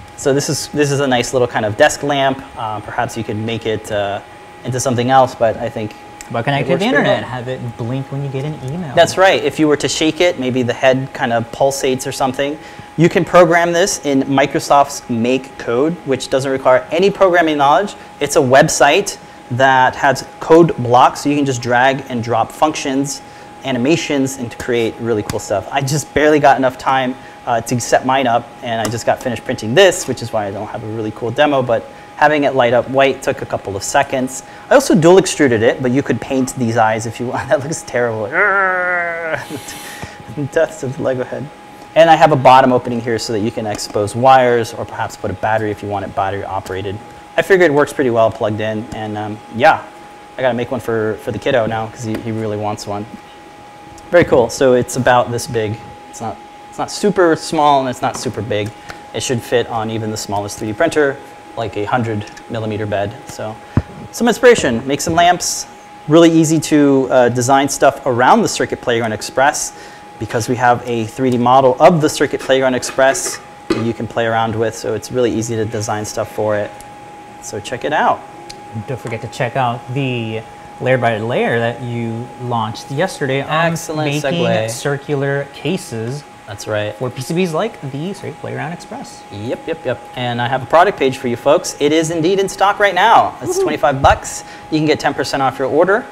so 0.16 0.32
this 0.32 0.48
is, 0.48 0.68
this 0.68 0.90
is 0.90 1.00
a 1.00 1.06
nice 1.06 1.32
little 1.32 1.48
kind 1.48 1.66
of 1.66 1.76
desk 1.76 2.02
lamp. 2.02 2.42
Uh, 2.56 2.80
perhaps 2.80 3.16
you 3.16 3.24
could 3.24 3.36
make 3.36 3.66
it 3.66 3.90
uh, 3.92 4.22
into 4.64 4.80
something 4.80 5.10
else, 5.10 5.34
but 5.34 5.56
I 5.56 5.68
think 5.68 5.94
but 6.30 6.44
connect 6.44 6.68
to 6.68 6.76
the 6.76 6.84
internet, 6.84 7.24
have 7.24 7.48
it 7.48 7.60
blink 7.76 8.10
when 8.12 8.22
you 8.22 8.30
get 8.30 8.44
an 8.44 8.54
email. 8.72 8.94
That's 8.94 9.16
right. 9.16 9.42
If 9.42 9.58
you 9.58 9.68
were 9.68 9.76
to 9.78 9.88
shake 9.88 10.20
it, 10.20 10.38
maybe 10.38 10.62
the 10.62 10.72
head 10.72 11.12
kind 11.12 11.32
of 11.32 11.50
pulsates 11.50 12.06
or 12.06 12.12
something. 12.12 12.58
You 12.96 13.08
can 13.08 13.24
program 13.24 13.72
this 13.72 14.04
in 14.04 14.22
Microsoft's 14.22 15.00
MakeCode, 15.02 15.94
which 16.06 16.28
doesn't 16.28 16.50
require 16.50 16.86
any 16.90 17.10
programming 17.10 17.56
knowledge. 17.56 17.94
It's 18.20 18.36
a 18.36 18.40
website 18.40 19.18
that 19.52 19.96
has 19.96 20.28
code 20.38 20.76
blocks, 20.76 21.22
so 21.22 21.28
you 21.28 21.36
can 21.36 21.46
just 21.46 21.62
drag 21.62 22.04
and 22.08 22.22
drop 22.22 22.52
functions 22.52 23.22
animations 23.64 24.38
and 24.38 24.50
to 24.50 24.56
create 24.58 24.94
really 25.00 25.22
cool 25.22 25.38
stuff. 25.38 25.68
I 25.70 25.80
just 25.80 26.12
barely 26.14 26.40
got 26.40 26.56
enough 26.56 26.78
time 26.78 27.14
uh, 27.46 27.60
to 27.62 27.80
set 27.80 28.06
mine 28.06 28.26
up, 28.26 28.48
and 28.62 28.80
I 28.80 28.90
just 28.90 29.06
got 29.06 29.22
finished 29.22 29.44
printing 29.44 29.74
this, 29.74 30.08
which 30.08 30.22
is 30.22 30.32
why 30.32 30.46
I 30.46 30.50
don't 30.50 30.68
have 30.68 30.84
a 30.84 30.86
really 30.86 31.10
cool 31.12 31.30
demo, 31.30 31.62
but 31.62 31.84
having 32.20 32.44
it 32.44 32.54
light 32.54 32.74
up 32.74 32.86
white 32.90 33.22
took 33.22 33.40
a 33.40 33.46
couple 33.46 33.74
of 33.74 33.82
seconds. 33.82 34.42
I 34.68 34.74
also 34.74 34.94
dual 34.94 35.16
extruded 35.16 35.62
it, 35.62 35.80
but 35.80 35.90
you 35.90 36.02
could 36.02 36.20
paint 36.20 36.54
these 36.54 36.76
eyes 36.76 37.06
if 37.06 37.18
you 37.18 37.28
want. 37.28 37.40
That 37.48 37.60
looks 37.60 37.82
terrible. 37.82 38.26
Death 40.52 40.82
of 40.82 40.98
the 40.98 41.02
Lego 41.02 41.24
head. 41.24 41.48
And 41.94 42.10
I 42.10 42.16
have 42.16 42.32
a 42.32 42.36
bottom 42.36 42.74
opening 42.74 43.00
here 43.00 43.18
so 43.18 43.32
that 43.32 43.40
you 43.40 43.50
can 43.50 43.66
expose 43.66 44.14
wires 44.14 44.74
or 44.74 44.84
perhaps 44.84 45.16
put 45.16 45.30
a 45.30 45.34
battery 45.34 45.70
if 45.70 45.82
you 45.82 45.88
want 45.88 46.04
it 46.04 46.14
battery 46.14 46.44
operated. 46.44 46.98
I 47.38 47.42
figured 47.42 47.70
it 47.70 47.74
works 47.74 47.94
pretty 47.94 48.10
well 48.10 48.30
plugged 48.30 48.60
in, 48.60 48.84
and 48.94 49.16
um, 49.16 49.38
yeah, 49.56 49.82
I 50.36 50.42
gotta 50.42 50.52
make 50.52 50.70
one 50.70 50.80
for, 50.80 51.14
for 51.22 51.32
the 51.32 51.38
kiddo 51.38 51.64
now 51.64 51.86
because 51.86 52.04
he, 52.04 52.18
he 52.18 52.32
really 52.32 52.58
wants 52.58 52.86
one. 52.86 53.06
Very 54.10 54.24
cool. 54.24 54.50
So 54.50 54.74
it's 54.74 54.96
about 54.96 55.30
this 55.30 55.46
big. 55.46 55.78
It's 56.10 56.20
not, 56.20 56.36
it's 56.68 56.78
not 56.78 56.90
super 56.90 57.34
small 57.34 57.80
and 57.80 57.88
it's 57.88 58.02
not 58.02 58.18
super 58.18 58.42
big. 58.42 58.70
It 59.14 59.22
should 59.22 59.40
fit 59.40 59.68
on 59.68 59.90
even 59.90 60.10
the 60.10 60.18
smallest 60.18 60.60
3D 60.60 60.76
printer, 60.76 61.16
like 61.56 61.76
a 61.76 61.84
100 61.84 62.24
millimeter 62.50 62.86
bed. 62.86 63.14
So 63.28 63.56
some 64.12 64.28
inspiration, 64.28 64.86
make 64.86 65.00
some 65.00 65.14
lamps. 65.14 65.66
Really 66.08 66.30
easy 66.30 66.58
to 66.60 67.08
uh, 67.10 67.28
design 67.28 67.68
stuff 67.68 68.04
around 68.06 68.42
the 68.42 68.48
Circuit 68.48 68.80
Playground 68.80 69.12
Express 69.12 69.78
because 70.18 70.48
we 70.48 70.56
have 70.56 70.82
a 70.86 71.04
3D 71.06 71.38
model 71.38 71.76
of 71.80 72.00
the 72.00 72.08
Circuit 72.08 72.40
Playground 72.40 72.74
Express 72.74 73.40
that 73.68 73.84
you 73.84 73.94
can 73.94 74.06
play 74.06 74.26
around 74.26 74.54
with. 74.54 74.74
So 74.74 74.94
it's 74.94 75.12
really 75.12 75.32
easy 75.32 75.56
to 75.56 75.64
design 75.64 76.04
stuff 76.04 76.32
for 76.32 76.56
it. 76.56 76.70
So 77.42 77.60
check 77.60 77.84
it 77.84 77.92
out. 77.92 78.20
Don't 78.86 79.00
forget 79.00 79.20
to 79.22 79.28
check 79.28 79.56
out 79.56 79.80
the 79.94 80.42
layer 80.80 80.98
by 80.98 81.18
layer 81.18 81.58
that 81.58 81.82
you 81.82 82.26
launched 82.42 82.90
yesterday 82.90 83.42
on 83.42 83.72
making 83.96 84.20
segue. 84.22 84.70
circular 84.70 85.44
cases 85.52 86.24
That's 86.50 86.66
right. 86.66 86.92
for 86.96 87.10
PCBs 87.10 87.52
like 87.52 87.80
the 87.92 88.12
Circuit 88.12 88.34
Playground 88.40 88.72
Express. 88.72 89.22
Yep, 89.30 89.68
yep, 89.68 89.84
yep. 89.84 90.00
And 90.16 90.42
I 90.42 90.48
have 90.48 90.64
a 90.64 90.66
product 90.66 90.98
page 90.98 91.18
for 91.18 91.28
you 91.28 91.36
folks. 91.36 91.76
It 91.78 91.92
is 91.92 92.10
indeed 92.10 92.40
in 92.40 92.48
stock 92.48 92.80
right 92.80 92.92
now. 92.92 93.38
It's 93.40 93.60
25 93.60 94.02
bucks. 94.02 94.42
You 94.72 94.78
can 94.78 94.84
get 94.84 94.98
10% 94.98 95.38
off 95.38 95.60
your 95.60 95.68
order. 95.68 96.04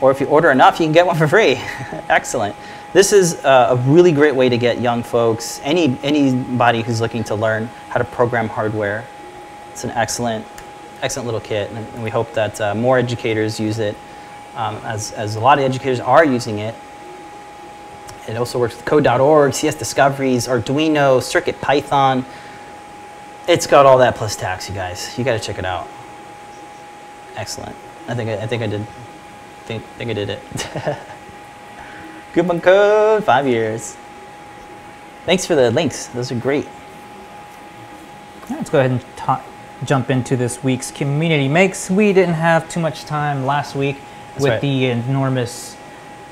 Or 0.00 0.10
if 0.10 0.18
you 0.18 0.26
order 0.26 0.50
enough, 0.50 0.80
you 0.80 0.86
can 0.86 0.92
get 0.92 1.06
one 1.06 1.16
for 1.16 1.28
free. 1.28 1.52
Excellent. 2.08 2.56
This 2.92 3.12
is 3.12 3.44
uh, 3.44 3.68
a 3.70 3.76
really 3.88 4.10
great 4.10 4.34
way 4.34 4.48
to 4.48 4.58
get 4.58 4.80
young 4.80 5.04
folks, 5.04 5.60
any 5.62 5.96
anybody 6.02 6.82
who's 6.82 7.00
looking 7.00 7.22
to 7.24 7.36
learn 7.36 7.68
how 7.90 7.98
to 7.98 8.04
program 8.04 8.48
hardware. 8.48 9.06
It's 9.70 9.84
an 9.84 9.90
excellent, 9.90 10.44
excellent 11.00 11.26
little 11.26 11.40
kit, 11.40 11.70
and, 11.70 11.78
and 11.94 12.02
we 12.02 12.10
hope 12.10 12.32
that 12.32 12.60
uh, 12.60 12.74
more 12.74 12.98
educators 12.98 13.60
use 13.60 13.78
it, 13.78 13.94
um, 14.56 14.78
as, 14.78 15.12
as 15.12 15.36
a 15.36 15.40
lot 15.40 15.60
of 15.60 15.64
educators 15.64 16.00
are 16.00 16.24
using 16.24 16.58
it. 16.58 16.74
It 18.30 18.36
also 18.36 18.60
works 18.60 18.76
with 18.76 18.84
code.org, 18.84 19.52
CS 19.52 19.74
Discoveries, 19.74 20.46
Arduino, 20.46 21.18
CircuitPython. 21.18 22.24
It's 23.48 23.66
got 23.66 23.86
all 23.86 23.98
that 23.98 24.14
plus 24.14 24.36
tax, 24.36 24.68
you 24.68 24.74
guys. 24.74 25.18
You 25.18 25.24
got 25.24 25.32
to 25.32 25.40
check 25.40 25.58
it 25.58 25.64
out. 25.64 25.88
Excellent. 27.34 27.74
I 28.06 28.14
think 28.14 28.30
I, 28.30 28.34
I 28.34 28.46
think 28.46 28.62
I 28.62 28.68
did. 28.68 28.86
Think 29.64 29.82
think 29.98 30.10
I 30.10 30.14
did 30.14 30.30
it. 30.30 30.40
Coupon 32.32 32.60
code 32.60 33.24
five 33.24 33.48
years. 33.48 33.96
Thanks 35.26 35.44
for 35.44 35.56
the 35.56 35.72
links. 35.72 36.06
Those 36.06 36.30
are 36.30 36.38
great. 36.38 36.68
Let's 38.48 38.70
go 38.70 38.78
ahead 38.78 38.92
and 38.92 39.40
jump 39.84 40.08
into 40.08 40.36
this 40.36 40.62
week's 40.62 40.92
community 40.92 41.48
makes. 41.48 41.90
We 41.90 42.12
didn't 42.12 42.34
have 42.34 42.68
too 42.68 42.80
much 42.80 43.06
time 43.06 43.44
last 43.44 43.74
week 43.74 43.96
That's 44.34 44.42
with 44.42 44.52
right. 44.52 44.60
the 44.60 44.86
enormous 44.86 45.76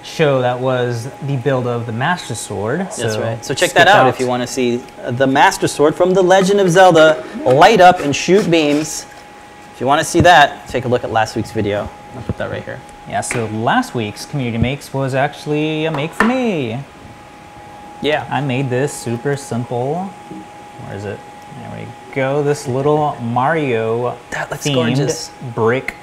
show 0.09 0.41
that 0.41 0.59
was 0.59 1.11
the 1.27 1.37
build 1.37 1.67
of 1.67 1.87
the 1.87 1.93
Master 1.93 2.35
Sword. 2.35 2.81
That's 2.81 3.17
right. 3.19 3.45
So 3.45 3.55
check 3.55 3.73
that 3.73 3.89
out, 3.89 4.09
if 4.09 4.19
you 4.19 4.27
want 4.27 4.43
to 4.43 4.47
see 4.47 4.77
the 5.11 5.27
Master 5.27 5.69
Sword 5.69 5.95
from 5.95 6.15
The 6.15 6.23
Legend 6.23 6.61
of 6.61 6.71
Zelda 6.71 7.25
light 7.45 7.81
up 7.81 8.01
and 8.01 8.15
shoot 8.15 8.51
beams. 8.51 9.07
If 9.73 9.81
you 9.81 9.87
want 9.87 10.01
to 10.01 10.05
see 10.05 10.21
that, 10.23 10.69
take 10.69 10.87
a 10.87 10.89
look 10.89 11.05
at 11.05 11.13
last 11.13 11.37
week's 11.37 11.53
video. 11.53 11.89
I'll 12.15 12.23
put 12.23 12.37
that 12.39 12.51
right 12.51 12.65
here. 12.65 12.81
Yeah, 13.09 13.21
so 13.21 13.47
last 13.47 13.95
week's 13.95 14.27
community 14.27 14.59
makes 14.59 14.93
was 14.93 15.15
actually 15.15 15.85
a 15.85 15.91
make 15.91 16.11
for 16.11 16.25
me. 16.25 16.81
Yeah. 18.03 18.27
I 18.31 18.41
made 18.41 18.71
this 18.71 18.93
super 18.93 19.37
simple. 19.37 20.05
Where 20.07 20.97
is 20.97 21.05
it? 21.05 21.21
There 21.59 21.77
we 21.77 22.15
go. 22.15 22.43
This 22.43 22.67
little 22.67 23.15
Mario 23.17 24.17
themed 24.31 24.75
gorgeous. 24.75 25.31
brick 25.55 25.95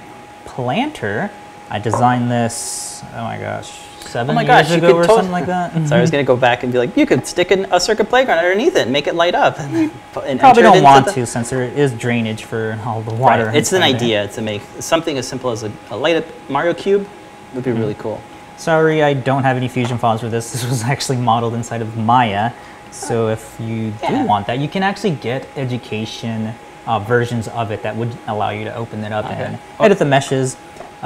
planter. 0.45 1.31
I 1.69 1.79
designed 1.79 2.29
this. 2.29 3.01
Oh 3.13 3.23
my 3.23 3.37
gosh, 3.37 3.71
seven 4.07 4.31
Oh 4.31 4.35
my 4.35 4.41
years 4.41 4.47
gosh, 4.47 4.69
you 4.71 4.77
ago 4.77 4.87
could 4.87 4.95
or 4.95 5.03
something 5.05 5.31
like 5.31 5.45
that. 5.47 5.73
So 5.87 5.95
I 5.95 6.01
was 6.01 6.11
going 6.11 6.23
to 6.23 6.27
go 6.27 6.37
back 6.37 6.63
and 6.63 6.71
be 6.71 6.77
like, 6.79 6.95
you 6.97 7.05
could 7.05 7.25
stick 7.27 7.51
an, 7.51 7.65
a 7.71 7.79
circuit 7.79 8.09
playground 8.09 8.39
underneath 8.39 8.75
it 8.75 8.83
and 8.83 8.91
make 8.91 9.07
it 9.07 9.15
light 9.15 9.35
up. 9.35 9.59
And, 9.59 9.91
and 10.23 10.39
Probably 10.39 10.63
don't 10.63 10.81
want 10.83 11.05
the- 11.07 11.11
to 11.13 11.25
since 11.25 11.49
there 11.49 11.63
is 11.63 11.91
drainage 11.93 12.43
for 12.45 12.79
all 12.85 13.01
the 13.01 13.13
water. 13.13 13.45
Right. 13.47 13.55
It's 13.55 13.71
an 13.73 13.77
inside 13.83 13.91
there. 13.99 14.21
idea 14.23 14.27
to 14.33 14.41
make 14.41 14.61
something 14.79 15.17
as 15.17 15.27
simple 15.27 15.49
as 15.51 15.63
a, 15.63 15.71
a 15.89 15.97
light 15.97 16.15
up 16.17 16.25
Mario 16.49 16.73
cube 16.73 17.07
would 17.53 17.63
be 17.63 17.71
really 17.71 17.95
cool. 17.95 18.21
Sorry, 18.57 19.03
I 19.03 19.13
don't 19.13 19.43
have 19.43 19.57
any 19.57 19.67
fusion 19.67 19.97
files 19.97 20.21
for 20.21 20.29
this. 20.29 20.51
This 20.53 20.65
was 20.69 20.83
actually 20.83 21.17
modeled 21.17 21.53
inside 21.53 21.81
of 21.81 21.97
Maya. 21.97 22.51
So 22.91 23.27
if 23.29 23.55
you 23.59 23.93
Yeah. 24.01 24.21
do 24.23 24.27
want 24.27 24.47
that, 24.47 24.59
you 24.59 24.67
can 24.69 24.81
actually 24.83 25.11
get 25.11 25.47
education 25.57 26.53
uh, 26.87 26.99
versions 26.99 27.47
of 27.49 27.71
it 27.71 27.81
that 27.83 27.95
would 27.95 28.15
allow 28.27 28.51
you 28.51 28.63
to 28.63 28.73
open 28.75 29.03
it 29.03 29.11
up 29.11 29.25
Okay. 29.25 29.35
and 29.43 29.59
edit 29.79 29.97
the 29.99 30.05
meshes. 30.05 30.55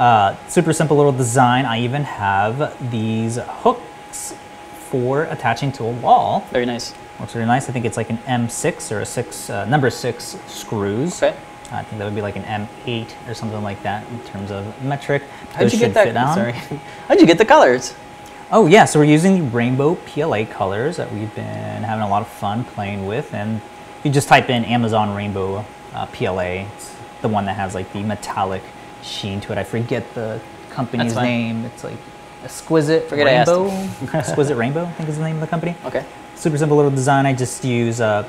Uh, 0.00 0.34
super 0.48 0.72
simple 0.72 0.96
little 0.96 1.12
design. 1.12 1.66
I 1.66 1.80
even 1.80 2.04
have 2.04 2.90
these 2.90 3.36
hooks 3.36 4.34
for 4.88 5.24
attaching 5.24 5.70
to 5.72 5.84
a 5.84 5.90
wall. 5.90 6.46
Very 6.50 6.64
nice. 6.64 6.94
Looks 7.18 7.34
really 7.34 7.46
nice. 7.46 7.68
I 7.68 7.72
think 7.72 7.84
it's 7.84 7.98
like 7.98 8.08
an 8.08 8.16
M6 8.18 8.92
or 8.92 9.00
a 9.00 9.04
six 9.04 9.50
uh, 9.50 9.66
number 9.66 9.90
six 9.90 10.38
screws. 10.46 11.22
Okay. 11.22 11.36
I 11.70 11.82
think 11.82 11.98
that 11.98 12.06
would 12.06 12.14
be 12.14 12.22
like 12.22 12.36
an 12.36 12.44
M8 12.44 13.28
or 13.28 13.34
something 13.34 13.62
like 13.62 13.82
that 13.82 14.10
in 14.10 14.20
terms 14.20 14.50
of 14.50 14.82
metric. 14.82 15.22
How'd 15.52 15.66
Those 15.66 15.74
you 15.74 15.80
get 15.80 15.92
that? 15.92 16.34
Sorry. 16.34 16.52
How'd 17.06 17.20
you 17.20 17.26
get 17.26 17.36
the 17.36 17.44
colors? 17.44 17.94
Oh 18.50 18.68
yeah, 18.68 18.86
so 18.86 18.98
we're 18.98 19.04
using 19.04 19.34
the 19.34 19.50
rainbow 19.50 19.96
PLA 20.06 20.46
colors 20.46 20.96
that 20.96 21.12
we've 21.12 21.32
been 21.34 21.82
having 21.82 22.02
a 22.02 22.08
lot 22.08 22.22
of 22.22 22.28
fun 22.28 22.64
playing 22.64 23.06
with, 23.06 23.34
and 23.34 23.60
if 23.98 24.00
you 24.04 24.10
just 24.10 24.28
type 24.28 24.48
in 24.48 24.64
Amazon 24.64 25.14
Rainbow 25.14 25.62
uh, 25.92 26.06
PLA. 26.06 26.66
It's 26.74 26.96
the 27.22 27.28
one 27.28 27.44
that 27.46 27.56
has 27.56 27.74
like 27.74 27.92
the 27.92 28.02
metallic 28.02 28.62
sheen 29.02 29.40
to 29.42 29.52
it. 29.52 29.58
I 29.58 29.64
forget 29.64 30.14
the 30.14 30.40
company's 30.70 31.14
name. 31.14 31.64
It's 31.64 31.84
like 31.84 31.98
Exquisite 32.44 33.08
Forget 33.08 33.26
I 33.26 33.36
Rainbow. 33.38 33.68
Exquisite 34.18 34.56
Rainbow, 34.56 34.84
I 34.84 34.92
think 34.92 35.08
is 35.08 35.18
the 35.18 35.24
name 35.24 35.36
of 35.36 35.40
the 35.40 35.46
company. 35.46 35.76
Okay. 35.84 36.04
Super 36.36 36.56
simple 36.56 36.76
little 36.76 36.90
design. 36.90 37.26
I 37.26 37.34
just 37.34 37.64
use 37.64 38.00
uh, 38.00 38.26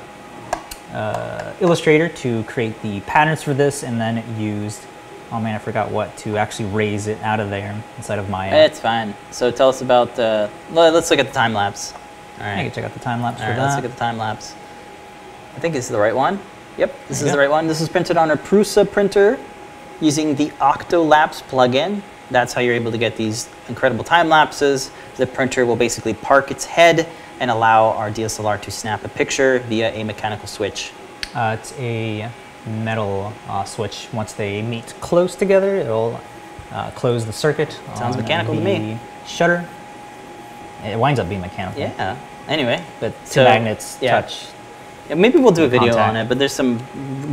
uh, 0.92 1.52
Illustrator 1.60 2.08
to 2.08 2.44
create 2.44 2.80
the 2.82 3.00
patterns 3.02 3.42
for 3.42 3.54
this, 3.54 3.82
and 3.82 4.00
then 4.00 4.22
used. 4.38 4.82
Oh 5.30 5.40
man, 5.40 5.54
I 5.54 5.58
forgot 5.58 5.90
what 5.90 6.14
to 6.18 6.36
actually 6.36 6.66
raise 6.66 7.06
it 7.06 7.18
out 7.22 7.40
of 7.40 7.48
there 7.48 7.82
inside 7.96 8.18
of 8.18 8.28
Maya. 8.28 8.66
It's 8.66 8.78
fine. 8.78 9.14
So 9.30 9.50
tell 9.50 9.70
us 9.70 9.80
about. 9.80 10.18
Uh, 10.18 10.48
let's 10.70 11.10
look 11.10 11.20
at 11.20 11.26
the 11.26 11.32
time 11.32 11.54
lapse. 11.54 11.94
All 12.38 12.46
I 12.46 12.64
can 12.64 12.72
check 12.72 12.84
out 12.84 12.92
the 12.92 13.00
time 13.00 13.22
lapse 13.22 13.40
All 13.40 13.46
for 13.46 13.50
right. 13.52 13.56
that. 13.56 13.64
Let's 13.64 13.76
look 13.76 13.84
at 13.86 13.92
the 13.92 13.98
time 13.98 14.18
lapse. 14.18 14.54
I 15.56 15.60
think 15.60 15.74
this 15.74 15.86
is 15.86 15.90
the 15.90 15.98
right 15.98 16.14
one. 16.14 16.38
Yep. 16.76 16.94
This 17.08 17.20
is 17.20 17.26
you 17.26 17.32
the 17.32 17.38
right 17.38 17.50
one. 17.50 17.66
This 17.66 17.80
is 17.80 17.88
printed 17.88 18.16
on 18.16 18.30
a 18.30 18.36
Prusa 18.36 18.90
printer 18.90 19.38
using 20.02 20.34
the 20.34 20.48
Octolapse 20.60 21.42
plugin. 21.44 22.02
That's 22.30 22.52
how 22.52 22.60
you're 22.60 22.74
able 22.74 22.90
to 22.92 22.98
get 22.98 23.16
these 23.16 23.48
incredible 23.68 24.04
time 24.04 24.28
lapses. 24.28 24.90
The 25.16 25.26
printer 25.26 25.64
will 25.64 25.76
basically 25.76 26.12
park 26.12 26.50
its 26.50 26.64
head 26.64 27.08
and 27.40 27.50
allow 27.50 27.90
our 27.92 28.10
DSLR 28.10 28.60
to 28.62 28.70
snap 28.70 29.04
a 29.04 29.08
picture 29.08 29.60
via 29.60 29.92
a 29.92 30.02
mechanical 30.04 30.46
switch. 30.48 30.92
Uh, 31.34 31.56
it's 31.58 31.72
a 31.78 32.28
metal 32.66 33.32
uh, 33.48 33.64
switch. 33.64 34.08
Once 34.12 34.32
they 34.32 34.60
meet 34.60 34.86
close 35.00 35.34
together, 35.36 35.76
it'll 35.76 36.20
uh, 36.72 36.90
close 36.92 37.24
the 37.24 37.32
circuit. 37.32 37.78
Sounds 37.94 38.16
mechanical 38.16 38.54
to 38.54 38.60
me. 38.60 38.98
Shutter. 39.26 39.66
It 40.84 40.98
winds 40.98 41.20
up 41.20 41.28
being 41.28 41.40
mechanical. 41.40 41.80
Yeah. 41.80 42.18
Anyway, 42.48 42.84
But 42.98 43.12
two 43.20 43.26
So, 43.32 43.44
magnets 43.44 43.98
yeah. 44.00 44.20
touch. 44.20 44.46
Yeah, 45.08 45.16
maybe 45.16 45.38
we'll 45.38 45.52
do 45.52 45.64
a 45.64 45.68
video 45.68 45.94
Contact. 45.94 46.08
on 46.10 46.16
it, 46.16 46.28
but 46.28 46.38
there's 46.38 46.52
some 46.52 46.78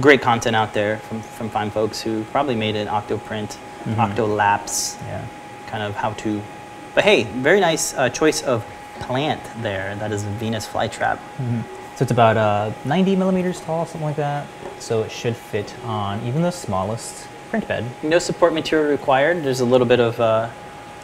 great 0.01 0.21
content 0.21 0.55
out 0.55 0.73
there 0.73 0.97
from, 0.99 1.21
from 1.21 1.49
fine 1.49 1.69
folks 1.69 2.01
who 2.01 2.23
probably 2.25 2.55
made 2.55 2.75
an 2.75 2.87
Octoprint, 2.87 3.57
Octolapse 3.85 4.97
Yeah. 5.05 5.25
kind 5.67 5.83
of 5.83 5.95
how 5.95 6.11
to. 6.13 6.41
But 6.95 7.03
hey, 7.03 7.23
very 7.23 7.59
nice 7.59 7.93
uh, 7.93 8.09
choice 8.09 8.41
of 8.41 8.65
plant 8.99 9.41
there. 9.61 9.95
That 9.95 10.11
is 10.11 10.23
a 10.23 10.29
Venus 10.31 10.67
flytrap. 10.67 11.19
So 11.95 12.03
it's 12.03 12.11
about 12.11 12.37
uh, 12.37 12.71
90 12.85 13.15
millimeters 13.15 13.59
tall, 13.61 13.85
something 13.85 14.05
like 14.07 14.15
that. 14.15 14.47
So 14.79 15.03
it 15.03 15.11
should 15.11 15.35
fit 15.35 15.73
on 15.83 16.21
even 16.25 16.41
the 16.41 16.51
smallest 16.51 17.27
print 17.49 17.67
bed. 17.67 17.85
No 18.03 18.19
support 18.19 18.53
material 18.53 18.89
required. 18.89 19.43
There's 19.43 19.59
a 19.59 19.65
little 19.65 19.87
bit 19.87 19.99
of 19.99 20.19
uh, 20.19 20.49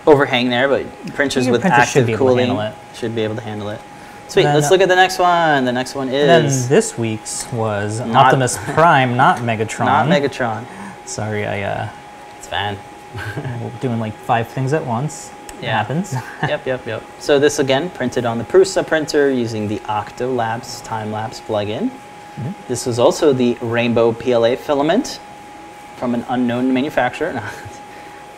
overhang 0.07 0.49
there, 0.49 0.68
but 0.68 0.86
printers 1.13 1.47
with 1.47 1.66
active 1.66 2.05
be 2.05 2.13
able 2.13 2.36
to 2.36 2.45
cooling 2.45 2.74
should 2.93 3.13
be 3.16 3.22
able 3.22 3.36
to 3.36 3.41
handle 3.41 3.70
it. 3.70 3.82
Sweet. 4.28 4.43
then, 4.43 4.55
Let's 4.55 4.71
look 4.71 4.82
at 4.82 4.89
the 4.89 4.95
next 4.95 5.19
one. 5.19 5.65
The 5.65 5.71
next 5.71 5.95
one 5.95 6.09
is 6.09 6.67
this 6.67 6.97
week's 6.97 7.51
was 7.51 7.99
Not- 7.99 8.26
Optimus 8.26 8.57
Prime, 8.57 9.15
not 9.15 9.39
Megatron. 9.39 9.86
not 9.86 10.07
Megatron. 10.07 10.65
Sorry, 11.05 11.45
I 11.45 11.61
uh, 11.61 11.89
It's 12.38 12.47
fine. 12.47 12.78
we're 13.61 13.69
doing 13.80 13.99
like 13.99 14.13
five 14.13 14.47
things 14.47 14.73
at 14.73 14.86
once. 14.86 15.32
It 15.59 15.65
happens. 15.65 16.13
yep, 16.41 16.65
yep, 16.65 16.86
yep. 16.86 17.03
So 17.19 17.39
this 17.39 17.59
again 17.59 17.89
printed 17.91 18.26
on 18.26 18.38
the 18.38 18.43
Prusa 18.43 18.86
printer 18.86 19.32
using 19.32 19.67
the 19.67 19.78
Octolapse 19.80 20.84
time-lapse 20.84 21.41
plugin. 21.41 21.89
Mm-hmm. 21.89 22.51
This 22.67 22.86
was 22.86 22.99
also 22.99 23.32
the 23.32 23.57
Rainbow 23.61 24.11
PLA 24.11 24.55
filament 24.57 25.19
from 25.95 26.13
an 26.13 26.26
unknown 26.28 26.73
manufacturer. 26.73 27.41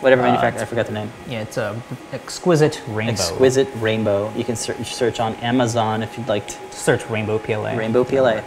Whatever 0.00 0.22
Uh, 0.22 0.26
manufacturer, 0.26 0.62
I 0.62 0.64
forgot 0.66 0.86
the 0.86 0.92
name. 0.92 1.10
yeah, 1.28 1.40
it's 1.42 1.56
a 1.56 1.80
exquisite 2.12 2.80
rainbow. 2.88 3.12
Exquisite 3.12 3.68
Rainbow. 3.76 4.32
You 4.36 4.44
can 4.44 4.54
search, 4.56 4.94
search 4.94 5.18
on 5.20 5.34
Amazon 5.36 6.02
if 6.02 6.16
you'd 6.16 6.28
like 6.28 6.46
to. 6.48 6.56
Search 6.70 7.08
rainbow 7.10 7.38
PLA. 7.38 7.74
Rainbow 7.76 8.04
PLA. 8.04 8.42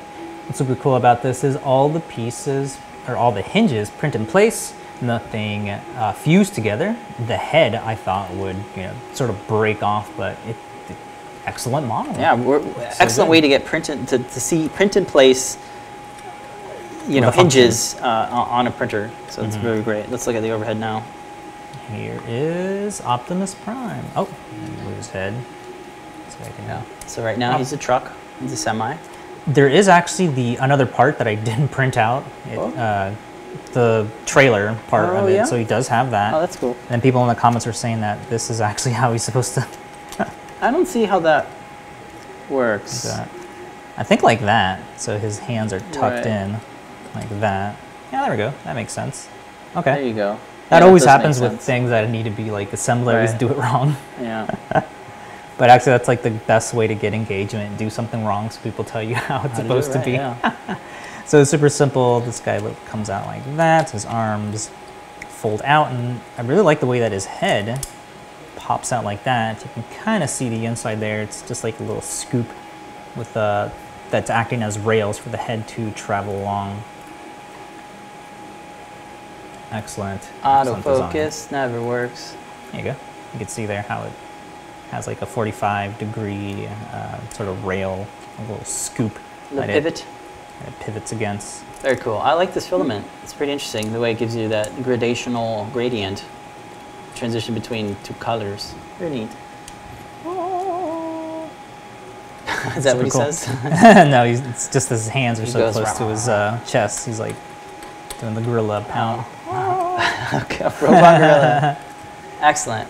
What's 0.46 0.58
super 0.60 0.76
cool 0.76 0.96
about 0.96 1.22
this 1.22 1.44
is 1.44 1.56
all 1.58 1.90
the 1.90 2.00
pieces 2.02 2.78
or 3.08 3.16
all 3.18 3.32
the 3.32 3.42
hinges 3.42 3.90
print 3.90 4.16
in 4.16 4.26
place, 4.26 4.74
nothing 5.02 5.70
uh, 5.72 6.14
fused 6.14 6.54
together. 6.56 6.96
The 7.28 7.38
head 7.38 7.76
I 7.76 7.96
thought 7.96 8.32
would 8.36 8.56
you 8.76 8.84
know 8.84 8.94
sort 9.14 9.30
of 9.30 9.48
break 9.48 9.84
off, 9.84 10.10
but 10.16 10.38
it, 10.48 10.56
it 10.90 10.96
excellent 11.46 11.86
model. 11.86 12.14
Yeah, 12.14 12.36
we're, 12.36 12.62
excellent 13.00 13.30
way 13.30 13.42
to 13.42 13.48
get 13.48 13.66
printed 13.66 14.08
to, 14.10 14.20
to 14.20 14.40
see 14.40 14.70
print 14.70 14.96
in 14.96 15.06
place. 15.06 15.58
You 17.08 17.20
know, 17.20 17.32
hinges 17.32 17.96
uh, 17.96 18.30
on 18.32 18.68
a 18.68 18.72
printer. 18.72 19.10
So 19.30 19.42
Mm-hmm. 19.42 19.48
it's 19.48 19.56
very 19.58 19.82
great. 19.82 20.10
Let's 20.12 20.28
look 20.28 20.36
at 20.36 20.44
the 20.44 20.52
overhead 20.52 20.78
now. 20.80 21.04
Here 21.92 22.22
is 22.28 23.02
Optimus 23.02 23.54
Prime. 23.56 24.06
Oh, 24.16 24.30
move 24.86 24.96
his 24.98 25.10
head. 25.10 25.34
So 26.30 26.38
I 26.44 26.50
can, 26.50 26.66
Yeah. 26.66 26.82
So 27.08 27.24
right 27.24 27.38
now 27.38 27.58
he's 27.58 27.74
a 27.74 27.78
truck. 27.78 28.12
He's 28.40 28.54
a 28.54 28.58
semi. 28.58 28.96
There 29.48 29.68
is 29.68 29.88
actually 29.88 30.28
the 30.28 30.56
another 30.58 30.86
part 30.86 31.18
that 31.18 31.28
I 31.28 31.36
didn't 31.50 31.70
print 31.70 31.98
out. 31.98 32.24
It, 32.50 32.58
Oh. 32.58 32.70
uh, 32.72 33.14
the 33.74 34.08
trailer 34.26 34.78
part 34.88 35.10
Oh, 35.10 35.18
of 35.18 35.30
it. 35.30 35.34
yeah? 35.34 35.44
So 35.46 35.58
he 35.58 35.66
does 35.66 35.88
have 35.90 36.12
that. 36.12 36.34
Oh, 36.34 36.40
that's 36.40 36.56
cool. 36.56 36.78
and 36.90 37.02
people 37.02 37.22
in 37.24 37.28
the 37.28 37.36
comments 37.36 37.68
are 37.68 37.74
saying 37.74 38.00
that 38.02 38.18
this 38.30 38.50
is 38.50 38.62
actually 38.62 38.94
how 39.02 39.12
he's 39.12 39.24
supposed 39.24 39.54
to. 39.56 39.68
I 40.62 40.72
don't 40.72 40.88
see 40.88 41.04
how 41.04 41.20
that 41.20 41.48
works. 42.50 43.02
that. 43.04 43.30
I 43.98 44.04
think 44.04 44.24
like 44.24 44.40
that. 44.42 44.80
So 45.00 45.18
his 45.18 45.40
hands 45.40 45.74
are 45.74 45.80
tucked 45.92 46.26
Right. 46.26 46.28
in, 46.28 46.54
like 47.16 47.30
that. 47.42 47.76
Yeah, 48.14 48.22
there 48.22 48.32
we 48.32 48.38
go. 48.38 48.54
That 48.64 48.76
makes 48.76 48.94
sense. 48.94 49.28
Okay. 49.76 49.96
There 49.96 50.04
you 50.04 50.14
go. 50.14 50.40
That 50.72 50.80
Yeah, 50.80 50.88
always 50.88 51.04
happens 51.06 51.40
with 51.40 51.52
sense. 51.52 51.66
things 51.66 51.90
that 51.90 52.10
need 52.10 52.24
to 52.24 52.30
be 52.32 52.50
like 52.50 52.72
always 53.18 53.32
Right. 53.32 53.40
do 53.40 53.50
it 53.50 53.58
wrong. 53.58 53.96
Yeah. 54.20 54.48
But 55.58 55.70
actually, 55.70 55.92
that's 55.92 56.08
like 56.08 56.24
the 56.24 56.32
best 56.32 56.74
way 56.74 56.88
to 56.88 56.96
get 56.96 57.14
engagement. 57.14 57.78
Do 57.78 57.88
something 57.92 58.26
wrong 58.26 58.50
so 58.50 58.60
people 58.62 58.84
tell 58.84 59.04
you 59.04 59.14
how 59.30 59.36
it's 59.44 59.44
How 59.44 59.50
to 59.50 59.56
supposed 59.62 59.92
to 59.92 60.00
right, 60.00 60.06
be. 60.06 60.12
yeah. 60.14 60.56
So 61.28 61.40
it's 61.42 61.52
super 61.52 61.70
simple. 61.70 62.20
This 62.22 62.40
guy 62.40 62.60
comes 62.88 63.10
out 63.12 63.28
like 63.28 63.44
that. 63.58 63.92
His 63.92 64.06
arms 64.06 64.72
fold 65.30 65.62
out, 65.64 65.92
and 65.92 66.20
I 66.38 66.42
really 66.42 66.64
like 66.64 66.80
the 66.80 66.88
way 66.88 67.00
that 67.02 67.12
his 67.12 67.26
head 67.26 67.86
pops 68.56 68.92
out 68.92 69.06
like 69.06 69.24
that. 69.26 69.64
You 69.64 69.70
can 69.76 69.84
kind 70.04 70.24
of 70.24 70.30
see 70.32 70.50
the 70.50 70.66
inside 70.66 71.00
there. 71.00 71.22
It's 71.22 71.42
just 71.48 71.64
like 71.64 71.80
a 71.80 71.84
little 71.84 72.02
scoop 72.02 72.48
with 73.16 73.38
uh, 73.38 73.70
that's 74.10 74.30
acting 74.32 74.64
as 74.64 74.80
rails 74.80 75.20
for 75.20 75.30
the 75.30 75.38
head 75.38 75.68
to 75.70 75.92
travel 75.92 76.36
along. 76.42 76.84
Excellent. 79.72 80.22
Autofocus 80.44 81.52
never 81.52 81.82
works. 81.82 82.36
There 82.72 82.82
you 82.82 82.92
go. 82.92 82.96
You 83.34 83.40
can 83.40 83.48
see 83.48 83.66
there 83.66 83.84
how 83.84 84.04
it 84.04 84.12
has 84.90 85.08
like 85.08 85.22
a 85.22 85.26
45 85.26 85.98
degree 85.98 86.68
uh, 86.92 87.20
sort 87.30 87.48
of 87.48 87.64
rail, 87.64 88.06
a 88.38 88.42
little 88.42 88.64
scoop 88.66 89.18
The 89.52 89.64
it- 89.64 89.68
pivot. 89.68 90.06
that 90.60 90.68
it 90.70 90.80
pivots 90.82 91.12
against. 91.14 91.64
Very 91.82 91.96
cool. 91.96 92.18
I 92.18 92.34
like 92.34 92.54
this 92.54 92.68
filament. 92.68 93.06
It's 93.24 93.34
pretty 93.34 93.54
interesting 93.54 93.92
the 93.94 94.00
way 94.00 94.12
it 94.12 94.18
gives 94.20 94.36
you 94.36 94.50
that 94.50 94.68
gradational 94.84 95.72
gradient 95.74 96.24
transition 97.16 97.56
between 97.56 97.96
two 98.04 98.14
colors. 98.16 98.74
Very 99.00 99.12
neat. 99.12 99.30
Is 102.78 102.84
that 102.84 102.96
what 102.96 103.06
he 103.06 103.12
cool. 103.12 103.32
says? 103.32 103.48
no, 104.12 104.26
he's, 104.26 104.42
it's 104.42 104.68
just 104.70 104.90
his 104.90 105.08
hands 105.08 105.40
are 105.40 105.46
He 105.46 105.52
so 105.52 105.72
close 105.72 105.98
to 105.98 106.06
his 106.08 106.28
uh, 106.28 106.60
chest. 106.68 107.06
He's 107.06 107.20
like 107.20 107.36
doing 108.20 108.36
the 108.36 108.42
gorilla 108.42 108.86
pound. 108.90 109.26
okay, 110.44 110.64
robot 110.64 111.20
gorilla. 111.20 111.78
Excellent. 112.42 112.90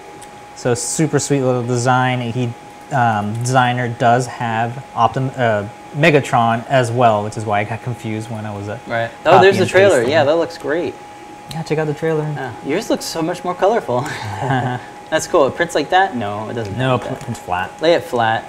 So 0.56 0.74
super 0.74 1.20
sweet 1.20 1.42
little 1.42 1.66
design. 1.66 2.22
He 2.32 2.54
um, 2.92 3.34
designer 3.36 3.89
does 3.89 4.28
have 4.28 4.72
Optim 4.94 5.32
uh, 5.38 5.68
Megatron 5.94 6.66
as 6.68 6.92
well, 6.92 7.24
which 7.24 7.38
is 7.38 7.46
why 7.46 7.60
I 7.60 7.64
got 7.64 7.82
confused 7.82 8.30
when 8.30 8.46
I 8.46 8.56
was 8.56 8.70
at. 8.70 8.86
Right. 8.88 9.12
Oh, 9.26 9.42
there's 9.42 9.58
the 9.58 9.66
trailer. 9.66 10.04
Yeah, 10.04 10.24
that 10.24 10.36
looks 10.36 10.58
great. 10.58 10.94
Yeah, 11.52 11.64
check 11.64 11.80
out 11.80 11.88
the 11.88 11.94
trailer. 11.94 12.24
Yeah. 12.24 12.54
Yours 12.66 12.89
looks 12.89 13.06
so 13.06 13.22
much 13.22 13.44
more 13.44 13.56
colorful. 13.56 14.02
That's 15.10 15.28
cool. 15.28 15.48
It 15.48 15.56
prints 15.56 15.76
like 15.76 15.89
that? 15.89 16.16
No, 16.16 16.50
it 16.50 16.54
doesn't. 16.54 16.78
No, 16.78 16.98
print 16.98 17.12
like 17.12 17.20
that. 17.22 17.30
it's 17.30 17.39
flat. 17.39 17.82
Lay 17.82 17.94
it 17.94 18.04
flat. 18.04 18.46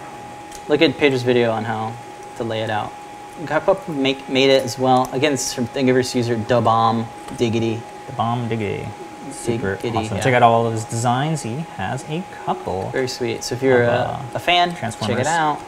Look 0.68 0.80
at 0.80 0.96
Pedro's 0.96 1.24
video 1.24 1.50
on 1.50 1.64
how 1.64 1.92
to 2.36 2.44
lay 2.44 2.62
it 2.62 2.70
out. 2.70 2.92
Garpup 3.40 3.88
make, 3.88 4.28
made 4.28 4.50
it 4.50 4.62
as 4.62 4.78
well. 4.78 5.08
Again, 5.12 5.32
this 5.32 5.48
is 5.48 5.54
from 5.54 5.66
Thingiverse 5.66 6.14
user 6.14 6.36
Dubom 6.36 7.06
Diggity. 7.36 7.82
The 8.06 8.12
bomb 8.12 8.48
diggy. 8.48 8.88
Super 9.30 9.76
Diggity, 9.76 9.98
awesome. 9.98 10.16
yeah. 10.16 10.22
Check 10.22 10.34
out 10.34 10.42
all 10.42 10.66
of 10.66 10.72
his 10.72 10.84
designs. 10.84 11.42
He 11.42 11.56
has 11.76 12.04
a 12.08 12.22
couple. 12.44 12.90
Very 12.90 13.08
sweet. 13.08 13.42
So 13.44 13.54
if 13.54 13.62
you're 13.62 13.84
Of, 13.84 13.88
a, 13.88 13.92
uh, 13.92 14.22
a 14.34 14.38
fan, 14.38 14.74
check 14.74 15.18
it 15.18 15.26
out. 15.26 15.60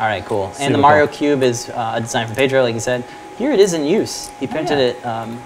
All 0.00 0.06
right, 0.06 0.24
cool. 0.24 0.52
and 0.58 0.74
the 0.74 0.78
Mario 0.78 1.06
cool. 1.06 1.16
Cube 1.16 1.42
is 1.42 1.68
uh, 1.70 1.94
a 1.96 2.00
design 2.00 2.26
from 2.26 2.36
Pedro, 2.36 2.62
like 2.62 2.74
you 2.74 2.80
said. 2.80 3.04
Here 3.36 3.52
it 3.52 3.60
is 3.60 3.72
in 3.72 3.84
use. 3.84 4.28
He 4.40 4.46
printed 4.46 4.78
yeah. 4.78 4.84
it 4.84 5.06
um, 5.06 5.42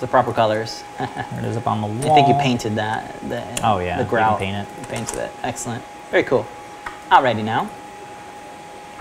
the 0.00 0.06
proper 0.06 0.32
colors. 0.32 0.84
There 0.98 1.08
it 1.38 1.44
is 1.44 1.56
up 1.56 1.66
on 1.66 1.80
the 1.80 1.86
wall. 1.86 2.12
I 2.12 2.14
think 2.14 2.28
you 2.28 2.34
painted 2.34 2.74
that. 2.76 3.18
The, 3.28 3.42
Oh, 3.62 3.78
yeah, 3.78 4.02
The 4.02 4.04
you 4.04 4.36
paint 4.38 4.56
it. 4.56 4.68
You 4.80 4.86
painted 4.86 5.18
it. 5.18 5.30
Excellent. 5.42 5.82
Very 6.10 6.24
cool. 6.24 6.46
Alrighty 7.10 7.44
now. 7.44 7.70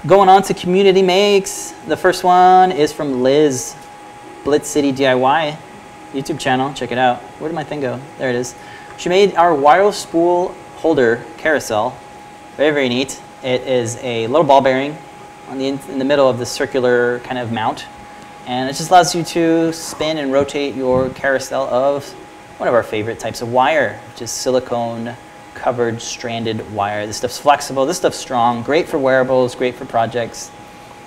Going 0.06 0.30
on 0.30 0.44
to 0.44 0.54
community 0.54 1.02
makes. 1.02 1.72
The 1.88 1.98
first 1.98 2.24
one 2.24 2.72
is 2.72 2.94
from 2.94 3.24
Liz, 3.24 3.76
Blitz 4.44 4.70
City 4.70 4.94
DIY, 4.94 5.58
YouTube 6.16 6.40
channel. 6.40 6.74
Check 6.74 6.92
it 6.92 6.98
out. 6.98 7.20
Where 7.40 7.50
did 7.50 7.56
my 7.56 7.64
thing 7.64 7.82
go? 7.82 8.00
There 8.18 8.30
it 8.30 8.36
is. 8.36 8.56
She 8.98 9.10
made 9.10 9.36
our 9.36 9.54
wireless 9.54 9.98
spool 9.98 10.56
holder 10.78 11.24
carousel. 11.38 11.98
Very 12.56 12.72
very 12.72 12.90
neat. 12.90 13.22
It 13.44 13.62
is 13.62 13.98
a 13.98 14.26
little 14.28 14.46
ball 14.46 14.62
bearing 14.62 14.98
on 15.50 15.58
the 15.58 15.68
in, 15.68 15.80
in 15.90 16.00
the 16.00 16.06
middle 16.06 16.30
of 16.30 16.40
the 16.40 16.46
circular 16.46 17.20
kind 17.20 17.38
of 17.38 17.52
mount, 17.52 17.86
and 18.48 18.70
it 18.70 18.74
just 18.74 18.90
allows 18.90 19.14
you 19.14 19.24
to 19.24 19.74
spin 19.74 20.18
and 20.18 20.32
rotate 20.32 20.74
your 20.74 21.10
carousel 21.10 21.64
of 21.66 22.10
one 22.58 22.70
of 22.70 22.74
our 22.74 22.84
favorite 22.84 23.20
types 23.20 23.42
of 23.42 23.52
wire, 23.52 24.00
which 24.12 24.22
is 24.22 24.32
silicone 24.32 25.16
covered 25.54 26.02
stranded 26.02 26.74
wire. 26.74 27.06
This 27.06 27.18
stuff's 27.18 27.38
flexible, 27.38 27.86
this 27.86 27.98
stuff's 27.98 28.18
strong, 28.18 28.64
great 28.64 28.88
for 28.88 28.98
wearables, 28.98 29.54
great 29.56 29.76
for 29.76 29.86
projects 29.86 30.52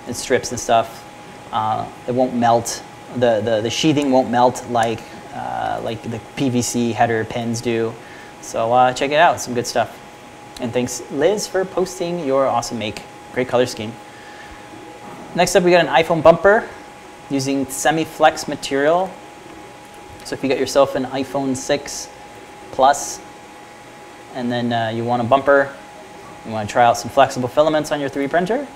and 0.05 0.15
strips 0.15 0.51
and 0.51 0.59
stuff. 0.59 1.05
Uh, 1.51 1.87
it 2.07 2.13
won't 2.13 2.35
melt, 2.35 2.83
the, 3.15 3.41
the, 3.41 3.61
the 3.61 3.69
sheathing 3.69 4.11
won't 4.11 4.29
melt 4.29 4.65
like, 4.69 5.01
uh, 5.33 5.81
like 5.83 6.01
the 6.03 6.19
PVC 6.35 6.93
header 6.93 7.25
pins 7.25 7.61
do. 7.61 7.93
So 8.41 8.71
uh, 8.73 8.93
check 8.93 9.11
it 9.11 9.19
out, 9.19 9.39
some 9.41 9.53
good 9.53 9.67
stuff. 9.67 9.97
And 10.61 10.71
thanks 10.71 11.01
Liz 11.11 11.47
for 11.47 11.65
posting 11.65 12.25
your 12.25 12.47
awesome 12.47 12.79
make. 12.79 13.01
Great 13.33 13.47
color 13.47 13.65
scheme. 13.65 13.93
Next 15.35 15.55
up 15.55 15.63
we 15.63 15.71
got 15.71 15.85
an 15.85 15.93
iPhone 16.03 16.21
bumper 16.21 16.67
using 17.29 17.65
semi-flex 17.67 18.47
material. 18.47 19.11
So 20.23 20.35
if 20.35 20.43
you 20.43 20.49
got 20.49 20.59
yourself 20.59 20.95
an 20.95 21.05
iPhone 21.05 21.55
6 21.55 22.09
Plus, 22.71 23.19
and 24.35 24.51
then 24.51 24.71
uh, 24.71 24.89
you 24.89 25.03
want 25.03 25.21
a 25.21 25.25
bumper, 25.25 25.75
you 26.45 26.51
want 26.51 26.69
to 26.69 26.71
try 26.71 26.85
out 26.85 26.97
some 26.97 27.09
flexible 27.09 27.49
filaments 27.49 27.91
on 27.91 27.99
your 27.99 28.09
3D 28.09 28.29
printer, 28.29 28.67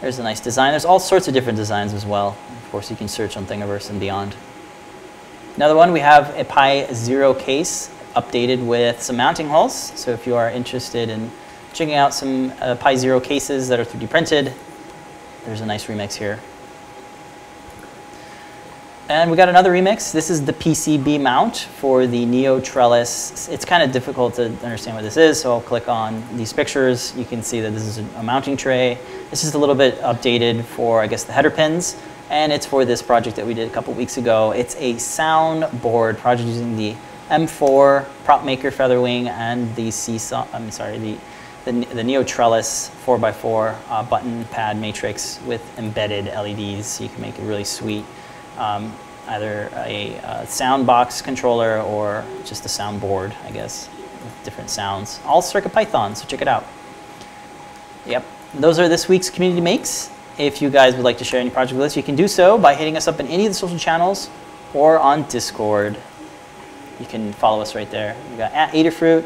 there's 0.00 0.18
a 0.18 0.22
nice 0.22 0.40
design. 0.40 0.72
There's 0.72 0.84
all 0.84 1.00
sorts 1.00 1.28
of 1.28 1.34
different 1.34 1.56
designs 1.56 1.92
as 1.92 2.06
well. 2.06 2.36
Of 2.64 2.70
course, 2.70 2.90
you 2.90 2.96
can 2.96 3.08
search 3.08 3.36
on 3.36 3.44
Thingiverse 3.44 3.90
and 3.90 4.00
beyond. 4.00 4.34
Another 5.56 5.74
one, 5.74 5.92
we 5.92 6.00
have 6.00 6.34
a 6.38 6.44
Pi 6.44 6.92
Zero 6.92 7.34
case 7.34 7.90
updated 8.16 8.64
with 8.64 9.02
some 9.02 9.16
mounting 9.16 9.48
holes. 9.48 9.74
So 9.98 10.10
if 10.12 10.26
you 10.26 10.34
are 10.36 10.50
interested 10.50 11.10
in 11.10 11.30
checking 11.72 11.94
out 11.94 12.14
some 12.14 12.52
uh, 12.60 12.76
Pi 12.76 12.96
Zero 12.96 13.20
cases 13.20 13.68
that 13.68 13.78
are 13.78 13.84
3D 13.84 14.08
printed, 14.08 14.54
there's 15.44 15.60
a 15.60 15.66
nice 15.66 15.86
remix 15.86 16.14
here. 16.14 16.40
And 19.10 19.28
we 19.28 19.36
got 19.36 19.48
another 19.48 19.72
remix. 19.72 20.12
This 20.12 20.30
is 20.30 20.44
the 20.44 20.52
PCB 20.52 21.20
mount 21.20 21.56
for 21.56 22.06
the 22.06 22.24
NeoTrellis. 22.24 23.52
It's 23.52 23.64
kind 23.64 23.82
of 23.82 23.90
difficult 23.90 24.34
to 24.34 24.44
understand 24.62 24.94
what 24.94 25.02
this 25.02 25.16
is, 25.16 25.40
so 25.40 25.50
I'll 25.50 25.60
click 25.60 25.88
on 25.88 26.22
these 26.36 26.52
pictures. 26.52 27.12
You 27.16 27.24
can 27.24 27.42
see 27.42 27.60
that 27.60 27.72
this 27.72 27.82
is 27.82 27.98
a 27.98 28.04
a 28.18 28.22
mounting 28.22 28.56
tray. 28.56 28.98
This 29.30 29.42
is 29.42 29.54
a 29.54 29.58
little 29.58 29.74
bit 29.74 29.98
updated 30.02 30.62
for, 30.62 31.00
I 31.00 31.08
guess, 31.08 31.24
the 31.24 31.32
header 31.32 31.50
pins, 31.50 31.96
and 32.30 32.52
it's 32.52 32.64
for 32.64 32.84
this 32.84 33.02
project 33.02 33.34
that 33.34 33.44
we 33.44 33.52
did 33.52 33.68
a 33.68 33.72
couple 33.72 33.92
weeks 33.94 34.16
ago. 34.16 34.52
It's 34.52 34.76
a 34.76 34.96
sound 34.98 35.82
board 35.82 36.16
project 36.16 36.46
using 36.46 36.76
the 36.76 36.94
M4 37.30 38.06
Prop 38.22 38.44
Maker 38.44 38.70
Featherwing 38.70 39.26
and 39.26 39.74
the 39.74 39.90
Seesaw, 39.90 40.46
I'm 40.52 40.70
sorry, 40.70 40.98
the, 40.98 41.18
the, 41.64 41.72
the 41.72 42.02
NeoTrellis 42.02 42.90
4x4 43.04 43.76
uh, 43.88 44.04
button 44.04 44.44
pad 44.44 44.78
matrix 44.78 45.40
with 45.46 45.78
embedded 45.80 46.26
LEDs, 46.26 46.86
so 46.86 47.02
you 47.02 47.10
can 47.10 47.22
make 47.22 47.36
it 47.40 47.42
really 47.42 47.64
sweet 47.64 48.04
um, 48.60 48.94
either 49.28 49.70
a, 49.74 50.18
uh 50.18 50.44
sound 50.44 50.86
box 50.86 51.22
controller 51.22 51.80
or 51.80 52.24
just 52.44 52.64
a 52.64 52.68
sound 52.68 53.00
board, 53.00 53.34
I 53.44 53.50
guess. 53.50 53.88
with 54.24 54.44
different 54.44 54.70
sounds. 54.70 55.20
All 55.24 55.42
CircuitPython, 55.42 56.16
so 56.16 56.26
check 56.26 56.42
it 56.42 56.48
out. 56.48 56.64
Yep. 58.06 58.24
Those 58.54 58.78
are 58.78 58.88
this 58.88 59.08
week's 59.08 59.30
community 59.30 59.60
makes. 59.60 60.10
If 60.38 60.60
you 60.62 60.70
guys 60.70 60.94
would 60.94 61.04
like 61.04 61.18
to 61.18 61.24
share 61.24 61.40
any 61.40 61.50
project 61.50 61.76
with 61.76 61.86
us, 61.86 61.96
you 61.96 62.02
can 62.02 62.16
do 62.16 62.26
so 62.28 62.58
by 62.58 62.74
hitting 62.74 62.96
us 62.96 63.06
up 63.08 63.20
in 63.20 63.26
any 63.28 63.46
of 63.46 63.50
the 63.50 63.54
social 63.54 63.78
channels 63.78 64.30
or 64.74 64.98
on 64.98 65.24
Discord. 65.24 65.96
You 66.98 67.06
can 67.06 67.32
follow 67.34 67.60
us 67.62 67.74
right 67.74 67.90
there. 67.90 68.16
We've 68.28 68.38
got 68.38 68.52
at 68.52 68.72
Adafruit, 68.72 69.24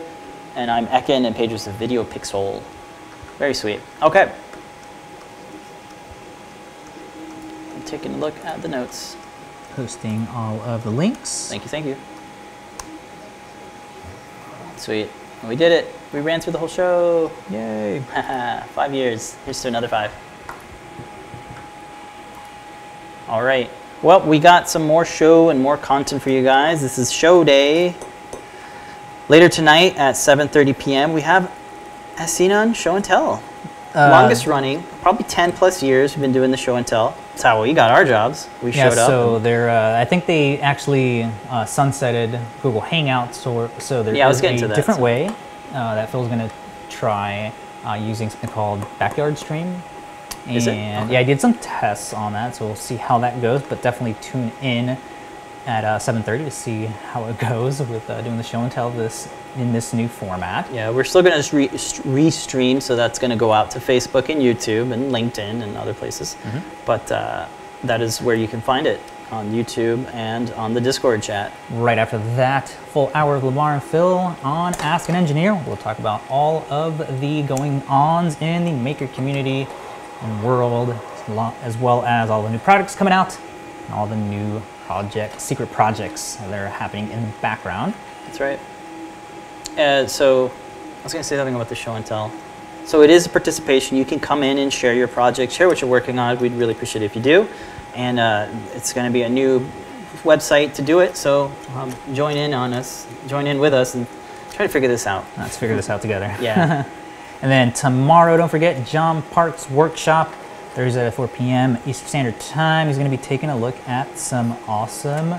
and 0.56 0.70
I'm 0.70 0.86
Ekin, 0.88 1.26
and 1.26 1.34
Pedro's 1.34 1.64
the 1.64 1.72
Video 1.72 2.04
Pixel. 2.04 2.62
Very 3.38 3.54
sweet. 3.54 3.80
Okay. 4.02 4.32
I'm 7.74 7.82
taking 7.82 8.14
a 8.14 8.18
look 8.18 8.34
at 8.44 8.62
the 8.62 8.68
notes. 8.68 9.16
Posting 9.74 10.28
all 10.28 10.60
of 10.62 10.84
the 10.84 10.90
links. 10.90 11.48
Thank 11.48 11.64
you, 11.64 11.68
thank 11.68 11.86
you. 11.86 11.96
Sweet. 14.76 15.10
We 15.48 15.56
did 15.56 15.72
it. 15.72 15.92
We 16.12 16.20
ran 16.20 16.40
through 16.40 16.52
the 16.52 16.58
whole 16.58 16.68
show. 16.68 17.30
Yay. 17.50 18.00
five 18.74 18.94
years. 18.94 19.34
Here's 19.44 19.60
to 19.62 19.68
another 19.68 19.88
five. 19.88 20.12
All 23.28 23.42
right. 23.42 23.70
Well, 24.02 24.20
we 24.20 24.38
got 24.38 24.68
some 24.68 24.82
more 24.82 25.04
show 25.04 25.48
and 25.48 25.60
more 25.60 25.76
content 25.76 26.22
for 26.22 26.30
you 26.30 26.42
guys. 26.42 26.80
This 26.80 26.98
is 26.98 27.10
show 27.10 27.42
day. 27.42 27.94
Later 29.28 29.48
tonight 29.48 29.96
at 29.96 30.14
7:30 30.14 30.78
p.m. 30.78 31.12
we 31.14 31.22
have 31.22 31.50
Asinan 32.16 32.74
Show 32.74 32.96
and 32.96 33.04
Tell. 33.04 33.42
Uh, 33.94 34.10
Longest 34.10 34.46
running, 34.48 34.82
probably 35.02 35.24
10 35.24 35.52
plus 35.52 35.80
years 35.80 36.14
we've 36.16 36.20
been 36.20 36.32
doing 36.32 36.50
the 36.50 36.56
show 36.56 36.74
and 36.74 36.84
tell. 36.84 37.16
That's 37.30 37.44
how 37.44 37.62
we 37.62 37.72
got 37.72 37.92
our 37.92 38.04
jobs. 38.04 38.48
We 38.60 38.72
Yeah, 38.72 38.88
showed 38.88 38.98
up. 38.98 39.06
so 39.06 39.38
they're. 39.38 39.70
Uh, 39.70 40.00
I 40.00 40.04
think 40.04 40.26
they 40.26 40.58
actually 40.60 41.22
uh, 41.48 41.64
sunsetted 41.64 42.40
Google 42.60 42.80
Hangouts, 42.82 43.46
or 43.46 43.70
so 43.78 44.02
there's 44.02 44.16
Yeah, 44.16 44.24
I 44.24 44.28
was 44.28 44.40
getting 44.40 44.58
a 44.58 44.62
to 44.62 44.66
that, 44.68 44.74
different 44.74 44.98
so- 44.98 45.04
way 45.04 45.28
uh, 45.72 45.94
that 45.94 46.10
Phil's 46.10 46.26
going 46.26 46.40
to 46.40 46.50
try 46.90 47.52
uh, 47.86 47.94
using 47.94 48.30
something 48.30 48.50
called 48.50 48.84
Backyard 48.98 49.38
Stream. 49.38 49.80
And 50.48 50.56
Is 50.56 50.66
it? 50.66 50.74
yeah, 50.74 51.20
I 51.20 51.22
did 51.22 51.40
some 51.40 51.54
tests 51.54 52.12
on 52.12 52.32
that, 52.32 52.56
so 52.56 52.66
we'll 52.66 52.74
see 52.74 52.96
how 52.96 53.18
that 53.18 53.40
goes. 53.40 53.62
But 53.62 53.80
definitely 53.80 54.14
tune 54.20 54.50
in 54.60 54.98
at 55.66 55.84
uh, 55.84 55.98
7:30 55.98 56.44
to 56.44 56.50
see 56.50 56.84
how 56.86 57.24
it 57.26 57.38
goes 57.50 57.80
with 57.80 58.08
uh, 58.10 58.20
doing 58.22 58.36
the 58.36 58.42
show 58.42 58.60
and 58.60 58.70
tell 58.70 58.90
this 58.90 59.28
in 59.56 59.72
this 59.72 59.92
new 59.92 60.08
format. 60.08 60.72
Yeah, 60.72 60.90
we're 60.90 61.04
still 61.04 61.22
going 61.22 61.40
to 61.40 61.56
re- 61.56 61.70
re-stream, 62.04 62.80
so 62.80 62.96
that's 62.96 63.18
going 63.18 63.30
to 63.30 63.36
go 63.36 63.52
out 63.52 63.70
to 63.72 63.78
Facebook 63.78 64.28
and 64.28 64.42
YouTube 64.42 64.92
and 64.92 65.12
LinkedIn 65.12 65.62
and 65.62 65.76
other 65.76 65.94
places. 65.94 66.36
Mm-hmm. 66.42 66.58
But 66.84 67.10
uh, 67.12 67.46
that 67.84 68.00
is 68.00 68.20
where 68.20 68.36
you 68.36 68.48
can 68.48 68.60
find 68.60 68.86
it 68.86 69.00
on 69.30 69.52
YouTube 69.52 70.06
and 70.14 70.50
on 70.52 70.74
the 70.74 70.80
Discord 70.80 71.22
chat. 71.22 71.52
Right 71.70 71.98
after 71.98 72.18
that, 72.36 72.68
full 72.68 73.10
hour 73.14 73.36
of 73.36 73.42
Limor 73.42 73.74
and 73.74 73.82
Phil 73.82 74.36
on 74.42 74.74
Ask 74.74 75.08
an 75.08 75.14
Engineer. 75.14 75.54
We'll 75.66 75.76
talk 75.76 75.98
about 75.98 76.22
all 76.28 76.64
of 76.70 77.20
the 77.20 77.42
going 77.42 77.82
ons 77.88 78.40
in 78.40 78.64
the 78.64 78.72
maker 78.72 79.06
community 79.08 79.66
and 80.20 80.44
world, 80.44 80.90
as 81.62 81.76
well 81.78 82.04
as 82.04 82.30
all 82.30 82.42
the 82.42 82.50
new 82.50 82.58
products 82.58 82.94
coming 82.94 83.12
out 83.12 83.38
and 83.86 83.94
all 83.94 84.06
the 84.06 84.16
new 84.16 84.62
project, 84.86 85.40
secret 85.40 85.70
projects 85.72 86.36
that 86.36 86.52
are 86.52 86.68
happening 86.68 87.10
in 87.10 87.22
the 87.22 87.32
background. 87.40 87.94
That's 88.26 88.40
right. 88.40 88.58
Uh, 89.78 90.06
so 90.06 90.46
I 90.46 91.02
was 91.02 91.12
going 91.12 91.22
to 91.22 91.28
say 91.28 91.36
something 91.36 91.54
about 91.54 91.68
the 91.68 91.74
show 91.74 91.94
and 91.94 92.04
tell. 92.04 92.30
So 92.84 93.02
it 93.02 93.10
is 93.10 93.26
a 93.26 93.28
participation. 93.28 93.96
You 93.96 94.04
can 94.04 94.20
come 94.20 94.42
in 94.42 94.58
and 94.58 94.72
share 94.72 94.94
your 94.94 95.08
project, 95.08 95.52
share 95.52 95.68
what 95.68 95.80
you're 95.80 95.90
working 95.90 96.18
on. 96.18 96.38
We'd 96.38 96.52
really 96.52 96.72
appreciate 96.74 97.02
it 97.02 97.06
if 97.06 97.16
you 97.16 97.22
do. 97.22 97.48
And 97.94 98.18
uh, 98.18 98.48
it's 98.74 98.92
going 98.92 99.06
to 99.06 99.12
be 99.12 99.22
a 99.22 99.28
new 99.28 99.60
website 100.22 100.74
to 100.74 100.82
do 100.82 101.00
it. 101.00 101.16
So 101.16 101.50
um, 101.74 101.94
join 102.12 102.36
in 102.36 102.52
on 102.52 102.72
us, 102.72 103.06
join 103.26 103.46
in 103.46 103.58
with 103.58 103.72
us, 103.72 103.94
and 103.94 104.06
try 104.52 104.66
to 104.66 104.72
figure 104.72 104.88
this 104.88 105.06
out. 105.06 105.24
Let's 105.36 105.56
figure 105.56 105.76
this 105.76 105.88
out 105.88 106.02
together. 106.02 106.34
Yeah. 106.40 106.84
And 107.42 107.50
then 107.50 107.74
tomorrow, 107.74 108.38
don't 108.38 108.48
forget 108.48 108.86
John 108.86 109.20
Park's 109.20 109.68
workshop, 109.68 110.32
Thursday 110.74 111.06
at 111.06 111.14
4 111.14 111.28
p.m. 111.28 111.78
Eastern 111.86 112.08
Standard 112.08 112.40
Time. 112.40 112.88
He's 112.88 112.98
going 112.98 113.08
to 113.08 113.16
be 113.16 113.22
taking 113.22 113.48
a 113.48 113.56
look 113.56 113.76
at 113.88 114.18
some 114.18 114.58
awesome 114.66 115.34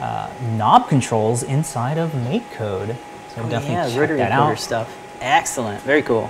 uh, 0.00 0.30
knob 0.56 0.88
controls 0.88 1.44
inside 1.44 1.96
of 1.96 2.10
MakeCode. 2.10 2.96
So 3.28 3.42
definitely 3.48 3.74
yeah, 3.74 3.88
check 3.88 3.98
rotary 4.00 4.16
that 4.18 4.32
out. 4.32 4.58
stuff. 4.58 4.92
Excellent. 5.20 5.80
Very 5.82 6.02
cool. 6.02 6.28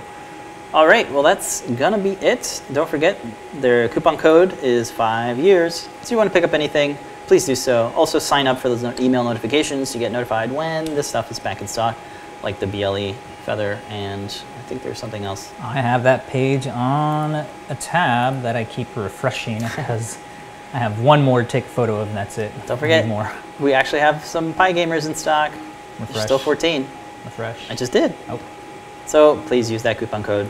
All 0.75 0.85
right. 0.85 1.11
Well, 1.11 1.23
that's 1.23 1.61
gonna 1.71 1.97
be 1.97 2.11
it. 2.11 2.61
Don't 2.71 2.87
forget, 2.87 3.19
their 3.55 3.89
coupon 3.89 4.15
code 4.17 4.53
is 4.59 4.91
five 4.91 5.39
years. 5.39 5.75
So 5.75 5.89
if 6.03 6.11
you 6.11 6.17
want 6.17 6.29
to 6.29 6.33
pick 6.33 6.43
up 6.43 6.53
anything, 6.53 6.97
please 7.25 7.45
do 7.45 7.55
so. 7.55 7.91
Also, 7.95 8.19
sign 8.19 8.45
up 8.45 8.59
for 8.59 8.69
those 8.69 8.83
email 8.99 9.23
notifications 9.23 9.91
to 9.93 9.97
get 9.97 10.11
notified 10.11 10.51
when 10.51 10.85
this 10.85 11.07
stuff 11.07 11.31
is 11.31 11.39
back 11.39 11.61
in 11.61 11.67
stock, 11.67 11.97
like 12.43 12.59
the 12.59 12.67
BLE 12.67 13.13
feather, 13.43 13.79
and 13.89 14.43
think 14.71 14.83
there's 14.83 14.99
something 14.99 15.25
else. 15.25 15.51
I 15.59 15.81
have 15.81 16.03
that 16.03 16.27
page 16.27 16.65
on 16.65 17.35
a 17.35 17.75
tab 17.75 18.41
that 18.43 18.55
I 18.55 18.63
keep 18.63 18.95
refreshing 18.95 19.57
because 19.59 20.17
I 20.73 20.77
have 20.77 21.01
one 21.01 21.21
more 21.21 21.43
take 21.43 21.65
photo 21.65 21.99
of, 21.99 22.07
and 22.07 22.15
that's 22.15 22.37
it. 22.37 22.53
Don't 22.67 22.77
forget, 22.77 23.05
more. 23.05 23.29
we 23.59 23.73
actually 23.73 23.99
have 23.99 24.23
some 24.23 24.53
PyGamers 24.53 25.07
in 25.07 25.13
stock. 25.13 25.51
Refresh. 25.99 26.23
still 26.23 26.39
14. 26.39 26.87
Refresh. 27.25 27.69
I 27.69 27.75
just 27.75 27.91
did. 27.91 28.15
Oh. 28.29 28.39
So 29.07 29.41
please 29.47 29.69
use 29.69 29.83
that 29.83 29.97
coupon 29.97 30.23
code. 30.23 30.49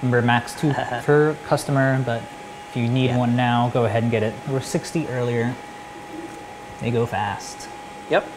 Remember, 0.00 0.22
max 0.24 0.54
two 0.54 0.72
per 1.02 1.34
customer, 1.46 2.00
but 2.06 2.22
if 2.68 2.76
you 2.76 2.86
need 2.86 3.06
Yeah. 3.06 3.18
one 3.18 3.34
now, 3.34 3.68
go 3.74 3.84
ahead 3.84 4.04
and 4.04 4.12
get 4.12 4.22
it. 4.22 4.32
There 4.44 4.54
were 4.54 4.60
60 4.60 5.08
earlier. 5.08 5.56
They 6.80 6.92
go 6.92 7.04
fast. 7.04 7.68
Yep. 8.10 8.28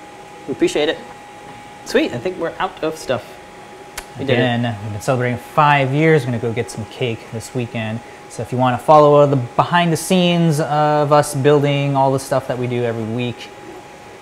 We 0.48 0.54
appreciate 0.54 0.90
it. 0.90 0.98
Sweet. 1.86 2.14
I 2.14 2.18
think 2.18 2.40
we're 2.40 2.56
out 2.58 2.84
of 2.84 2.98
stuff. 2.98 3.33
We. 4.18 4.24
Again, 4.26 4.78
we've 4.84 4.92
been 4.94 5.02
celebrating 5.02 5.38
five 5.38 5.94
years. 5.94 6.24
We're 6.24 6.32
gonna 6.32 6.40
go 6.40 6.54
get 6.54 6.70
some 6.70 6.86
cake 6.86 7.20
this 7.32 7.54
weekend. 7.56 8.00
So 8.30 8.42
if 8.42 8.52
you 8.52 8.58
want 8.58 8.80
to 8.80 8.84
follow 8.84 9.26
the 9.28 9.36
behind 9.36 9.94
the 9.94 9.98
scenes 9.98 10.60
of 10.60 11.12
us 11.12 11.36
building 11.36 11.96
all 11.96 12.12
the 12.12 12.20
stuff 12.20 12.48
that 12.48 12.58
we 12.58 12.66
do 12.68 12.84
every 12.84 13.04
week, 13.04 13.50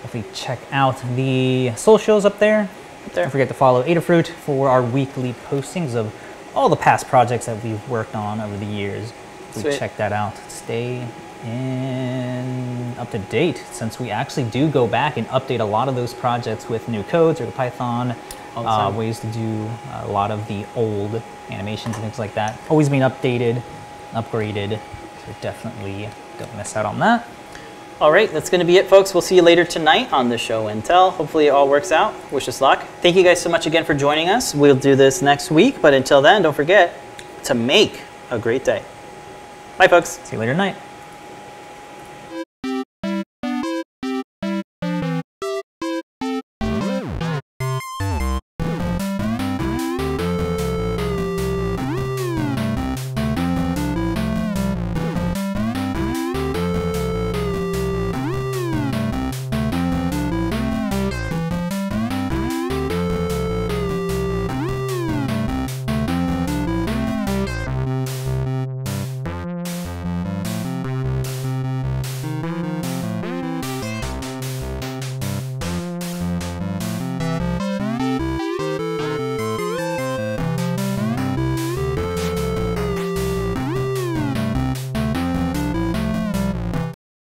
if 0.04 0.12
definitely 0.12 0.34
check 0.34 0.58
out 0.70 1.02
the 1.16 1.72
socials 1.76 2.24
up 2.24 2.38
there. 2.38 2.68
there. 3.14 3.24
Don't 3.24 3.30
forget 3.30 3.48
to 3.48 3.54
follow 3.54 3.82
Adafruit 3.84 4.28
for 4.28 4.68
our 4.68 4.82
weekly 4.82 5.34
postings 5.46 5.94
of 5.94 6.14
all 6.54 6.68
the 6.68 6.76
past 6.76 7.08
projects 7.08 7.46
that 7.46 7.62
we've 7.64 7.88
worked 7.88 8.14
on 8.14 8.40
over 8.40 8.56
the 8.58 8.66
years. 8.66 9.12
Sweet. 9.52 9.78
check 9.78 9.96
that 9.96 10.12
out. 10.12 10.36
Stay 10.48 11.06
in 11.44 12.94
up 12.98 13.10
to 13.10 13.18
date 13.18 13.62
since 13.72 13.98
we 13.98 14.10
actually 14.10 14.44
do 14.44 14.68
go 14.68 14.86
back 14.86 15.16
and 15.16 15.26
update 15.28 15.60
a 15.60 15.64
lot 15.64 15.88
of 15.88 15.94
those 15.94 16.14
projects 16.14 16.68
with 16.68 16.88
new 16.88 17.02
codes 17.04 17.40
or 17.40 17.46
the 17.46 17.52
Python 17.52 18.14
uh, 18.56 18.92
ways 18.94 19.20
to 19.20 19.26
do 19.28 19.70
a 19.92 20.08
lot 20.08 20.30
of 20.30 20.46
the 20.48 20.66
old 20.76 21.22
animations 21.50 21.94
and 21.96 22.04
things 22.04 22.18
like 22.18 22.34
that. 22.34 22.58
Always 22.68 22.88
being 22.88 23.02
updated, 23.02 23.62
upgraded. 24.12 24.78
So 25.24 25.34
definitely 25.40 26.08
don't 26.38 26.54
miss 26.56 26.76
out 26.76 26.86
on 26.86 26.98
that. 26.98 27.28
All 28.00 28.10
right, 28.10 28.30
that's 28.32 28.50
going 28.50 28.58
to 28.58 28.64
be 28.66 28.78
it, 28.78 28.88
folks. 28.88 29.14
We'll 29.14 29.20
see 29.20 29.36
you 29.36 29.42
later 29.42 29.64
tonight 29.64 30.12
on 30.12 30.28
the 30.28 30.36
show 30.36 30.66
and 30.66 30.84
tell. 30.84 31.12
Hopefully, 31.12 31.46
it 31.46 31.50
all 31.50 31.68
works 31.68 31.92
out. 31.92 32.14
Wish 32.32 32.48
us 32.48 32.60
luck. 32.60 32.82
Thank 33.00 33.14
you 33.14 33.22
guys 33.22 33.40
so 33.40 33.48
much 33.48 33.66
again 33.66 33.84
for 33.84 33.94
joining 33.94 34.28
us. 34.28 34.56
We'll 34.56 34.74
do 34.74 34.96
this 34.96 35.22
next 35.22 35.52
week, 35.52 35.80
but 35.80 35.94
until 35.94 36.20
then, 36.20 36.42
don't 36.42 36.54
forget 36.54 36.98
to 37.44 37.54
make 37.54 38.02
a 38.30 38.40
great 38.40 38.64
day. 38.64 38.82
Bye, 39.78 39.86
folks. 39.86 40.18
See 40.24 40.34
you 40.34 40.40
later 40.40 40.52
tonight. 40.52 40.76